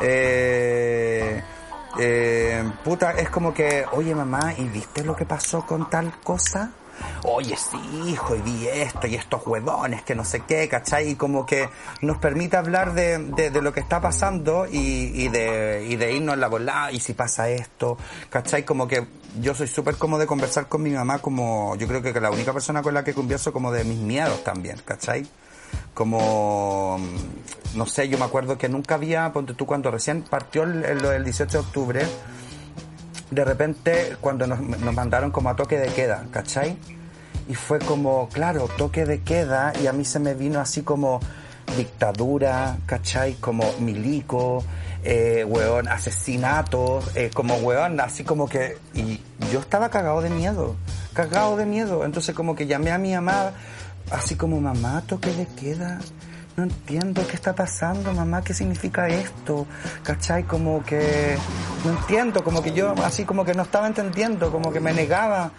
Eh, 0.03 1.43
eh, 1.99 2.73
puta, 2.85 3.13
es 3.13 3.31
como 3.31 3.55
que, 3.55 3.87
oye 3.93 4.15
mamá, 4.15 4.53
¿y 4.59 4.69
viste 4.69 5.03
lo 5.03 5.17
que 5.17 5.25
pasó 5.25 5.65
con 5.65 5.89
tal 5.89 6.13
cosa? 6.23 6.73
Oye, 7.25 7.57
sí, 7.57 7.79
hijo, 8.09 8.37
y 8.37 8.41
vi 8.41 8.69
esto, 8.69 9.07
y 9.07 9.15
estos 9.15 9.47
huevones, 9.47 10.03
que 10.03 10.15
no 10.15 10.25
sé 10.25 10.41
qué, 10.41 10.69
¿cachai? 10.69 11.11
Y 11.11 11.15
como 11.17 11.45
que 11.45 11.69
nos 12.03 12.19
permite 12.19 12.57
hablar 12.57 12.95
de, 12.95 13.19
de, 13.19 13.63
lo 13.63 13.73
que 13.73 13.81
está 13.81 14.01
pasando 14.01 14.67
y, 14.71 15.29
de, 15.29 15.87
y 15.89 15.97
de 15.97 16.13
irnos 16.13 16.35
en 16.35 16.41
la 16.41 16.49
volada, 16.49 16.93
y 16.93 17.01
si 17.01 17.15
pasa 17.15 17.49
esto, 17.49 17.97
¿cachai? 18.31 18.65
Como 18.65 18.87
que 18.87 19.07
yo 19.41 19.55
soy 19.55 19.67
súper 19.67 19.97
cómodo 19.97 20.21
de 20.21 20.27
conversar 20.27 20.69
con 20.69 20.83
mi 20.83 20.91
mamá, 20.91 21.19
como 21.19 21.77
yo 21.77 21.87
creo 21.89 22.03
que 22.03 22.19
la 22.21 22.31
única 22.31 22.53
persona 22.53 22.83
con 22.83 22.95
la 22.95 23.05
que 23.05 23.15
converso 23.15 23.53
como 23.53 23.73
de 23.73 23.85
mis 23.85 23.99
miedos 23.99 24.43
también, 24.45 24.81
¿cachai? 24.85 25.27
como 25.95 26.99
no 27.75 27.87
sé, 27.87 28.09
yo 28.09 28.19
me 28.19 28.25
acuerdo 28.25 28.59
que 28.59 28.69
nunca 28.69 28.95
había, 28.95 29.33
ponte 29.33 29.55
tú 29.55 29.67
cuando 29.67 29.91
recién 29.91 30.23
partió 30.23 30.65
lo 30.65 31.11
del 31.11 31.25
18 31.25 31.51
de 31.51 31.59
octubre, 31.59 32.07
de 33.31 33.45
repente 33.45 34.17
cuando 34.21 34.47
nos, 34.47 34.61
nos 34.61 34.95
mandaron 34.95 35.31
como 35.31 35.51
a 35.51 35.57
toque 35.57 35.79
de 35.79 35.89
queda, 35.89 36.25
¿cachai? 36.31 36.77
Y 37.49 37.55
fue 37.55 37.79
como, 37.79 38.29
claro, 38.29 38.69
toque 38.77 39.05
de 39.05 39.23
queda 39.23 39.73
y 39.81 39.87
a 39.87 39.93
mí 39.93 40.05
se 40.05 40.19
me 40.19 40.35
vino 40.35 40.61
así 40.61 40.83
como 40.83 41.21
dictadura, 41.77 42.79
¿cachai? 42.87 43.35
Como 43.35 43.65
milico, 43.81 44.65
eh, 45.05 45.45
weón, 45.45 45.89
asesinato, 45.89 47.03
eh, 47.15 47.31
como 47.33 47.57
weón, 47.57 48.01
así 48.01 48.25
como 48.25 48.49
que... 48.49 48.79
Y 48.95 49.21
yo 49.53 49.61
estaba 49.61 49.91
cagado 49.91 50.21
de 50.21 50.31
miedo, 50.31 50.77
cagado 51.13 51.57
de 51.57 51.67
miedo. 51.67 52.05
Entonces 52.05 52.35
como 52.35 52.55
que 52.55 52.67
llamé 52.67 52.91
a 52.93 52.99
mi 52.99 53.15
mamá, 53.15 53.53
así 54.11 54.37
como, 54.37 54.61
mamá, 54.61 55.03
toque 55.07 55.33
de 55.33 55.47
queda. 55.47 56.01
No 56.57 56.65
entiendo 56.65 57.27
qué 57.27 57.37
está 57.37 57.55
pasando, 57.55 58.15
mamá, 58.15 58.43
qué 58.43 58.55
significa 58.55 59.09
esto, 59.09 59.67
¿cachai? 60.03 60.45
Como 60.45 60.83
que 60.83 61.37
no 61.85 61.91
entiendo, 61.91 62.43
como 62.43 62.63
que 62.63 62.73
yo 62.73 62.95
así 63.05 63.25
como 63.25 63.45
que 63.45 63.53
no 63.53 63.65
estaba 63.65 63.87
entendiendo, 63.87 64.51
como 64.51 64.73
que 64.73 64.81
me 64.81 64.95
negaba. 64.95 65.51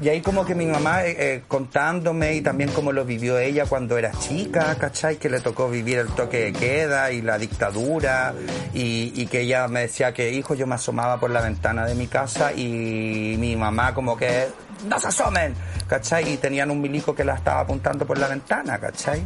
Y 0.00 0.08
ahí 0.08 0.20
como 0.20 0.44
que 0.44 0.54
mi 0.54 0.66
mamá 0.66 1.04
eh, 1.04 1.16
eh, 1.18 1.42
contándome 1.48 2.34
y 2.34 2.42
también 2.42 2.70
como 2.70 2.92
lo 2.92 3.04
vivió 3.04 3.38
ella 3.38 3.64
cuando 3.66 3.98
era 3.98 4.12
chica, 4.12 4.76
¿cachai? 4.76 5.16
Que 5.16 5.28
le 5.28 5.40
tocó 5.40 5.68
vivir 5.68 5.98
el 5.98 6.08
toque 6.08 6.44
de 6.44 6.52
queda 6.52 7.10
y 7.10 7.22
la 7.22 7.38
dictadura 7.38 8.32
y, 8.72 9.12
y 9.16 9.26
que 9.26 9.40
ella 9.40 9.66
me 9.66 9.80
decía 9.80 10.14
que, 10.14 10.30
hijo, 10.30 10.54
yo 10.54 10.66
me 10.68 10.76
asomaba 10.76 11.18
por 11.18 11.30
la 11.30 11.40
ventana 11.40 11.86
de 11.86 11.94
mi 11.96 12.06
casa 12.06 12.52
y 12.52 13.36
mi 13.38 13.56
mamá 13.56 13.94
como 13.94 14.16
que, 14.16 14.46
no 14.88 14.98
se 15.00 15.08
asomen, 15.08 15.54
¿cachai? 15.88 16.34
Y 16.34 16.36
tenían 16.36 16.70
un 16.70 16.80
milico 16.80 17.14
que 17.14 17.24
la 17.24 17.34
estaba 17.34 17.60
apuntando 17.60 18.06
por 18.06 18.18
la 18.18 18.28
ventana, 18.28 18.78
¿cachai? 18.78 19.22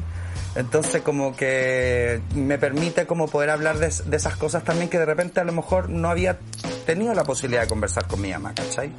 Entonces 0.56 1.02
como 1.02 1.34
que 1.36 2.20
me 2.34 2.58
permite 2.58 3.06
como 3.06 3.28
poder 3.28 3.50
hablar 3.50 3.78
de, 3.78 3.92
de 4.06 4.16
esas 4.16 4.36
cosas 4.36 4.64
también 4.64 4.88
que 4.88 4.98
de 4.98 5.06
repente 5.06 5.40
a 5.40 5.44
lo 5.44 5.52
mejor 5.52 5.88
no 5.88 6.08
había 6.10 6.38
tenido 6.86 7.14
la 7.14 7.22
posibilidad 7.24 7.62
de 7.62 7.68
conversar 7.68 8.06
con 8.08 8.20
mi 8.20 8.30
mamá, 8.32 8.52
¿cachai? 8.54 8.90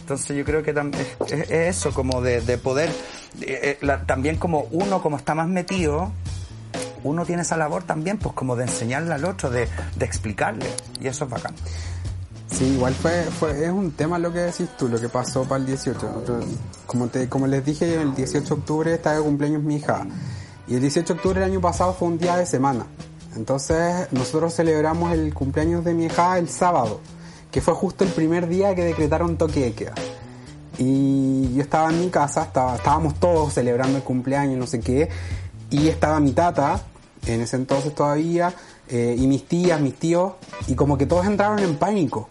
Entonces 0.00 0.36
yo 0.36 0.44
creo 0.44 0.62
que 0.62 0.72
es, 0.72 1.32
es- 1.32 1.50
es 1.50 1.76
eso, 1.78 1.94
como 1.94 2.20
de, 2.20 2.40
de 2.42 2.58
poder, 2.58 2.90
eh, 3.40 3.60
eh, 3.62 3.78
la- 3.80 4.04
también 4.04 4.36
como 4.36 4.66
uno 4.70 5.00
como 5.00 5.16
está 5.16 5.34
más 5.34 5.48
metido, 5.48 6.12
uno 7.04 7.24
tiene 7.24 7.42
esa 7.42 7.56
labor 7.56 7.84
también, 7.84 8.18
pues 8.18 8.34
como 8.34 8.54
de 8.54 8.64
enseñarle 8.64 9.14
al 9.14 9.24
otro, 9.24 9.48
de, 9.50 9.68
de 9.96 10.04
explicarle, 10.04 10.66
y 11.00 11.06
eso 11.08 11.24
es 11.24 11.30
bacán. 11.30 11.54
Sí, 12.50 12.64
igual 12.66 12.92
fue, 12.94 13.22
fue, 13.40 13.64
es 13.64 13.70
un 13.70 13.92
tema 13.92 14.18
lo 14.18 14.30
que 14.32 14.40
decís 14.40 14.68
tú, 14.78 14.88
lo 14.88 15.00
que 15.00 15.08
pasó 15.08 15.44
para 15.44 15.56
el 15.60 15.66
18. 15.66 15.98
Nosotros, 16.06 16.44
como 16.86 17.08
te, 17.08 17.26
como 17.28 17.46
les 17.46 17.64
dije, 17.64 17.94
el 17.94 18.14
18 18.14 18.46
de 18.46 18.60
octubre 18.60 18.92
está 18.94 19.14
de 19.16 19.22
cumpleaños 19.22 19.62
mi 19.62 19.76
hija. 19.76 20.04
Y 20.66 20.74
el 20.74 20.80
18 20.80 21.12
de 21.12 21.16
octubre 21.18 21.40
del 21.40 21.50
año 21.50 21.60
pasado 21.60 21.92
fue 21.92 22.08
un 22.08 22.18
día 22.18 22.36
de 22.36 22.46
semana. 22.46 22.86
Entonces, 23.36 24.08
nosotros 24.12 24.54
celebramos 24.54 25.12
el 25.12 25.32
cumpleaños 25.32 25.84
de 25.84 25.94
mi 25.94 26.06
hija 26.06 26.38
el 26.38 26.48
sábado, 26.48 27.00
que 27.50 27.60
fue 27.60 27.74
justo 27.74 28.04
el 28.04 28.10
primer 28.10 28.48
día 28.48 28.74
que 28.74 28.84
decretaron 28.84 29.36
toque 29.38 29.60
de 29.60 29.72
queda. 29.72 29.94
Y 30.78 31.54
yo 31.54 31.62
estaba 31.62 31.90
en 31.90 32.00
mi 32.00 32.10
casa, 32.10 32.42
estaba, 32.44 32.76
estábamos 32.76 33.14
todos 33.18 33.52
celebrando 33.54 33.98
el 33.98 34.04
cumpleaños, 34.04 34.58
no 34.58 34.66
sé 34.66 34.80
qué, 34.80 35.08
y 35.70 35.88
estaba 35.88 36.20
mi 36.20 36.32
tata, 36.32 36.82
en 37.26 37.40
ese 37.40 37.56
entonces 37.56 37.94
todavía, 37.94 38.54
eh, 38.88 39.16
y 39.18 39.26
mis 39.26 39.46
tías, 39.46 39.80
mis 39.80 39.94
tíos, 39.94 40.34
y 40.66 40.74
como 40.74 40.98
que 40.98 41.06
todos 41.06 41.26
entraron 41.26 41.58
en 41.60 41.76
pánico, 41.76 42.28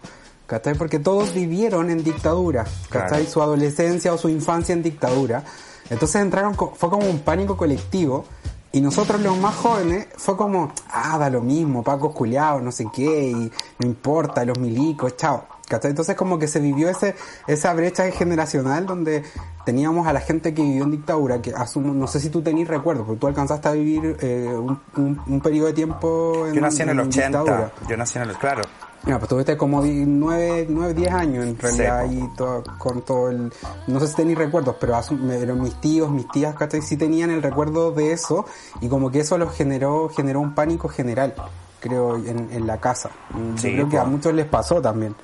¿cachai? 0.48 0.76
Porque 0.76 1.00
todos 1.00 1.34
vivieron 1.34 1.90
en 1.90 2.04
dictadura, 2.04 2.66
¿cachai? 2.90 3.10
Claro. 3.22 3.32
Su 3.32 3.42
adolescencia 3.42 4.14
o 4.14 4.18
su 4.18 4.30
infancia 4.30 4.74
en 4.74 4.84
dictadura. 4.84 5.44
Entonces 5.92 6.22
entraron, 6.22 6.56
fue 6.56 6.90
como 6.90 7.08
un 7.08 7.20
pánico 7.20 7.56
colectivo, 7.58 8.26
y 8.72 8.80
nosotros 8.80 9.20
los 9.22 9.38
más 9.38 9.54
jóvenes 9.56 10.08
fue 10.16 10.38
como, 10.38 10.72
ah, 10.90 11.18
da 11.18 11.30
lo 11.30 11.42
mismo, 11.42 11.84
Paco 11.84 12.14
culiao, 12.14 12.62
no 12.62 12.72
sé 12.72 12.88
qué, 12.92 13.30
y 13.30 13.52
no 13.80 13.88
importa, 13.88 14.46
los 14.46 14.58
milicos, 14.58 15.18
chao. 15.18 15.46
Entonces 15.84 16.16
como 16.18 16.38
que 16.38 16.48
se 16.48 16.60
vivió 16.60 16.90
ese, 16.90 17.16
esa 17.48 17.74
brecha 17.74 18.10
generacional 18.12 18.86
donde 18.86 19.24
teníamos 19.66 20.06
a 20.06 20.14
la 20.14 20.20
gente 20.20 20.54
que 20.54 20.62
vivió 20.62 20.84
en 20.84 20.92
dictadura, 20.92 21.42
que 21.42 21.54
asumo, 21.54 21.94
no 21.94 22.08
sé 22.08 22.20
si 22.20 22.30
tú 22.30 22.42
tenís 22.42 22.68
recuerdos, 22.68 23.06
porque 23.06 23.20
tú 23.20 23.28
alcanzaste 23.28 23.70
a 23.70 23.72
vivir 23.72 24.18
eh, 24.22 24.48
un, 24.48 24.80
un, 24.98 25.22
un 25.28 25.42
periodo 25.42 25.68
de 25.68 25.74
tiempo 25.74 26.46
en 26.48 26.56
Yo 26.56 26.62
nací 26.62 26.82
en, 26.82 26.90
el 26.90 27.00
80, 27.00 27.26
dictadura. 27.26 27.72
yo 27.88 27.98
nací 27.98 28.20
en 28.20 28.30
el, 28.30 28.38
claro. 28.38 28.64
Mira, 29.04 29.18
pues 29.18 29.30
tuviste 29.30 29.58
como 29.58 29.82
9, 29.84 30.68
9, 30.70 30.94
10 30.94 31.12
años 31.12 31.46
en 31.46 31.58
realidad 31.58 32.06
Sí, 32.08 32.20
y 32.20 32.36
todo, 32.36 32.64
con 32.78 33.02
todo 33.02 33.30
el... 33.30 33.52
No 33.88 34.00
sé 34.00 34.08
si 34.08 34.16
tenéis 34.16 34.38
recuerdos, 34.38 34.76
pero, 34.80 35.00
pero 35.28 35.56
mis 35.56 35.74
tíos, 35.82 36.12
mis 36.12 36.28
tías, 36.30 36.56
¿cachai? 36.56 36.82
Sí 36.84 36.98
tenían 36.98 37.32
el 37.32 37.42
recuerdo 37.42 37.92
de 37.92 38.12
eso 38.12 38.46
y 38.80 38.88
como 38.90 39.10
que 39.10 39.22
eso 39.22 39.38
los 39.40 39.54
generó, 39.56 40.10
generó 40.10 40.40
un 40.40 40.54
pánico 40.54 40.88
general, 40.88 41.34
creo, 41.80 42.16
en, 42.18 42.50
en 42.52 42.68
la 42.68 42.80
casa. 42.80 43.10
Yo 43.34 43.58
Sí, 43.58 43.74
creo 43.74 43.90
que 43.90 43.98
a 43.98 44.04
muchos 44.04 44.34
les 44.36 44.46
pasó 44.46 44.80
también. 44.82 45.16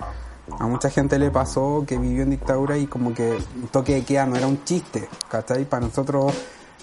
A 0.60 0.66
mucha 0.66 0.90
gente 0.90 1.20
le 1.20 1.30
pasó 1.30 1.84
que 1.86 1.98
vivió 1.98 2.24
en 2.24 2.32
dictadura 2.32 2.78
y 2.78 2.88
como 2.88 3.14
que 3.14 3.32
un 3.62 3.68
toque 3.68 3.94
de 3.96 4.04
queda 4.06 4.26
no 4.26 4.38
era 4.38 4.48
un 4.48 4.64
chiste, 4.64 5.08
¿cachai? 5.30 5.66
Para 5.66 5.86
nosotros, 5.86 6.34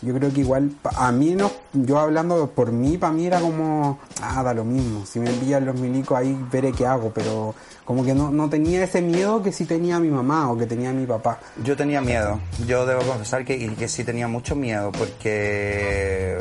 yo 0.02 0.14
creo 0.14 0.32
que 0.32 0.40
igual, 0.40 0.70
a 0.96 1.12
mí 1.12 1.34
no, 1.34 1.50
yo 1.72 1.98
hablando 1.98 2.50
por 2.50 2.72
mí, 2.72 2.98
para 2.98 3.12
mí 3.12 3.26
era 3.26 3.40
como, 3.40 3.98
ah, 4.22 4.42
da 4.42 4.52
lo 4.54 4.64
mismo, 4.64 5.06
si 5.06 5.18
me 5.20 5.30
envían 5.30 5.64
los 5.64 5.74
milicos 5.80 6.18
ahí 6.18 6.38
veré 6.52 6.72
qué 6.72 6.86
hago, 6.86 7.10
pero 7.14 7.54
como 7.84 8.04
que 8.04 8.14
no, 8.14 8.30
no 8.30 8.48
tenía 8.50 8.82
ese 8.84 9.00
miedo 9.02 9.42
que 9.42 9.52
sí 9.52 9.64
tenía 9.64 9.98
mi 10.00 10.08
mamá 10.08 10.50
o 10.50 10.56
que 10.58 10.66
tenía 10.66 10.92
mi 10.92 11.06
papá. 11.06 11.38
Yo 11.62 11.76
tenía 11.76 12.00
miedo, 12.00 12.40
yo 12.66 12.86
debo 12.86 13.02
confesar 13.02 13.44
que, 13.44 13.74
que 13.74 13.88
sí 13.88 14.04
tenía 14.04 14.26
mucho 14.28 14.54
miedo 14.56 14.90
porque 14.92 16.38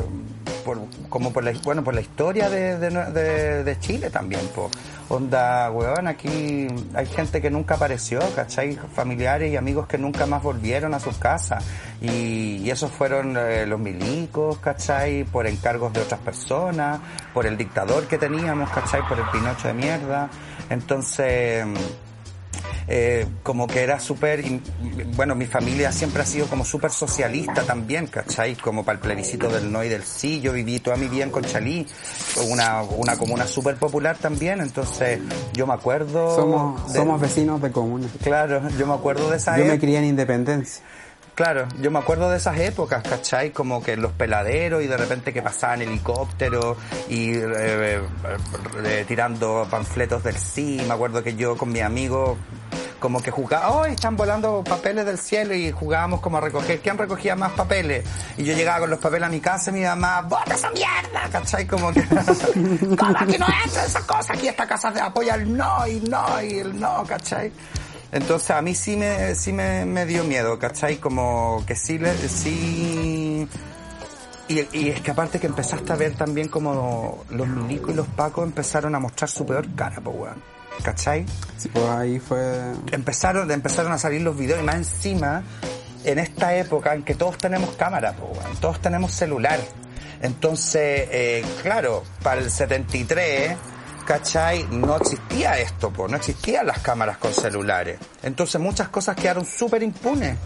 por, 0.66 0.80
como 1.10 1.32
por 1.34 1.44
la, 1.44 1.54
bueno, 1.64 1.84
por 1.84 1.94
la 1.94 2.02
historia 2.02 2.50
de- 2.50 3.64
de 3.64 3.80
Chile 3.80 4.10
también, 4.10 4.42
po. 4.56 4.70
Onda, 5.10 5.70
weón, 5.70 6.08
aquí 6.08 6.68
hay 6.94 7.06
gente 7.06 7.42
que 7.42 7.50
nunca 7.50 7.76
apareció, 7.76 8.20
¿cachai? 8.36 8.76
Familiares 8.96 9.52
y 9.52 9.58
amigos 9.58 9.86
que 9.88 9.98
nunca 9.98 10.26
más 10.26 10.42
volvieron 10.42 10.94
a 10.94 11.00
sus 11.00 11.18
casas. 11.18 11.64
Y, 12.02 12.70
esos 12.70 12.92
fueron 12.92 13.38
eh, 13.38 13.66
los 13.68 13.80
milicos, 13.80 14.58
¿cachai? 14.58 15.26
Por 15.26 15.46
encargos 15.46 15.94
de 15.94 16.02
otras 16.02 16.20
personas, 16.22 17.00
por 17.34 17.46
el 17.46 17.56
dictador 17.58 18.08
que 18.08 18.18
teníamos, 18.18 18.70
¿cachai? 18.72 19.08
Por 19.08 19.20
el 19.20 19.26
Pinocho 19.32 19.68
de 19.68 19.74
mierda. 19.76 20.30
Entonces, 20.70 21.68
eh, 22.88 23.26
como 23.44 23.68
que 23.68 23.82
era 23.84 24.00
súper, 24.00 24.44
bueno, 25.16 25.36
mi 25.36 25.46
familia 25.46 25.92
siempre 25.92 26.22
ha 26.24 26.26
sido 26.26 26.48
como 26.48 26.66
súper 26.66 26.92
socialista 26.92 27.64
también, 27.64 28.08
¿cachai? 28.08 28.56
Como 28.56 28.84
para 28.84 28.96
el 28.98 29.00
plebiscito 29.02 29.50
del 29.50 29.72
no 29.72 29.84
y 29.84 29.90
del 29.90 30.04
sí, 30.04 30.42
yo 30.42 30.54
viví 30.54 30.80
toda 30.80 30.96
mi 30.98 31.08
vida 31.08 31.24
en 31.24 31.32
Conchalí, 31.32 31.88
una, 32.50 32.82
una 32.84 33.18
comuna 33.18 33.46
súper 33.46 33.76
popular 33.78 34.18
también, 34.18 34.62
entonces 34.62 35.20
yo 35.54 35.68
me 35.68 35.74
acuerdo... 35.74 36.36
Somos, 36.36 36.92
de- 36.94 37.00
somos 37.00 37.22
vecinos 37.22 37.62
de 37.62 37.72
comuna. 37.72 38.08
Claro, 38.24 38.62
yo 38.78 38.88
me 38.88 38.94
acuerdo 38.94 39.30
de 39.30 39.38
esa 39.38 39.58
Yo 39.58 39.66
me 39.66 39.76
ep- 39.76 39.80
crié 39.80 40.00
en 40.00 40.06
Independencia. 40.06 40.84
Claro, 41.36 41.68
yo 41.82 41.90
me 41.90 41.98
acuerdo 41.98 42.30
de 42.30 42.38
esas 42.38 42.60
épocas, 42.60 43.02
¿cachai? 43.02 43.50
Como 43.50 43.82
que 43.82 43.98
los 43.98 44.12
peladeros 44.12 44.84
y 44.84 44.88
de 44.88 44.96
repente 44.98 45.34
que 45.34 45.42
pasaban 45.42 45.82
helicópteros 45.82 46.78
y 47.10 47.32
eh, 47.32 47.42
eh, 47.58 48.02
eh, 48.86 49.06
tirando 49.08 49.66
panfletos 49.68 50.24
del 50.24 50.38
sí. 50.38 50.80
Me 50.88 50.94
acuerdo 50.94 51.24
que 51.24 51.36
yo 51.36 51.58
con 51.58 51.72
mi 51.72 51.80
amigo 51.80 52.38
como 53.04 53.22
que 53.22 53.32
jugaba, 53.32 53.70
oh, 53.70 53.84
están 53.84 54.16
volando 54.16 54.64
papeles 54.64 55.06
del 55.06 55.18
cielo 55.18 55.54
y 55.54 55.74
jugábamos 55.74 56.22
como 56.22 56.38
a 56.38 56.40
recoger, 56.40 56.80
¿quién 56.80 56.98
recogía 56.98 57.36
más 57.36 57.52
papeles? 57.52 58.06
Y 58.38 58.46
yo 58.46 58.56
llegaba 58.56 58.80
con 58.80 58.92
los 58.92 59.00
papeles 59.00 59.28
a 59.28 59.30
mi 59.30 59.42
casa 59.42 59.72
y 59.72 59.74
mi 59.74 59.82
mamá, 59.82 60.22
¡bota 60.22 60.54
esa 60.54 60.70
mierda! 60.72 61.30
¿Cachai? 61.30 61.68
Como 61.68 61.92
que, 61.92 62.02
¿cómo 62.98 63.18
aquí 63.20 63.38
no 63.38 63.46
entra 63.66 63.86
esa 63.86 64.08
cosa? 64.08 64.32
Aquí 64.32 64.48
esta 64.48 64.66
casa 64.66 64.94
apoya 65.04 65.36
el 65.36 65.54
no 65.54 65.86
y 65.86 66.00
no 66.00 66.42
y 66.42 66.60
el 66.60 66.80
no, 66.80 67.04
¿cachai? 67.06 67.52
Entonces 68.14 68.52
a 68.52 68.62
mí 68.62 68.74
sí 68.74 68.96
me, 68.96 69.36
sí 69.36 69.52
me, 69.52 69.84
me 69.84 70.06
dio 70.06 70.24
miedo, 70.24 70.58
¿cachai? 70.58 70.96
Como 70.96 71.62
que 71.68 71.76
sí, 71.76 71.98
le, 71.98 72.16
sí... 72.30 73.46
Y, 74.48 74.68
y 74.72 74.90
es 74.92 75.02
que 75.02 75.12
aparte 75.12 75.42
que 75.42 75.48
empezaste 75.48 75.92
a 75.92 75.98
ver 75.98 76.16
también 76.16 76.48
como 76.48 77.26
los 77.30 77.48
milicos 77.50 77.90
y 77.90 77.96
los 77.96 78.08
pacos 78.08 78.46
empezaron 78.46 78.96
a 78.96 79.00
mostrar 79.00 79.30
su 79.30 79.46
peor 79.46 79.68
cara, 79.76 80.00
pues 80.02 80.16
weón. 80.18 80.53
¿Cachai? 80.82 81.26
Sí, 81.58 81.70
pues 81.70 81.86
ahí 81.86 82.20
fue... 82.20 82.74
Empezaron, 82.92 83.50
empezaron 83.52 83.92
a 83.92 83.98
salir 83.98 84.22
los 84.22 84.38
videos 84.38 84.62
y 84.62 84.64
más 84.64 84.76
encima 84.76 85.44
en 86.04 86.20
esta 86.20 86.56
época 86.56 86.94
en 86.94 87.04
que 87.04 87.16
todos 87.16 87.38
tenemos 87.38 87.76
cámara, 87.76 88.14
pues 88.14 88.60
todos 88.60 88.82
tenemos 88.82 89.12
celular. 89.14 89.60
Entonces, 90.22 91.08
eh, 91.12 91.46
claro, 91.62 92.04
para 92.22 92.42
el 92.42 92.50
73, 92.50 93.56
¿cachai? 94.06 94.66
No 94.70 94.96
existía 94.98 95.58
esto, 95.60 95.92
pues, 95.92 96.10
no 96.10 96.18
existían 96.18 96.68
las 96.68 96.80
cámaras 96.80 97.18
con 97.18 97.34
celulares. 97.34 98.00
Entonces 98.22 98.60
muchas 98.60 98.90
cosas 98.90 99.16
quedaron 99.16 99.46
súper 99.46 99.84
impunes. 99.84 100.38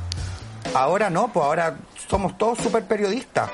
Ahora 0.74 1.10
no, 1.10 1.32
pues 1.32 1.46
ahora 1.46 1.78
somos 2.10 2.38
todos 2.38 2.58
súper 2.60 2.84
periodistas. 2.86 3.50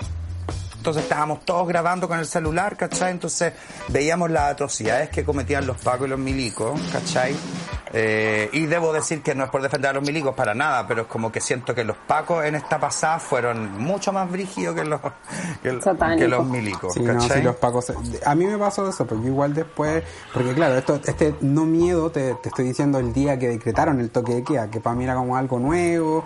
Entonces 0.83 1.03
estábamos 1.03 1.45
todos 1.45 1.65
grabando 1.65 2.09
con 2.09 2.19
el 2.19 2.25
celular, 2.25 2.75
¿cachai? 2.75 3.11
Entonces 3.11 3.53
veíamos 3.87 4.29
las 4.29 4.51
atrocidades 4.51 5.07
que 5.07 5.23
cometían 5.23 5.65
los 5.65 5.77
pacos 5.77 6.07
y 6.07 6.09
los 6.09 6.19
milicos, 6.19 6.77
¿cachai? 6.91 7.33
Eh, 7.93 8.49
y 8.51 8.65
debo 8.65 8.91
decir 8.91 9.21
que 9.21 9.33
no 9.33 9.45
es 9.45 9.49
por 9.49 9.61
defender 9.61 9.91
a 9.91 9.93
los 9.93 10.03
milicos 10.03 10.35
para 10.35 10.53
nada, 10.53 10.85
pero 10.85 11.03
es 11.03 11.07
como 11.07 11.31
que 11.31 11.39
siento 11.39 11.73
que 11.73 11.85
los 11.85 11.95
pacos 11.95 12.43
en 12.43 12.55
esta 12.55 12.81
pasada 12.81 13.19
fueron 13.19 13.81
mucho 13.81 14.11
más 14.11 14.29
brígidos 14.29 14.75
que 14.75 14.83
los, 14.83 14.99
que, 15.61 16.27
los 16.27 16.45
milicos, 16.45 16.93
Sí, 16.95 16.99
no, 16.99 17.13
¿cachai? 17.13 17.37
sí, 17.37 17.43
los 17.43 17.55
pacos. 17.55 17.93
A 18.25 18.35
mí 18.35 18.45
me 18.45 18.57
pasó 18.57 18.89
eso, 18.89 19.07
porque 19.07 19.27
igual 19.27 19.53
después, 19.53 20.03
porque 20.33 20.53
claro, 20.53 20.75
esto, 20.77 20.99
este 21.05 21.33
no 21.39 21.63
miedo, 21.63 22.11
te, 22.11 22.33
te 22.33 22.49
estoy 22.49 22.65
diciendo 22.65 22.99
el 22.99 23.13
día 23.13 23.39
que 23.39 23.47
decretaron 23.47 24.01
el 24.01 24.09
toque 24.09 24.33
de 24.33 24.43
queda, 24.43 24.69
que 24.69 24.81
para 24.81 24.97
mí 24.97 25.05
era 25.05 25.15
como 25.15 25.37
algo 25.37 25.59
nuevo, 25.59 26.25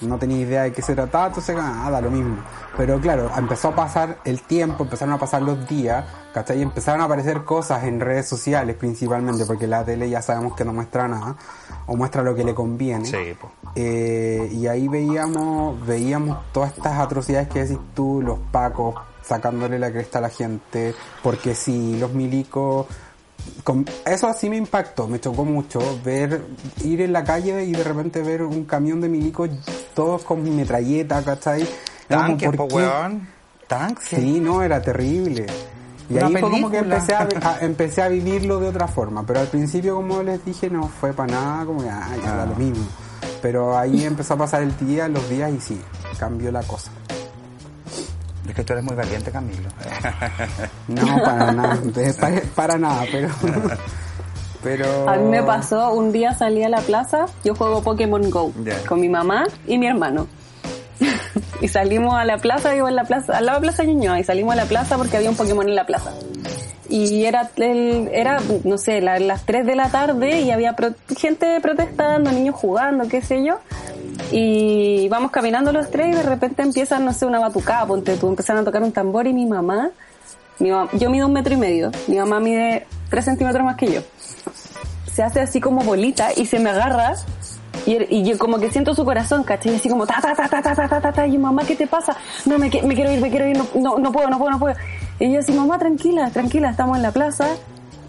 no 0.00 0.18
tenía 0.18 0.38
idea 0.38 0.62
de 0.62 0.72
qué 0.72 0.82
se 0.82 0.94
trataba, 0.94 1.28
entonces 1.28 1.56
ah, 1.58 1.88
da 1.90 2.00
lo 2.00 2.10
mismo. 2.10 2.36
Pero 2.76 3.00
claro, 3.00 3.30
empezó 3.36 3.68
a 3.68 3.76
pasar 3.76 4.18
el 4.24 4.42
tiempo, 4.42 4.84
empezaron 4.84 5.14
a 5.14 5.18
pasar 5.18 5.42
los 5.42 5.68
días, 5.68 6.04
¿cachai? 6.32 6.58
Y 6.58 6.62
empezaron 6.62 7.00
a 7.00 7.04
aparecer 7.04 7.44
cosas 7.44 7.84
en 7.84 8.00
redes 8.00 8.28
sociales 8.28 8.76
principalmente, 8.76 9.44
porque 9.44 9.66
la 9.66 9.84
tele 9.84 10.10
ya 10.10 10.22
sabemos 10.22 10.54
que 10.54 10.64
no 10.64 10.72
muestra 10.72 11.06
nada, 11.06 11.36
o 11.86 11.96
muestra 11.96 12.22
lo 12.22 12.34
que 12.34 12.44
le 12.44 12.54
conviene. 12.54 13.04
Sí. 13.04 13.36
Eh, 13.76 14.48
y 14.52 14.66
ahí 14.66 14.88
veíamos, 14.88 15.84
veíamos 15.86 16.38
todas 16.52 16.76
estas 16.76 16.98
atrocidades 16.98 17.48
que 17.48 17.62
decís 17.62 17.78
tú, 17.94 18.22
los 18.22 18.38
pacos 18.50 18.94
sacándole 19.22 19.78
la 19.78 19.90
cresta 19.90 20.18
a 20.18 20.22
la 20.22 20.28
gente, 20.28 20.94
porque 21.22 21.54
si 21.54 21.96
los 21.98 22.12
milicos, 22.12 22.86
con- 23.62 23.86
eso 24.06 24.28
así 24.28 24.48
me 24.50 24.56
impactó, 24.56 25.06
me 25.08 25.20
chocó 25.20 25.44
mucho 25.44 25.78
ver, 26.04 26.42
ir 26.82 27.00
en 27.02 27.12
la 27.12 27.24
calle 27.24 27.64
y 27.64 27.72
de 27.72 27.84
repente 27.84 28.22
ver 28.22 28.42
un 28.42 28.64
camión 28.64 29.00
de 29.00 29.08
milicos 29.08 29.50
todos 29.94 30.22
con 30.22 30.42
metralleta, 30.56 31.22
¿cachai? 31.22 31.66
Era 32.08 32.26
¿por 32.36 32.56
po, 32.56 32.68
qué? 32.68 32.74
weón. 32.76 33.28
Tanques. 33.66 34.04
Sí, 34.20 34.40
no, 34.40 34.62
era 34.62 34.80
terrible. 34.82 35.46
Y 36.10 36.14
Una 36.18 36.26
ahí 36.26 36.32
fue 36.32 36.50
como 36.50 36.70
que 36.70 36.78
empecé 36.78 37.14
a, 37.14 37.26
a- 37.42 37.58
empecé 37.60 38.02
a 38.02 38.08
vivirlo 38.08 38.60
de 38.60 38.68
otra 38.68 38.86
forma. 38.86 39.24
Pero 39.26 39.40
al 39.40 39.46
principio, 39.46 39.94
como 39.96 40.22
les 40.22 40.44
dije, 40.44 40.68
no 40.68 40.86
fue 40.88 41.12
para 41.14 41.32
nada, 41.32 41.64
como 41.64 41.82
que, 41.82 41.88
ah, 41.88 42.08
ya 42.22 42.34
da 42.36 42.46
lo 42.46 42.54
mismo. 42.56 42.84
Pero 43.40 43.76
ahí 43.78 44.04
empezó 44.04 44.34
a 44.34 44.36
pasar 44.38 44.62
el 44.62 44.76
día, 44.78 45.08
los 45.08 45.28
días 45.30 45.50
y 45.52 45.60
sí, 45.60 45.80
cambió 46.18 46.52
la 46.52 46.62
cosa. 46.62 46.90
Es 48.54 48.58
que 48.58 48.64
tú 48.64 48.72
eres 48.74 48.84
muy 48.84 48.94
valiente, 48.94 49.32
Camilo. 49.32 49.68
No, 50.88 51.22
para 51.24 51.52
nada, 51.52 51.78
para, 52.20 52.40
para 52.54 52.78
nada, 52.78 53.02
pero... 53.10 53.28
pero... 54.62 55.08
A 55.10 55.16
mí 55.16 55.24
me 55.28 55.42
pasó, 55.42 55.92
un 55.92 56.12
día 56.12 56.34
salí 56.34 56.62
a 56.62 56.68
la 56.68 56.80
plaza, 56.80 57.26
yo 57.44 57.54
juego 57.56 57.82
Pokémon 57.82 58.30
Go 58.30 58.52
con 58.88 59.00
mi 59.00 59.08
mamá 59.08 59.44
y 59.66 59.76
mi 59.78 59.86
hermano. 59.88 60.26
y 61.60 61.66
salimos 61.68 62.14
a 62.14 62.24
la 62.24 62.38
plaza, 62.38 62.72
vivo 62.72 62.88
en 62.88 62.94
la 62.96 63.04
plaza, 63.04 63.36
al 63.38 63.46
lado 63.46 63.58
de 63.60 63.66
Plaza 63.66 63.82
Ñuñoa, 63.84 64.20
y 64.20 64.24
salimos 64.24 64.52
a 64.52 64.56
la 64.56 64.66
plaza 64.66 64.96
porque 64.96 65.16
había 65.16 65.30
un 65.30 65.36
Pokémon 65.36 65.68
en 65.68 65.74
la 65.74 65.84
plaza. 65.86 66.12
Y 66.88 67.24
era, 67.24 67.50
el, 67.56 68.08
era 68.12 68.38
no 68.62 68.78
sé, 68.78 69.00
la- 69.00 69.18
las 69.18 69.44
3 69.46 69.66
de 69.66 69.74
la 69.74 69.88
tarde 69.88 70.42
y 70.42 70.50
había 70.52 70.74
pro- 70.76 70.94
gente 71.18 71.58
protestando, 71.60 72.30
niños 72.30 72.54
jugando, 72.54 73.08
qué 73.08 73.20
sé 73.22 73.44
yo. 73.44 73.58
Y 74.32 75.08
vamos 75.08 75.30
caminando 75.30 75.72
los 75.72 75.90
tres 75.90 76.08
y 76.08 76.16
de 76.16 76.22
repente 76.22 76.62
empiezan, 76.62 77.04
no 77.04 77.12
sé, 77.12 77.26
una 77.26 77.38
batucada, 77.40 77.86
ponte 77.86 78.16
tú, 78.16 78.28
empezaron 78.28 78.62
a 78.62 78.64
tocar 78.64 78.82
un 78.82 78.92
tambor 78.92 79.26
y 79.26 79.32
mi 79.32 79.46
mamá, 79.46 79.90
mi 80.58 80.70
mam- 80.70 80.88
yo 80.98 81.10
mido 81.10 81.26
un 81.26 81.32
metro 81.32 81.54
y 81.54 81.56
medio, 81.56 81.90
mi 82.06 82.16
mamá 82.16 82.40
mide 82.40 82.86
3 83.10 83.24
centímetros 83.24 83.64
más 83.64 83.76
que 83.76 83.92
yo 83.92 84.00
se 85.12 85.22
hace 85.22 85.40
así 85.40 85.60
como 85.60 85.82
bolita 85.84 86.30
y 86.36 86.44
se 86.46 86.58
me 86.58 86.70
agarra 86.70 87.14
y, 87.86 88.16
y 88.16 88.24
yo 88.24 88.36
como 88.38 88.58
que 88.58 88.70
siento 88.70 88.94
su 88.96 89.04
corazón, 89.04 89.44
¿cachai? 89.44 89.72
Y 89.74 89.76
así 89.76 89.88
como 89.88 90.06
ta 90.06 90.20
ta 90.20 90.34
ta 90.34 90.48
ta 90.48 90.60
ta 90.74 90.88
ta 90.88 91.00
ta 91.00 91.12
ta 91.12 91.26
y 91.26 91.32
yo, 91.34 91.38
mamá, 91.40 91.62
¿qué 91.64 91.76
te 91.76 91.86
pasa? 91.86 92.16
No, 92.46 92.58
me, 92.58 92.68
me 92.68 92.94
quiero 92.94 93.12
ir, 93.12 93.20
me 93.20 93.30
quiero 93.30 93.46
ir, 93.46 93.56
no, 93.56 93.66
no, 93.76 93.98
no 93.98 94.10
puedo, 94.10 94.28
no 94.28 94.38
puedo, 94.38 94.50
no 94.50 94.58
puedo. 94.58 94.74
Y 95.20 95.32
yo 95.32 95.38
así, 95.38 95.52
mamá, 95.52 95.78
tranquila, 95.78 96.30
tranquila, 96.30 96.70
estamos 96.70 96.96
en 96.96 97.02
la 97.02 97.12
plaza, 97.12 97.46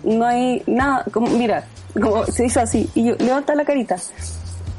no 0.03 0.25
hay 0.25 0.63
nada, 0.65 1.05
como, 1.11 1.27
mira, 1.27 1.65
como 1.93 2.25
se 2.25 2.45
hizo 2.47 2.59
así, 2.59 2.89
y 2.95 3.03
yo, 3.05 3.15
levanta 3.19 3.53
la 3.53 3.65
carita. 3.65 3.97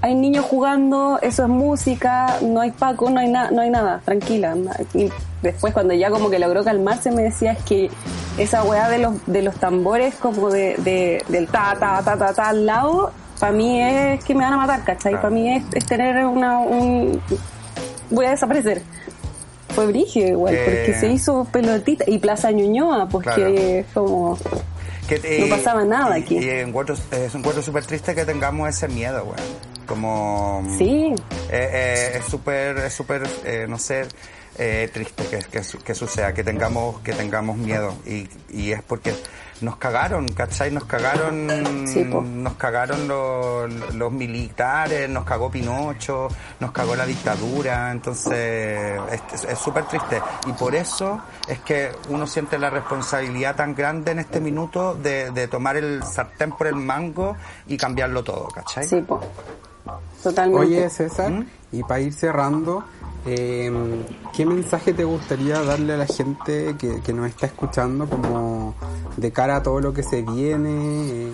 Hay 0.06 0.14
niños 0.14 0.44
jugando, 0.44 1.18
eso 1.20 1.42
es 1.42 1.48
música, 1.48 2.38
no 2.40 2.60
hay 2.60 2.70
Paco, 2.70 3.10
no 3.10 3.18
hay 3.18 3.28
nada, 3.28 3.50
no 3.50 3.60
hay 3.62 3.70
nada, 3.70 4.00
tranquila. 4.04 4.54
Y 4.94 5.10
después 5.42 5.72
cuando 5.74 5.94
ya 5.94 6.10
como 6.10 6.30
que 6.30 6.38
logró 6.38 6.62
calmarse 6.62 7.10
me 7.10 7.22
decía 7.24 7.52
es 7.52 7.62
que 7.64 7.90
esa 8.38 8.62
weá 8.62 8.88
de 8.88 8.98
los, 8.98 9.14
de 9.26 9.42
los 9.42 9.56
tambores 9.56 10.14
como 10.14 10.48
de, 10.50 10.76
de- 10.78 11.24
del 11.28 11.48
ta 11.48 11.76
ta 11.80 12.02
ta 12.04 12.16
ta 12.16 12.32
ta 12.32 12.48
al 12.50 12.66
lado 12.66 13.10
para 13.40 13.52
mí 13.52 13.80
es 13.82 14.24
que 14.24 14.34
me 14.34 14.44
van 14.44 14.52
a 14.52 14.56
matar, 14.58 14.84
¿cachai? 14.84 15.14
Para 15.16 15.30
mí 15.30 15.54
es, 15.56 15.64
es 15.74 15.84
tener 15.86 16.24
una, 16.24 16.58
un... 16.60 17.20
Voy 18.10 18.26
a 18.26 18.30
desaparecer. 18.30 18.82
Fue 19.74 19.86
brígido 19.86 20.28
igual, 20.28 20.54
Eh. 20.54 20.62
porque 20.64 20.94
se 21.00 21.08
hizo 21.12 21.44
pelotita. 21.52 22.04
Y 22.06 22.18
Plaza 22.18 22.50
Ñuñoa, 22.52 23.08
pues 23.08 23.24
Claro. 23.24 23.42
que 23.44 23.84
como... 23.92 24.38
Que, 25.06 25.38
No 25.40 25.54
pasaba 25.54 25.84
nada 25.84 26.18
y- 26.18 26.22
aquí. 26.22 26.38
Y 26.38 26.48
encuentro, 26.48 26.94
es 26.94 27.34
un 27.34 27.40
encuentro 27.40 27.62
súper 27.62 27.84
triste 27.84 28.14
que 28.14 28.24
tengamos 28.24 28.68
ese 28.70 28.88
miedo, 28.88 29.22
weón. 29.24 29.75
Como... 29.86 30.62
Sí, 30.76 31.12
Eh, 31.48 31.70
eh, 31.72 32.12
es 32.18 32.24
súper, 32.24 32.76
es 32.78 32.92
súper, 32.92 33.22
eh, 33.44 33.66
no 33.68 33.78
sé, 33.78 34.06
eh, 34.58 34.90
triste 34.92 35.24
que, 35.26 35.38
que, 35.38 35.62
su- 35.62 35.78
que 35.78 35.94
suceda, 35.94 36.32
que 36.34 36.42
tengamos, 36.42 37.00
que 37.00 37.12
tengamos 37.12 37.56
miedo. 37.56 37.94
Y, 38.04 38.28
y 38.50 38.72
es 38.72 38.82
porque 38.82 39.14
nos 39.60 39.76
cagaron, 39.76 40.26
¿cachai? 40.28 40.70
Nos 40.72 40.84
cagaron, 40.84 41.86
Sí, 41.86 42.04
nos 42.04 42.54
cagaron 42.54 43.06
los, 43.06 43.94
los 43.94 44.10
militares, 44.12 45.08
nos 45.08 45.24
cagó 45.24 45.50
Pinocho, 45.50 46.28
nos 46.58 46.72
cagó 46.72 46.96
la 46.96 47.06
dictadura, 47.06 47.90
entonces 47.92 49.00
es- 49.32 49.44
es 49.44 49.58
súper 49.58 49.84
triste. 49.84 50.20
Y 50.46 50.52
por 50.52 50.74
eso 50.74 51.20
es 51.48 51.60
que 51.60 51.92
uno 52.08 52.26
siente 52.26 52.58
la 52.58 52.70
responsabilidad 52.70 53.54
tan 53.56 53.74
grande 53.74 54.12
en 54.12 54.18
este 54.18 54.40
minuto 54.40 54.94
de, 54.94 55.30
de 55.30 55.46
tomar 55.48 55.76
el 55.76 56.02
sartén 56.02 56.50
por 56.52 56.66
el 56.66 56.74
mango 56.76 57.36
y 57.68 57.76
cambiarlo 57.76 58.24
todo, 58.24 58.48
¿cachai? 58.48 58.84
sí, 58.88 59.00
po. 59.02 59.20
Totalmente. 60.22 60.66
Oye, 60.66 60.90
César, 60.90 61.30
¿Mm? 61.30 61.46
y 61.72 61.82
para 61.82 62.00
ir 62.00 62.12
cerrando, 62.12 62.84
eh, 63.26 63.70
¿qué 64.34 64.44
mensaje 64.46 64.92
te 64.92 65.04
gustaría 65.04 65.62
darle 65.62 65.94
a 65.94 65.96
la 65.98 66.06
gente 66.06 66.74
que, 66.78 67.00
que 67.00 67.12
nos 67.12 67.28
está 67.28 67.46
escuchando 67.46 68.08
como 68.08 68.74
de 69.16 69.30
cara 69.32 69.56
a 69.56 69.62
todo 69.62 69.80
lo 69.80 69.92
que 69.92 70.02
se 70.02 70.22
viene? 70.22 70.68
eh, 71.10 71.32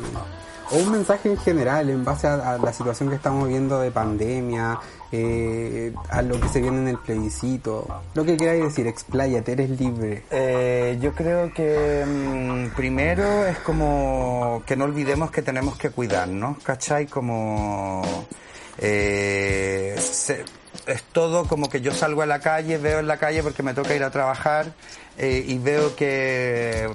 o 0.72 0.76
un 0.78 0.90
mensaje 0.90 1.28
en 1.28 1.36
general 1.36 1.90
en 1.90 2.04
base 2.04 2.26
a, 2.26 2.58
la 2.58 2.72
situación 2.72 3.10
que 3.10 3.16
estamos 3.16 3.48
viendo 3.48 3.78
de 3.78 3.90
pandemia, 3.90 4.78
eh, 5.10 5.92
a 6.08 6.22
lo 6.22 6.40
que 6.40 6.48
se 6.48 6.60
viene 6.60 6.78
en 6.78 6.88
el 6.88 6.98
plebiscito, 6.98 7.86
lo 8.14 8.24
que 8.24 8.36
queráis 8.36 8.62
decir, 8.64 8.86
expláyate, 8.86 9.52
eres 9.52 9.78
libre. 9.78 10.24
Eh, 10.30 10.98
yo 11.00 11.12
creo 11.12 11.52
que 11.52 12.04
mm, 12.06 12.74
primero 12.74 13.46
es 13.46 13.58
como 13.58 14.62
que 14.66 14.76
no 14.76 14.84
olvidemos 14.84 15.30
que 15.30 15.42
tenemos 15.42 15.76
que 15.76 15.90
cuidarnos, 15.90 16.58
¿cachai? 16.62 17.06
Como 17.06 18.02
eh, 18.78 19.94
es 19.94 21.02
todo 21.12 21.46
como 21.46 21.68
que 21.68 21.82
yo 21.82 21.92
salgo 21.92 22.22
a 22.22 22.26
la 22.26 22.40
calle, 22.40 22.78
veo 22.78 23.00
en 23.00 23.06
la 23.06 23.18
calle 23.18 23.42
porque 23.42 23.62
me 23.62 23.74
toca 23.74 23.94
ir 23.94 24.04
a 24.04 24.10
trabajar 24.10 24.72
y 25.18 25.58
veo 25.58 25.94
que 25.94 26.88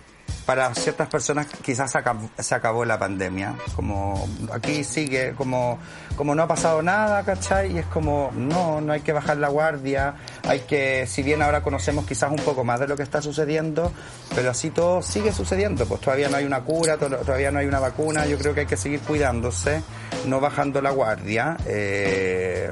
para 0.47 0.73
ciertas 0.73 1.09
personas 1.09 1.45
quizás 1.61 1.91
se 2.39 2.55
acabó, 2.55 2.85
la 2.85 2.97
pandemia, 2.97 3.53
como 3.75 4.27
aquí 4.53 4.85
sigue, 4.85 5.33
como, 5.35 5.77
como 6.15 6.33
no 6.35 6.43
ha 6.43 6.47
pasado 6.47 6.81
nada, 6.81 7.21
¿cachai? 7.23 7.73
Y 7.73 7.79
es 7.79 7.85
como, 7.87 8.31
no, 8.33 8.79
no 8.79 8.93
hay 8.93 9.01
que 9.01 9.11
bajar 9.11 9.35
la 9.37 9.49
guardia, 9.49 10.15
hay 10.47 10.61
que, 10.61 11.05
si 11.05 11.21
bien 11.21 11.41
ahora 11.41 11.61
conocemos 11.61 12.05
quizás 12.05 12.31
un 12.31 12.37
poco 12.37 12.63
más 12.63 12.79
de 12.79 12.87
lo 12.87 12.95
que 12.95 13.03
está 13.03 13.21
sucediendo, 13.21 13.91
pero 14.33 14.49
así 14.49 14.69
todo 14.69 15.01
sigue 15.01 15.33
sucediendo, 15.33 15.85
pues 15.85 15.99
todavía 15.99 16.29
no 16.29 16.37
hay 16.37 16.45
una 16.45 16.61
cura, 16.61 16.95
to- 16.97 17.09
todavía 17.09 17.51
no 17.51 17.59
hay 17.59 17.65
una 17.67 17.79
vacuna, 17.81 18.25
yo 18.25 18.37
creo 18.37 18.53
que 18.53 18.61
hay 18.61 18.67
que 18.67 18.77
seguir 18.77 19.01
cuidándose, 19.01 19.83
no 20.27 20.39
bajando 20.39 20.81
la 20.81 20.91
guardia, 20.91 21.57
eh, 21.65 22.71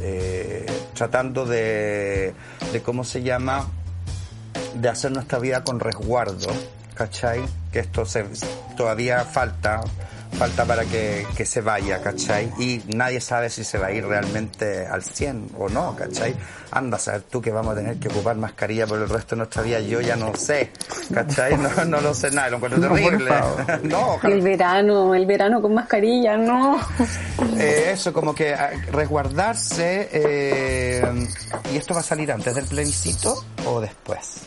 eh, 0.00 0.66
tratando 0.92 1.46
de, 1.46 2.34
de, 2.72 2.82
¿cómo 2.82 3.04
se 3.04 3.22
llama? 3.22 3.66
de 4.74 4.90
hacer 4.90 5.10
nuestra 5.12 5.38
vida 5.38 5.64
con 5.64 5.80
resguardo, 5.80 6.48
¿cachai? 6.96 7.44
Que 7.70 7.80
esto 7.80 8.04
se, 8.06 8.24
todavía 8.76 9.24
falta, 9.24 9.80
falta 10.32 10.64
para 10.64 10.84
que, 10.84 11.26
que 11.36 11.44
se 11.44 11.60
vaya, 11.60 12.00
¿cachai? 12.02 12.50
Y 12.58 12.82
nadie 12.88 13.20
sabe 13.20 13.50
si 13.50 13.64
se 13.64 13.78
va 13.78 13.88
a 13.88 13.92
ir 13.92 14.04
realmente 14.06 14.86
al 14.86 15.02
100 15.02 15.50
o 15.58 15.68
no, 15.68 15.94
¿cachai? 15.94 16.34
Anda 16.70 16.96
a 16.96 17.00
saber 17.00 17.22
tú 17.22 17.40
que 17.40 17.50
vamos 17.50 17.74
a 17.74 17.76
tener 17.76 17.96
que 17.98 18.08
ocupar 18.08 18.36
mascarilla 18.36 18.86
por 18.86 18.98
el 18.98 19.08
resto 19.08 19.34
de 19.34 19.40
nuestra 19.40 19.62
vida, 19.62 19.80
yo 19.80 20.00
ya 20.00 20.16
no 20.16 20.34
sé, 20.34 20.72
¿cachai? 21.12 21.56
No, 21.56 21.84
no 21.84 22.00
lo 22.00 22.14
sé 22.14 22.30
nada, 22.30 22.50
lo 22.50 22.56
encuentro 22.56 22.80
No, 22.80 22.94
terrible. 22.94 23.30
no, 23.82 24.14
ojalá. 24.14 24.34
El 24.34 24.40
verano, 24.40 25.14
el 25.14 25.26
verano 25.26 25.60
con 25.60 25.74
mascarilla, 25.74 26.36
no. 26.36 26.80
Eh, 27.58 27.90
eso, 27.92 28.12
como 28.12 28.34
que 28.34 28.54
ah, 28.54 28.70
resguardarse, 28.90 30.08
eh, 30.12 31.28
y 31.72 31.76
esto 31.76 31.94
va 31.94 32.00
a 32.00 32.02
salir 32.02 32.32
antes 32.32 32.54
del 32.54 32.64
plebiscito 32.64 33.44
o 33.66 33.80
después. 33.80 34.42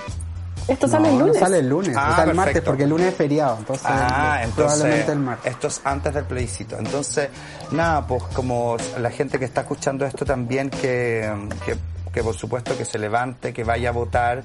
Esto 0.69 0.87
sale 0.87 1.07
el 1.09 1.13
No, 1.15 1.19
no 1.21 1.25
lunes. 1.27 1.39
sale 1.41 1.59
el 1.59 1.69
lunes, 1.69 1.95
Ah, 1.97 2.09
o 2.11 2.15
sea, 2.15 2.23
el 2.25 2.35
martes, 2.35 2.61
porque 2.61 2.83
el 2.83 2.89
lunes 2.89 3.07
es 3.07 3.15
feriado, 3.15 3.57
entonces 3.59 3.85
Ah, 3.89 4.39
entonces 4.43 4.77
probablemente 4.79 5.11
el 5.11 5.19
martes. 5.19 5.51
esto 5.53 5.67
es 5.67 5.81
antes 5.83 6.13
del 6.13 6.23
plebiscito. 6.25 6.77
Entonces, 6.77 7.29
nada, 7.71 8.05
pues 8.05 8.23
como 8.33 8.77
la 8.99 9.09
gente 9.11 9.39
que 9.39 9.45
está 9.45 9.61
escuchando 9.61 10.05
esto 10.05 10.25
también 10.25 10.69
que, 10.69 11.29
que, 11.65 11.75
que 12.13 12.23
por 12.23 12.35
supuesto 12.35 12.77
que 12.77 12.85
se 12.85 12.97
levante, 12.99 13.53
que 13.53 13.63
vaya 13.63 13.89
a 13.89 13.91
votar, 13.91 14.43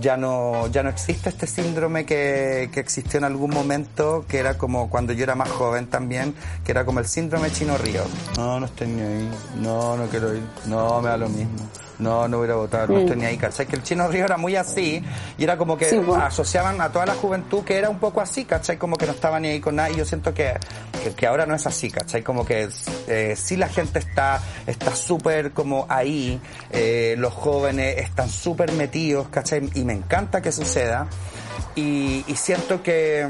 ya 0.00 0.16
no, 0.16 0.66
ya 0.68 0.82
no 0.82 0.88
existe 0.90 1.28
este 1.28 1.46
síndrome 1.46 2.04
que, 2.04 2.68
que 2.72 2.80
existió 2.80 3.18
en 3.18 3.24
algún 3.24 3.50
momento, 3.50 4.24
que 4.28 4.38
era 4.38 4.58
como 4.58 4.90
cuando 4.90 5.12
yo 5.12 5.22
era 5.24 5.34
más 5.36 5.48
joven 5.50 5.86
también, 5.86 6.34
que 6.64 6.72
era 6.72 6.84
como 6.84 6.98
el 7.00 7.06
síndrome 7.06 7.50
chino 7.52 7.78
río. 7.78 8.02
No, 8.36 8.58
no 8.58 8.66
estoy 8.66 8.88
ni 8.88 9.00
ahí, 9.02 9.30
no, 9.60 9.96
no 9.96 10.06
quiero 10.08 10.34
ir, 10.34 10.42
no, 10.66 11.00
me 11.00 11.08
da 11.10 11.16
lo 11.16 11.28
mismo. 11.28 11.58
No, 11.98 12.26
no 12.26 12.38
voy 12.38 12.46
a 12.46 12.48
ir 12.48 12.52
a 12.52 12.56
votar, 12.56 12.90
no 12.90 12.98
estoy 12.98 13.16
ni 13.16 13.24
ahí, 13.24 13.36
¿cachai? 13.36 13.66
Que 13.66 13.76
el 13.76 13.82
chino 13.82 14.08
río 14.08 14.24
era 14.24 14.36
muy 14.36 14.56
así, 14.56 15.02
y 15.38 15.44
era 15.44 15.56
como 15.56 15.78
que 15.78 15.86
Sí, 15.86 16.00
asociaban 16.20 16.80
a 16.80 16.90
toda 16.90 17.06
la 17.06 17.14
juventud 17.14 17.62
que 17.64 17.76
era 17.76 17.88
un 17.88 17.98
poco 17.98 18.20
así, 18.20 18.44
¿cachai? 18.44 18.78
Como 18.78 18.96
que 18.96 19.06
no 19.06 19.12
estaba 19.12 19.38
ni 19.38 19.48
ahí 19.48 19.60
con 19.60 19.76
nada 19.76 19.90
y 19.90 19.96
yo 19.96 20.04
siento 20.04 20.34
que, 20.34 20.54
que, 21.02 21.12
que 21.12 21.26
ahora 21.26 21.46
no 21.46 21.54
es 21.54 21.66
así, 21.66 21.90
¿cachai? 21.90 22.22
Como 22.22 22.44
que 22.44 22.68
eh, 23.06 23.34
sí 23.36 23.56
la 23.56 23.68
gente 23.68 23.98
está 24.00 24.40
está 24.66 24.94
súper 24.94 25.52
como 25.52 25.86
ahí, 25.88 26.40
eh, 26.70 27.14
los 27.18 27.32
jóvenes 27.32 27.98
están 27.98 28.28
súper 28.28 28.72
metidos, 28.72 29.28
¿cachai? 29.28 29.68
Y 29.74 29.84
me 29.84 29.92
encanta 29.92 30.42
que 30.42 30.50
suceda 30.52 31.06
y, 31.76 32.24
y 32.26 32.36
siento 32.36 32.82
que 32.82 33.28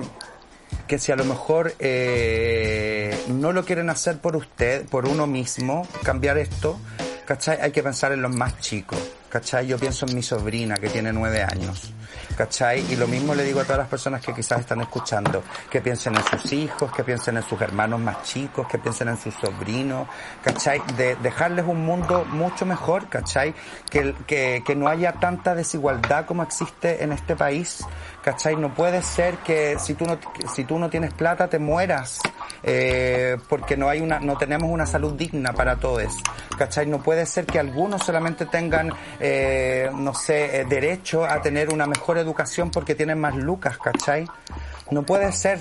que 0.86 0.98
si 0.98 1.12
a 1.12 1.16
lo 1.16 1.24
mejor 1.24 1.72
eh, 1.78 3.16
no 3.28 3.52
lo 3.52 3.64
quieren 3.64 3.88
hacer 3.90 4.18
por 4.18 4.36
usted, 4.36 4.86
por 4.86 5.06
uno 5.06 5.26
mismo, 5.26 5.86
cambiar 6.02 6.36
esto, 6.36 6.78
¿cachai? 7.24 7.58
Hay 7.60 7.72
que 7.72 7.82
pensar 7.82 8.12
en 8.12 8.22
los 8.22 8.34
más 8.34 8.58
chicos, 8.58 8.98
¿cachai? 9.28 9.66
Yo 9.66 9.78
pienso 9.78 10.06
en 10.06 10.14
mi 10.14 10.22
sobrina 10.22 10.76
que 10.76 10.88
tiene 10.88 11.12
nueve 11.12 11.42
años, 11.42 11.92
¿cachai? 12.36 12.84
Y 12.92 12.96
lo 12.96 13.06
mismo 13.06 13.34
le 13.34 13.44
digo 13.44 13.60
a 13.60 13.64
todas 13.64 13.78
las 13.78 13.88
personas 13.88 14.20
que 14.20 14.34
quizás 14.34 14.60
están 14.60 14.80
escuchando, 14.80 15.42
que 15.70 15.80
piensen 15.80 16.14
en 16.14 16.24
sus 16.24 16.52
hijos, 16.52 16.92
que 16.92 17.04
piensen 17.04 17.36
en 17.36 17.42
sus 17.42 17.60
hermanos 17.60 18.00
más 18.00 18.22
chicos, 18.22 18.66
que 18.68 18.78
piensen 18.78 19.08
en 19.08 19.16
sus 19.16 19.34
sobrinos, 19.34 20.08
¿cachai? 20.42 20.80
De 20.96 21.16
dejarles 21.16 21.66
un 21.66 21.84
mundo 21.84 22.24
mucho 22.26 22.66
mejor, 22.66 23.08
¿cachai? 23.08 23.54
Que, 23.90 24.14
que, 24.26 24.62
que 24.64 24.76
no 24.76 24.88
haya 24.88 25.12
tanta 25.14 25.54
desigualdad 25.54 26.26
como 26.26 26.42
existe 26.42 27.02
en 27.02 27.12
este 27.12 27.36
país, 27.36 27.84
¿cachai? 28.24 28.56
No 28.56 28.72
puede 28.72 29.02
ser 29.02 29.36
que 29.38 29.78
si 29.78 29.94
tú 29.94 30.06
no, 30.06 30.18
si 30.52 30.64
tú 30.64 30.78
no 30.78 30.88
tienes 30.88 31.12
plata 31.12 31.48
te 31.48 31.58
mueras, 31.58 32.20
eh, 32.62 33.36
porque 33.48 33.76
no 33.76 33.88
hay 33.88 34.00
una, 34.00 34.18
no 34.18 34.38
tenemos 34.38 34.70
una 34.70 34.86
salud 34.86 35.12
digna 35.12 35.52
para 35.52 35.76
todos, 35.76 36.16
¿cachai? 36.56 36.86
No 36.86 37.02
puede 37.02 37.26
ser 37.26 37.44
que 37.44 37.58
algunos 37.58 38.02
solamente 38.02 38.46
tengan, 38.46 38.90
eh, 39.20 39.90
no 39.94 40.14
sé, 40.14 40.60
eh, 40.60 40.64
derecho 40.64 41.24
a 41.24 41.42
tener 41.42 41.72
una 41.72 41.86
mejor 41.86 42.16
educación 42.16 42.70
porque 42.70 42.94
tienen 42.94 43.20
más 43.20 43.34
lucas, 43.34 43.76
¿cachai? 43.76 44.26
No 44.90 45.02
puede 45.02 45.32
ser, 45.32 45.60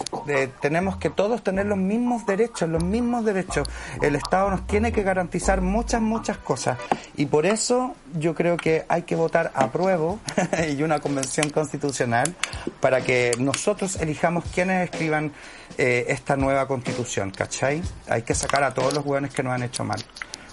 tenemos 0.60 0.98
que 0.98 1.10
todos 1.10 1.44
tener 1.44 1.66
los 1.66 1.78
mismos 1.78 2.26
derechos, 2.26 2.68
los 2.68 2.84
mismos 2.84 3.24
derechos. 3.24 3.68
El 4.02 4.16
Estado 4.16 4.50
nos 4.50 4.68
tiene 4.68 4.92
que 4.92 5.02
garantizar 5.02 5.62
muchas, 5.62 6.02
muchas 6.02 6.38
cosas. 6.38 6.78
Y 7.16 7.28
por 7.28 7.46
eso 7.46 7.96
yo 8.20 8.36
creo 8.36 8.58
que 8.58 8.86
hay 8.90 9.04
que 9.04 9.16
votar 9.16 9.52
a 9.56 9.72
prueba 9.72 10.16
y 10.78 10.84
una 10.84 11.00
convención 11.00 11.50
constitucional 11.52 12.36
para 12.82 13.02
que 13.02 13.32
nosotros 13.40 13.96
elijamos 13.96 14.44
quienes 14.54 14.90
escriban 14.90 15.32
eh, 15.78 16.06
esta 16.10 16.36
nueva 16.36 16.68
constitución, 16.68 17.32
¿cachai? 17.32 17.82
Hay 18.10 18.24
que 18.24 18.36
sacar 18.36 18.64
a 18.64 18.74
todos 18.74 18.94
los 18.94 19.06
hueones 19.06 19.34
que 19.34 19.42
nos 19.42 19.54
han 19.54 19.64
hecho 19.64 19.86
mal. 19.86 20.04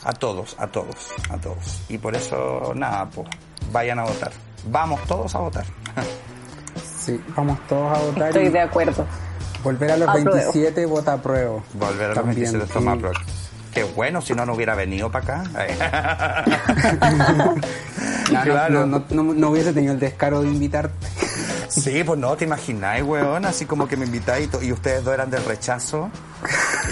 A 0.05 0.13
todos, 0.13 0.57
a 0.59 0.69
todos, 0.69 1.09
a 1.29 1.37
todos. 1.39 1.83
Y 1.89 1.99
por 1.99 2.15
eso, 2.15 2.73
nada, 2.75 3.11
pues, 3.11 3.29
vayan 3.73 3.99
a 3.99 4.05
votar. 4.05 4.33
Vamos 4.67 5.01
todos 5.07 5.35
a 5.35 5.41
votar. 5.41 5.65
Sí, 7.05 7.21
vamos 7.37 7.59
todos 7.69 7.97
a 7.97 8.01
votar 8.03 8.29
Estoy 8.29 8.47
y 8.47 8.49
de 8.51 8.61
acuerdo. 8.61 9.07
volver 9.65 9.91
a 9.93 9.97
los 9.97 10.09
Apruebo. 10.09 10.33
27, 10.33 10.87
vota 10.87 11.13
a 11.15 11.23
prueba. 11.23 11.61
Volver 11.75 12.05
a 12.05 12.09
los 12.09 12.15
También, 12.17 12.37
27 12.53 12.67
sí. 12.67 12.73
toma 12.73 12.97
pro- 12.97 13.13
Qué 13.73 13.85
bueno, 13.85 14.21
si 14.21 14.35
no, 14.35 14.45
no 14.45 14.55
hubiera 14.55 14.75
venido 14.75 15.11
para 15.11 15.43
acá. 15.43 16.45
No, 18.33 18.43
Claro. 18.43 18.87
no, 18.87 19.01
no, 19.11 19.23
no- 19.25 19.35
no 19.35 19.51
hubiese 19.51 19.73
tenido 19.73 19.93
el 19.95 19.99
descaro 19.99 20.41
de 20.43 20.49
invitarte. 20.49 20.95
Sí, 21.69 22.03
pues 22.05 22.19
no, 22.19 22.37
te 22.37 22.45
imagináis, 22.45 23.03
weón, 23.05 23.45
así 23.45 23.65
como 23.65 23.89
que 23.89 23.97
me 23.97 24.05
invitáis 24.07 24.49
y, 24.63 24.67
y 24.67 24.73
ustedes 24.73 25.03
dos 25.05 25.15
eran 25.15 25.31
del 25.31 25.45
rechazo. 25.45 26.11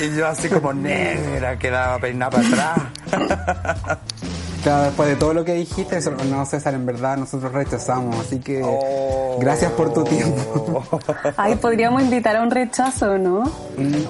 Y 0.01 0.17
yo 0.17 0.27
así 0.27 0.49
como 0.49 0.73
negra, 0.73 1.57
quedaba 1.59 1.99
peinada 2.01 2.31
para 2.31 2.75
atrás. 2.75 3.99
Claro, 4.63 4.85
después 4.87 5.09
de 5.09 5.17
todo 5.17 5.33
lo 5.35 5.45
que 5.45 5.55
dijiste, 5.55 5.99
eso- 5.99 6.11
no 6.11 6.45
César, 6.45 6.75
en 6.75 6.85
verdad 6.85 7.17
nosotros 7.17 7.53
rechazamos, 7.53 8.17
así 8.27 8.41
que 8.41 8.61
Oh. 8.63 9.37
gracias 9.41 9.71
por 9.73 9.93
tu 9.93 10.03
tiempo. 10.05 10.83
Ay, 11.37 11.55
podríamos 11.57 12.03
invitar 12.03 12.37
a 12.37 12.43
un 12.43 12.51
rechazo, 12.51 13.17
¿no? 13.19 13.45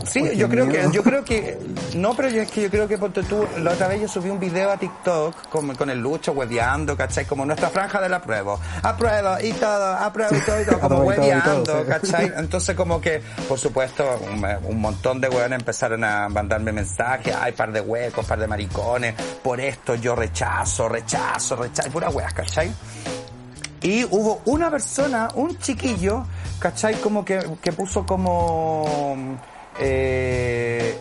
Sí, 0.06 0.22
Uy, 0.22 0.36
yo 0.36 0.48
creo 0.48 0.66
que, 0.66 0.78
miedo. 0.78 0.90
yo 0.92 1.02
creo 1.02 1.22
que, 1.24 1.58
no, 1.96 2.14
pero 2.14 2.28
yo, 2.30 2.42
es 2.42 2.50
que 2.50 2.62
yo 2.62 2.70
creo 2.70 2.88
que 2.88 2.96
ponte 2.96 3.22
tú, 3.24 3.44
la 3.58 3.72
otra 3.72 3.88
vez 3.88 4.00
yo 4.00 4.08
subí 4.08 4.30
un 4.30 4.40
video 4.40 4.70
a 4.70 4.78
TikTok 4.78 5.48
con, 5.50 5.74
con 5.76 5.90
el 5.90 5.98
Lucho 6.00 6.32
hueveando, 6.32 6.96
¿cachai? 6.96 7.26
Como 7.26 7.44
nuestra 7.44 7.68
franja 7.68 8.00
del 8.00 8.14
apruebo. 8.14 8.58
Apruebo 8.82 9.36
y 9.42 9.52
todo, 9.52 9.94
apruebo 9.96 10.34
y 10.34 10.40
todo 10.40 10.60
y 10.62 10.64
todo, 10.64 10.80
como 10.80 10.96
Apruebo 11.02 11.12
y 11.12 11.16
todo 11.16 11.26
y 11.26 11.30
hueveando. 11.30 11.86
¿cachai? 11.86 12.32
Entonces 12.38 12.74
como 12.74 13.00
que, 13.00 13.20
por 13.48 13.58
supuesto, 13.58 14.04
un, 14.32 14.44
un 14.64 14.80
montón 14.80 15.20
de 15.20 15.28
hueones 15.28 15.58
empezaron 15.58 16.02
a 16.04 16.28
mandarme 16.30 16.72
mensajes, 16.72 17.34
ay, 17.38 17.52
par 17.52 17.70
de 17.70 17.80
huecos, 17.82 18.24
par 18.24 18.38
de 18.38 18.46
maricones, 18.46 19.14
por 19.42 19.60
esto 19.60 19.94
yo 19.94 20.16
rechazo, 20.16 20.37
rechazo, 20.38 20.88
rechazo, 21.56 21.90
pura 21.92 22.10
hueas, 22.10 22.32
¿cachai? 22.32 22.72
Y 23.82 24.04
hubo 24.04 24.40
una 24.44 24.70
persona, 24.70 25.28
un 25.34 25.58
chiquillo, 25.58 26.24
¿cachai? 26.58 26.94
Como 27.00 27.24
que, 27.24 27.40
que 27.62 27.72
puso 27.72 28.06
como... 28.06 29.38
eh, 29.80 30.98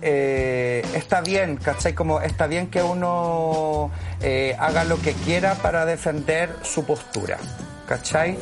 eh, 0.00 0.86
está 0.94 1.20
bien, 1.20 1.56
¿cachai? 1.56 1.94
Como 1.94 2.20
está 2.20 2.46
bien 2.46 2.68
que 2.68 2.82
uno 2.82 3.90
eh, 4.20 4.56
haga 4.58 4.84
lo 4.84 5.00
que 5.00 5.12
quiera 5.12 5.54
para 5.56 5.84
defender 5.84 6.54
su 6.62 6.84
postura, 6.84 7.38
¿cachai? 7.86 8.38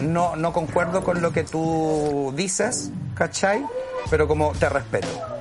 No, 0.00 0.36
no 0.36 0.52
concuerdo 0.52 1.02
con 1.02 1.20
lo 1.20 1.32
que 1.32 1.42
tú 1.44 2.32
dices, 2.36 2.90
¿cachai? 3.14 3.64
Pero 4.08 4.28
como 4.28 4.52
te 4.52 4.68
respeto. 4.68 5.31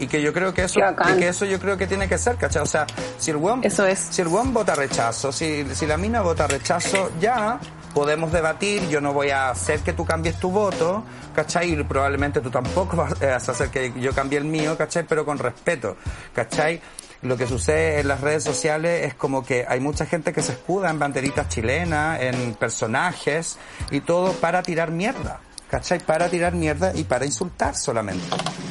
Y 0.00 0.08
que 0.08 0.22
yo 0.22 0.32
creo 0.32 0.52
que 0.54 0.64
eso, 0.64 0.80
y 0.80 1.18
que 1.18 1.28
eso 1.28 1.44
yo 1.44 1.60
creo 1.60 1.76
que 1.76 1.86
tiene 1.86 2.08
que 2.08 2.16
ser, 2.16 2.36
¿cachai? 2.36 2.62
O 2.62 2.66
sea, 2.66 2.86
si 3.18 3.30
el 3.30 3.36
weón, 3.36 3.62
Eso 3.62 3.86
es. 3.86 3.98
si 3.98 4.22
el 4.22 4.28
weón 4.28 4.52
vota 4.52 4.74
rechazo, 4.74 5.30
si, 5.30 5.66
si 5.74 5.86
la 5.86 5.98
mina 5.98 6.22
vota 6.22 6.46
rechazo, 6.46 7.10
ya 7.20 7.60
podemos 7.92 8.32
debatir, 8.32 8.88
yo 8.88 9.00
no 9.00 9.12
voy 9.12 9.30
a 9.30 9.50
hacer 9.50 9.80
que 9.80 9.92
tú 9.92 10.06
cambies 10.06 10.40
tu 10.40 10.50
voto, 10.50 11.04
¿cachai? 11.34 11.72
Y 11.72 11.82
probablemente 11.84 12.40
tú 12.40 12.50
tampoco 12.50 12.96
vas 13.20 13.22
a 13.22 13.52
hacer 13.52 13.68
que 13.68 13.92
yo 14.00 14.14
cambie 14.14 14.38
el 14.38 14.46
mío, 14.46 14.76
¿cachai? 14.78 15.04
Pero 15.06 15.26
con 15.26 15.38
respeto, 15.38 15.96
¿cachai? 16.34 16.80
Lo 17.22 17.36
que 17.36 17.46
sucede 17.46 18.00
en 18.00 18.08
las 18.08 18.22
redes 18.22 18.42
sociales 18.42 19.04
es 19.06 19.14
como 19.14 19.44
que 19.44 19.66
hay 19.68 19.80
mucha 19.80 20.06
gente 20.06 20.32
que 20.32 20.40
se 20.40 20.52
escuda 20.52 20.88
en 20.88 20.98
banderitas 20.98 21.48
chilenas, 21.48 22.22
en 22.22 22.54
personajes 22.54 23.58
y 23.90 24.00
todo 24.00 24.32
para 24.32 24.62
tirar 24.62 24.90
mierda. 24.90 25.40
¿Cachai? 25.70 26.00
Para 26.00 26.28
tirar 26.28 26.52
mierda 26.54 26.92
y 26.94 27.04
para 27.04 27.24
insultar 27.24 27.76
solamente. 27.76 28.24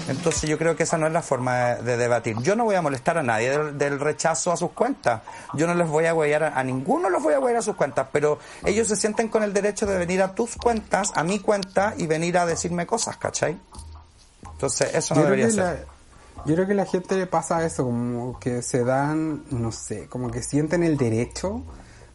Entonces 0.09 0.49
yo 0.49 0.57
creo 0.57 0.75
que 0.75 0.83
esa 0.83 0.97
no 0.97 1.07
es 1.07 1.13
la 1.13 1.21
forma 1.21 1.75
de, 1.75 1.83
de 1.83 1.97
debatir. 1.97 2.35
Yo 2.41 2.57
no 2.57 2.65
voy 2.65 2.75
a 2.75 2.81
molestar 2.81 3.17
a 3.17 3.23
nadie 3.23 3.51
del, 3.51 3.77
del 3.77 3.99
rechazo 4.01 4.51
a 4.51 4.57
sus 4.57 4.71
cuentas. 4.71 5.21
Yo 5.53 5.65
no 5.65 5.75
les 5.75 5.87
voy 5.87 6.07
a 6.07 6.13
huellar 6.13 6.43
a, 6.43 6.59
a 6.59 6.63
ninguno 6.63 7.09
los 7.09 7.23
voy 7.23 7.35
a 7.35 7.39
huellar 7.39 7.59
a 7.59 7.61
sus 7.61 7.75
cuentas, 7.77 8.07
pero 8.11 8.39
ellos 8.65 8.87
se 8.87 8.97
sienten 8.97 9.29
con 9.29 9.43
el 9.43 9.53
derecho 9.53 9.85
de 9.85 9.97
venir 9.97 10.21
a 10.21 10.35
tus 10.35 10.57
cuentas, 10.57 11.11
a 11.15 11.23
mi 11.23 11.39
cuenta 11.39 11.93
y 11.97 12.05
venir 12.05 12.37
a 12.37 12.45
decirme 12.45 12.85
cosas, 12.85 13.15
¿cachai? 13.15 13.57
Entonces 14.51 14.93
eso 14.93 15.15
no 15.15 15.21
Yo 15.21 15.23
debería 15.23 15.49
ser. 15.49 15.57
la, 15.63 15.75
yo 16.45 16.55
creo 16.55 16.67
que 16.67 16.73
la 16.73 16.85
gente 16.85 17.15
le 17.15 17.27
pasa 17.27 17.65
eso, 17.65 17.85
como 17.85 18.37
que 18.39 18.61
se 18.61 18.83
dan, 18.83 19.45
no 19.51 19.71
sé, 19.71 20.07
como 20.07 20.29
que 20.31 20.41
sienten 20.43 20.83
el 20.83 20.97
derecho 20.97 21.63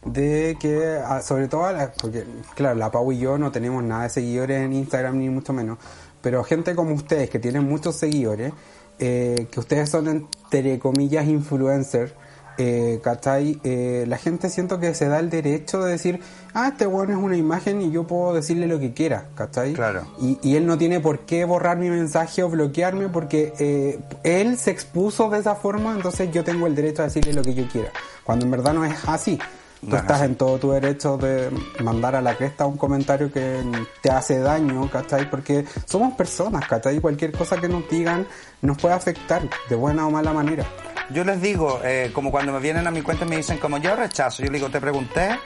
de 0.05 0.57
que, 0.59 0.97
a- 1.05 1.21
sobre 1.21 1.47
todo, 1.47 1.67
porque 2.01 2.23
claro, 2.55 2.75
la 2.75 2.91
Pau 2.91 3.11
y 3.11 3.19
yo 3.19 3.37
no 3.37 3.51
tenemos 3.51 3.83
nada 3.83 4.03
de 4.03 4.09
seguidores 4.09 4.61
en 4.63 4.73
Instagram 4.73 5.17
ni 5.17 5.29
mucho 5.29 5.51
menos, 5.53 5.77
pero 6.21 6.43
gente 6.43 6.75
como 6.75 6.93
ustedes 6.93 7.29
que 7.29 7.39
tienen 7.39 7.63
muchos 7.67 7.95
seguidores, 7.95 8.53
eh, 8.99 9.47
que 9.51 9.59
ustedes 9.59 9.89
son 9.89 10.07
entre 10.07 10.79
comillas 10.79 11.25
influencers, 11.27 12.13
eh, 12.57 13.01
¿cachai? 13.03 13.59
Eh, 13.65 14.05
la 14.07 14.17
gente 14.17 14.49
siento 14.49 14.79
que 14.79 14.93
se 14.93 15.09
da 15.09 15.19
el 15.19 15.29
derecho 15.29 15.83
de 15.83 15.91
decir, 15.91 16.21
ah, 16.53 16.69
este 16.69 16.87
weón 16.87 17.11
es 17.11 17.17
una 17.17 17.35
imagen 17.35 17.81
y 17.81 17.91
yo 17.91 18.07
puedo 18.07 18.33
decirle 18.33 18.65
lo 18.67 18.79
que 18.79 18.93
quiera, 18.93 19.25
¿cachai? 19.35 19.73
Claro. 19.73 20.03
Y, 20.21 20.39
y 20.41 20.55
él 20.55 20.65
no 20.65 20.77
tiene 20.77 21.01
por 21.01 21.19
qué 21.25 21.43
borrar 21.43 21.77
mi 21.77 21.89
mensaje 21.89 22.43
o 22.43 22.49
bloquearme 22.49 23.09
porque 23.09 23.51
eh, 23.59 23.99
él 24.23 24.57
se 24.57 24.71
expuso 24.71 25.29
de 25.29 25.39
esa 25.39 25.55
forma, 25.55 25.93
entonces 25.93 26.31
yo 26.31 26.45
tengo 26.45 26.65
el 26.67 26.75
derecho 26.75 27.01
a 27.01 27.05
decirle 27.05 27.33
lo 27.33 27.41
que 27.41 27.53
yo 27.55 27.67
quiera. 27.67 27.91
Cuando 28.23 28.45
en 28.45 28.51
verdad 28.51 28.73
no 28.73 28.85
es 28.85 28.95
así. 29.07 29.37
Tú 29.89 29.95
estás 29.95 30.21
en 30.21 30.35
todo 30.35 30.57
tu 30.57 30.71
derecho 30.71 31.17
de 31.17 31.51
mandar 31.83 32.15
a 32.15 32.21
la 32.21 32.35
cresta 32.35 32.65
un 32.65 32.77
comentario 32.77 33.31
que 33.31 33.61
te 34.01 34.09
hace 34.09 34.39
daño, 34.39 34.89
¿cachai? 34.89 35.29
Porque 35.29 35.65
somos 35.85 36.13
personas, 36.15 36.67
¿cachai? 36.67 36.99
Cualquier 36.99 37.31
cosa 37.31 37.57
que 37.57 37.67
nos 37.67 37.87
digan 37.89 38.27
nos 38.61 38.77
puede 38.77 38.95
afectar 38.95 39.43
de 39.69 39.75
buena 39.75 40.07
o 40.07 40.11
mala 40.11 40.33
manera. 40.33 40.65
Yo 41.11 41.23
les 41.23 41.41
digo, 41.41 41.81
eh, 41.83 42.11
como 42.13 42.31
cuando 42.31 42.51
me 42.51 42.59
vienen 42.59 42.87
a 42.87 42.91
mi 42.91 43.01
cuenta 43.01 43.25
y 43.25 43.29
me 43.29 43.37
dicen 43.37 43.59
como 43.59 43.77
yo 43.77 43.95
rechazo, 43.95 44.43
yo 44.43 44.49
le 44.49 44.57
digo, 44.57 44.69
¿te 44.69 44.81
pregunté? 44.81 45.37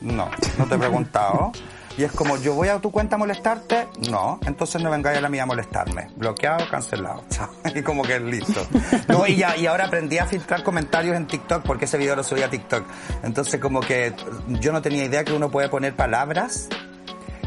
No, 0.00 0.30
no 0.58 0.66
te 0.66 0.74
he 0.74 0.78
preguntado. 0.78 1.52
Y 1.96 2.04
es 2.04 2.12
como, 2.12 2.36
¿yo 2.38 2.54
voy 2.54 2.68
a 2.68 2.78
tu 2.78 2.90
cuenta 2.90 3.16
a 3.16 3.18
molestarte? 3.18 3.88
No, 4.10 4.40
entonces 4.46 4.82
no 4.82 4.90
vengáis 4.90 5.18
a 5.18 5.20
la 5.20 5.28
mía 5.28 5.42
a 5.42 5.46
molestarme. 5.46 6.08
Bloqueado, 6.16 6.68
cancelado. 6.70 7.24
Chao. 7.30 7.50
Y 7.74 7.82
como 7.82 8.02
que 8.02 8.18
listo. 8.18 8.66
No, 9.08 9.26
y, 9.26 9.36
ya, 9.36 9.56
y 9.56 9.66
ahora 9.66 9.86
aprendí 9.86 10.18
a 10.18 10.26
filtrar 10.26 10.62
comentarios 10.62 11.16
en 11.16 11.26
TikTok 11.26 11.62
porque 11.62 11.84
ese 11.84 11.98
video 11.98 12.16
lo 12.16 12.24
subí 12.24 12.42
a 12.42 12.50
TikTok. 12.50 12.84
Entonces 13.22 13.60
como 13.60 13.80
que 13.80 14.14
yo 14.48 14.72
no 14.72 14.80
tenía 14.80 15.04
idea 15.04 15.24
que 15.24 15.32
uno 15.32 15.50
puede 15.50 15.68
poner 15.68 15.94
palabras 15.94 16.68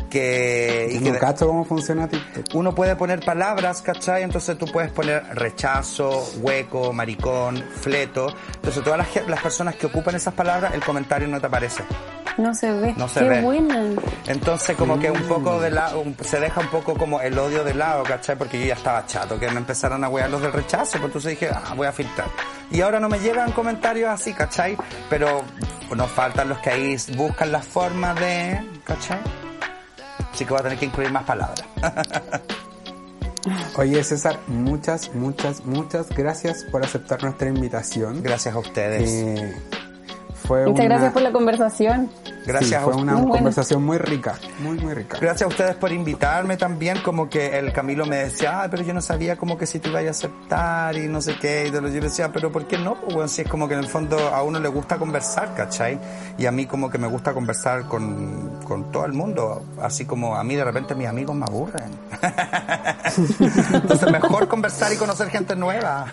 que... 0.10 0.90
y 0.92 1.00
no 1.00 1.12
que- 1.14 1.20
cacho 1.20 1.48
cómo 1.48 1.66
funciona 1.66 2.08
TikTok. 2.08 2.46
uno 2.56 2.74
puede 2.76 2.96
poner 2.96 3.20
palabras, 3.24 3.82
¿cachai? 3.82 4.24
Entonces 4.24 4.58
tú 4.58 4.66
puedes 4.68 4.92
poner 4.92 5.24
rechazo, 5.34 6.28
hueco, 6.42 6.94
maricón, 6.94 7.64
fleto. 7.82 8.28
Entonces 8.56 8.84
todas 8.84 9.00
las, 9.00 9.28
las 9.28 9.42
personas 9.42 9.76
que 9.76 9.88
ocupan 9.88 10.16
esas 10.16 10.34
palabras, 10.34 10.74
el 10.74 10.82
comentario 10.84 11.28
no 11.28 11.40
te 11.40 11.48
aparece. 11.48 11.84
No 12.38 12.54
se 12.54 12.70
ve. 12.70 12.94
No 12.98 13.08
se 13.08 13.22
Qué 13.22 13.30
ve. 13.30 13.42
buena. 13.42 13.82
Entonces 14.28 14.76
como 14.76 15.00
que 15.00 15.10
un 15.10 15.22
poco 15.24 15.60
de 15.62 15.72
lado, 15.72 16.02
un- 16.02 16.18
se 16.22 16.40
deja 16.40 16.60
un 16.60 16.68
poco 16.68 16.96
como 16.96 17.22
el 17.22 17.38
odio 17.40 17.64
de 17.64 17.74
lado, 17.74 18.04
¿cachai? 18.04 18.36
Porque 18.38 18.60
yo 18.60 18.66
ya 18.66 18.74
estaba 18.74 19.06
chato, 19.06 19.40
que 19.40 19.50
me 19.50 19.58
empezaron 19.60 20.04
a 20.04 20.10
wear 20.10 20.30
los 20.30 20.42
del 20.42 20.52
rechazo, 20.52 20.94
pues 20.94 21.06
entonces 21.06 21.32
dije, 21.32 21.50
ah, 21.54 21.74
voy 21.78 21.88
a 21.88 21.92
filtrar. 21.94 22.28
Y 22.72 22.82
ahora 22.82 23.00
no 23.00 23.08
me 23.08 23.20
llegan 23.20 23.52
comentarios 23.54 24.10
así, 24.10 24.34
¿cachai? 24.34 24.76
Pero 25.10 25.44
nos 25.96 26.12
faltan 26.12 26.50
los 26.50 26.58
que 26.60 26.72
ahí 26.72 26.98
buscan 27.16 27.52
la 27.54 27.62
forma 27.62 28.14
de, 28.16 28.60
¿cachai? 28.84 29.20
Así 30.36 30.44
que 30.44 30.52
voy 30.52 30.60
a 30.60 30.64
tener 30.64 30.78
que 30.78 30.84
incluir 30.84 31.10
más 31.14 31.24
palabras. 31.24 31.64
Oye 33.78 34.04
César, 34.04 34.38
muchas, 34.48 35.16
muchas, 35.16 35.64
muchas 35.64 36.10
gracias 36.10 36.66
por 36.70 36.84
aceptar 36.84 37.24
nuestra 37.24 37.48
invitación. 37.48 38.22
Gracias 38.22 38.54
a 38.54 38.60
ustedes. 38.60 39.10
Eh, 39.10 39.56
fue 40.46 40.66
Muchas 40.66 40.86
una- 40.86 40.96
gracias 40.96 41.14
por 41.14 41.22
la 41.22 41.32
conversación. 41.32 42.10
Gracias 42.46 42.70
sí, 42.70 42.76
a 42.76 42.82
fue 42.82 42.94
una 42.96 43.14
Muy 43.14 43.22
buena. 43.22 43.36
conversación 43.38 43.84
muy 43.84 43.98
rica, 43.98 44.36
muy 44.60 44.78
muy 44.78 44.94
rica. 44.94 45.18
Gracias 45.20 45.42
a 45.44 45.48
ustedes 45.48 45.76
por 45.76 45.92
invitarme 45.92 46.58
también, 46.58 47.00
como 47.04 47.28
que 47.28 47.58
el 47.58 47.74
Camilo 47.74 48.06
me 48.06 48.18
decía, 48.18 48.62
ah, 48.64 48.68
pero 48.70 48.84
yo 48.84 48.94
no 48.94 49.02
sabía 49.02 49.36
como 49.36 49.58
que 49.58 49.66
si 49.66 49.80
te 49.80 49.90
iba 49.90 50.00
a 50.00 50.10
aceptar 50.10 50.96
y 50.96 51.08
no 51.08 51.22
sé 51.22 51.38
qué, 51.40 51.68
y 51.68 51.72
yo 51.72 51.82
le 51.82 51.90
decía, 51.90 52.32
pero 52.32 52.52
¿por 52.52 52.68
qué 52.68 52.78
no? 52.78 52.96
Pues 52.96 53.14
bueno, 53.16 53.28
si 53.28 53.42
es 53.42 53.48
como 53.48 53.68
que 53.68 53.74
en 53.74 53.80
el 53.80 53.88
fondo 53.88 54.18
a 54.20 54.44
uno 54.44 54.60
le 54.60 54.70
gusta 54.70 54.98
conversar, 54.98 55.56
¿cachai? 55.56 56.00
Y 56.38 56.46
a 56.46 56.52
mí 56.52 56.68
como 56.68 56.90
que 56.92 56.98
me 57.00 57.08
gusta 57.08 57.34
conversar 57.34 57.88
con, 57.88 58.60
con 58.64 58.92
todo 58.92 59.06
el 59.06 59.14
mundo, 59.14 59.64
así 59.82 60.06
como 60.06 60.36
a 60.36 60.44
mí 60.44 60.56
de 60.56 60.64
repente 60.64 60.94
mis 60.94 61.08
amigos 61.08 61.36
me 61.36 61.46
aburren. 61.46 61.90
Entonces 63.74 64.12
mejor 64.12 64.48
conversar 64.48 64.92
y 64.94 64.98
conocer 64.98 65.30
gente 65.30 65.56
nueva. 65.56 66.08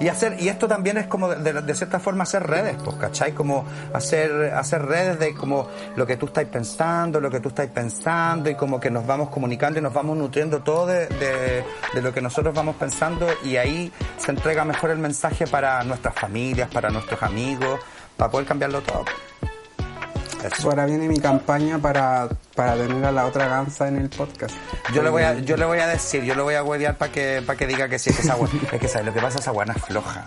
y 0.00 0.08
hacer, 0.08 0.36
y 0.40 0.48
esto 0.48 0.68
también 0.68 0.98
es 0.98 1.06
como 1.06 1.28
de, 1.28 1.74
cierta 1.74 1.98
forma 1.98 2.24
hacer 2.24 2.46
redes, 2.46 2.76
pues, 2.84 2.96
¿cachai? 2.96 3.32
Como 3.32 3.64
hacer, 3.92 4.52
hacer 4.54 4.82
redes 4.82 5.18
de 5.18 5.34
como 5.34 5.68
lo 5.96 6.06
que 6.06 6.16
tú 6.16 6.26
estás 6.26 6.44
pensando, 6.46 7.20
lo 7.20 7.30
que 7.30 7.40
tú 7.40 7.48
estás 7.48 7.66
pensando 7.68 8.50
y 8.50 8.54
como 8.54 8.78
que 8.80 8.90
nos 8.90 9.06
vamos 9.06 9.30
comunicando 9.30 9.78
y 9.78 9.82
nos 9.82 9.92
vamos 9.92 10.16
nutriendo 10.16 10.60
todo 10.60 10.86
de, 10.86 11.06
de, 11.06 11.64
de 11.94 12.02
lo 12.02 12.12
que 12.12 12.20
nosotros 12.20 12.54
vamos 12.54 12.76
pensando 12.76 13.26
y 13.44 13.56
ahí 13.56 13.92
se 14.18 14.30
entrega 14.30 14.64
mejor 14.64 14.90
el 14.90 14.98
mensaje 14.98 15.46
para 15.46 15.82
nuestras 15.84 16.14
familias, 16.14 16.68
para 16.72 16.90
nuestros 16.90 17.22
amigos, 17.22 17.80
para 18.16 18.30
poder 18.30 18.46
cambiarlo 18.46 18.80
todo. 18.82 19.04
Eso. 20.44 20.68
Ahora 20.68 20.86
viene 20.86 21.08
mi 21.08 21.18
campaña 21.18 21.78
para, 21.78 22.28
para 22.54 22.74
tener 22.74 23.04
a 23.04 23.12
la 23.12 23.26
otra 23.26 23.48
gansa 23.48 23.88
en 23.88 23.98
el 23.98 24.08
podcast. 24.08 24.54
Yo 24.92 25.02
le 25.02 25.10
voy 25.10 25.22
a, 25.22 25.38
yo 25.40 25.56
le 25.56 25.64
voy 25.64 25.78
a 25.78 25.86
decir, 25.86 26.24
yo 26.24 26.34
le 26.34 26.42
voy 26.42 26.54
a 26.54 26.62
huevear 26.62 26.98
para 26.98 27.12
que, 27.12 27.42
para 27.46 27.56
que 27.56 27.66
diga 27.66 27.88
que 27.88 27.98
sí, 27.98 28.10
es 28.10 28.16
que 28.16 28.22
esa 28.22 28.34
buena, 28.34 28.54
es 28.72 28.80
que 28.80 28.88
¿sabes? 28.88 29.06
lo 29.06 29.12
que 29.14 29.20
pasa 29.20 29.38
esa 29.38 29.50
buena 29.52 29.72
es 29.74 29.82
floja. 29.84 30.24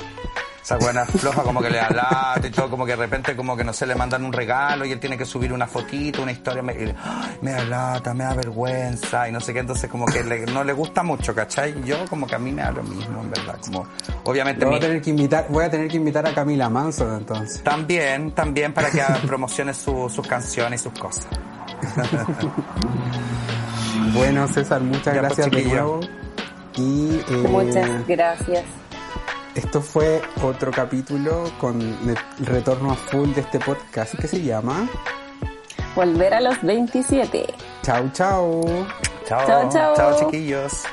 Esa 0.65 0.77
buena 0.79 1.05
floja 1.05 1.43
como 1.43 1.61
que 1.61 1.69
le 1.69 1.77
da 1.77 1.89
lata 1.91 2.47
y 2.47 2.49
todo, 2.49 2.71
como 2.71 2.87
que 2.87 2.93
de 2.93 2.95
repente 2.97 3.35
como 3.35 3.55
que 3.55 3.63
no 3.63 3.71
sé, 3.71 3.85
le 3.85 3.93
mandan 3.93 4.25
un 4.25 4.33
regalo 4.33 4.83
y 4.83 4.91
él 4.91 4.99
tiene 4.99 5.15
que 5.15 5.23
subir 5.23 5.53
una 5.53 5.67
fotito, 5.67 6.23
una 6.23 6.31
historia, 6.31 6.63
me, 6.63 6.73
y, 6.73 6.85
"Ay, 7.03 7.37
me 7.41 7.51
da 7.51 7.63
lata, 7.65 8.15
me 8.15 8.23
da 8.23 8.33
vergüenza 8.33 9.29
y 9.29 9.31
no 9.31 9.39
sé 9.39 9.53
qué, 9.53 9.59
entonces 9.59 9.87
como 9.91 10.07
que 10.07 10.23
le- 10.23 10.47
no 10.47 10.63
le 10.63 10.73
gusta 10.73 11.03
mucho, 11.03 11.35
¿cachai? 11.35 11.83
Yo 11.83 12.05
como 12.09 12.25
que 12.25 12.33
a 12.33 12.39
mí 12.39 12.51
me 12.51 12.63
da 12.63 12.71
lo 12.71 12.81
mismo, 12.81 13.21
en 13.21 13.29
verdad, 13.29 13.57
como 13.63 13.85
obviamente 14.23 14.65
Voy 14.65 14.77
a 14.77 14.79
tener 14.79 15.01
que 15.03 15.11
invitar, 15.11 15.45
voy 15.49 15.65
a 15.65 15.69
tener 15.69 15.87
que 15.87 15.97
invitar 15.97 16.25
a 16.25 16.33
Camila 16.33 16.67
Manson 16.67 17.15
entonces. 17.15 17.61
también, 17.61 18.31
también 18.31 18.73
para 18.73 18.89
que 18.89 19.01
haga- 19.03 19.19
promocione 19.27 19.71
su- 19.71 20.09
sus 20.09 20.25
canciones 20.27 20.81
y 20.81 20.83
sus 20.85 20.99
cosas. 20.99 21.27
Bueno 24.15 24.47
César, 24.47 24.81
muchas 24.81 25.13
Ya, 25.13 25.21
pues, 25.21 25.37
gracias 25.37 25.51
de 25.51 25.63
nuevo. 25.65 25.99
Y 26.77 27.21
eh, 27.29 27.47
Muchas 27.49 28.07
gracias. 28.07 28.63
Esto 29.55 29.81
fue 29.81 30.21
otro 30.43 30.71
capítulo 30.71 31.49
con 31.59 31.81
el 31.81 32.17
retorno 32.45 32.91
a 32.91 32.95
full 32.95 33.31
de 33.33 33.41
este 33.41 33.59
podcast 33.59 34.15
que 34.19 34.27
se 34.27 34.41
llama 34.41 34.87
Volver 35.95 36.33
a 36.33 36.41
los 36.41 36.61
27. 36.61 37.45
Chau, 37.81 38.09
chau. 38.11 38.61
Chao, 39.25 39.47
Chao, 39.47 39.69
chao. 39.71 39.95
chao 39.95 40.19
chiquillos. 40.19 40.83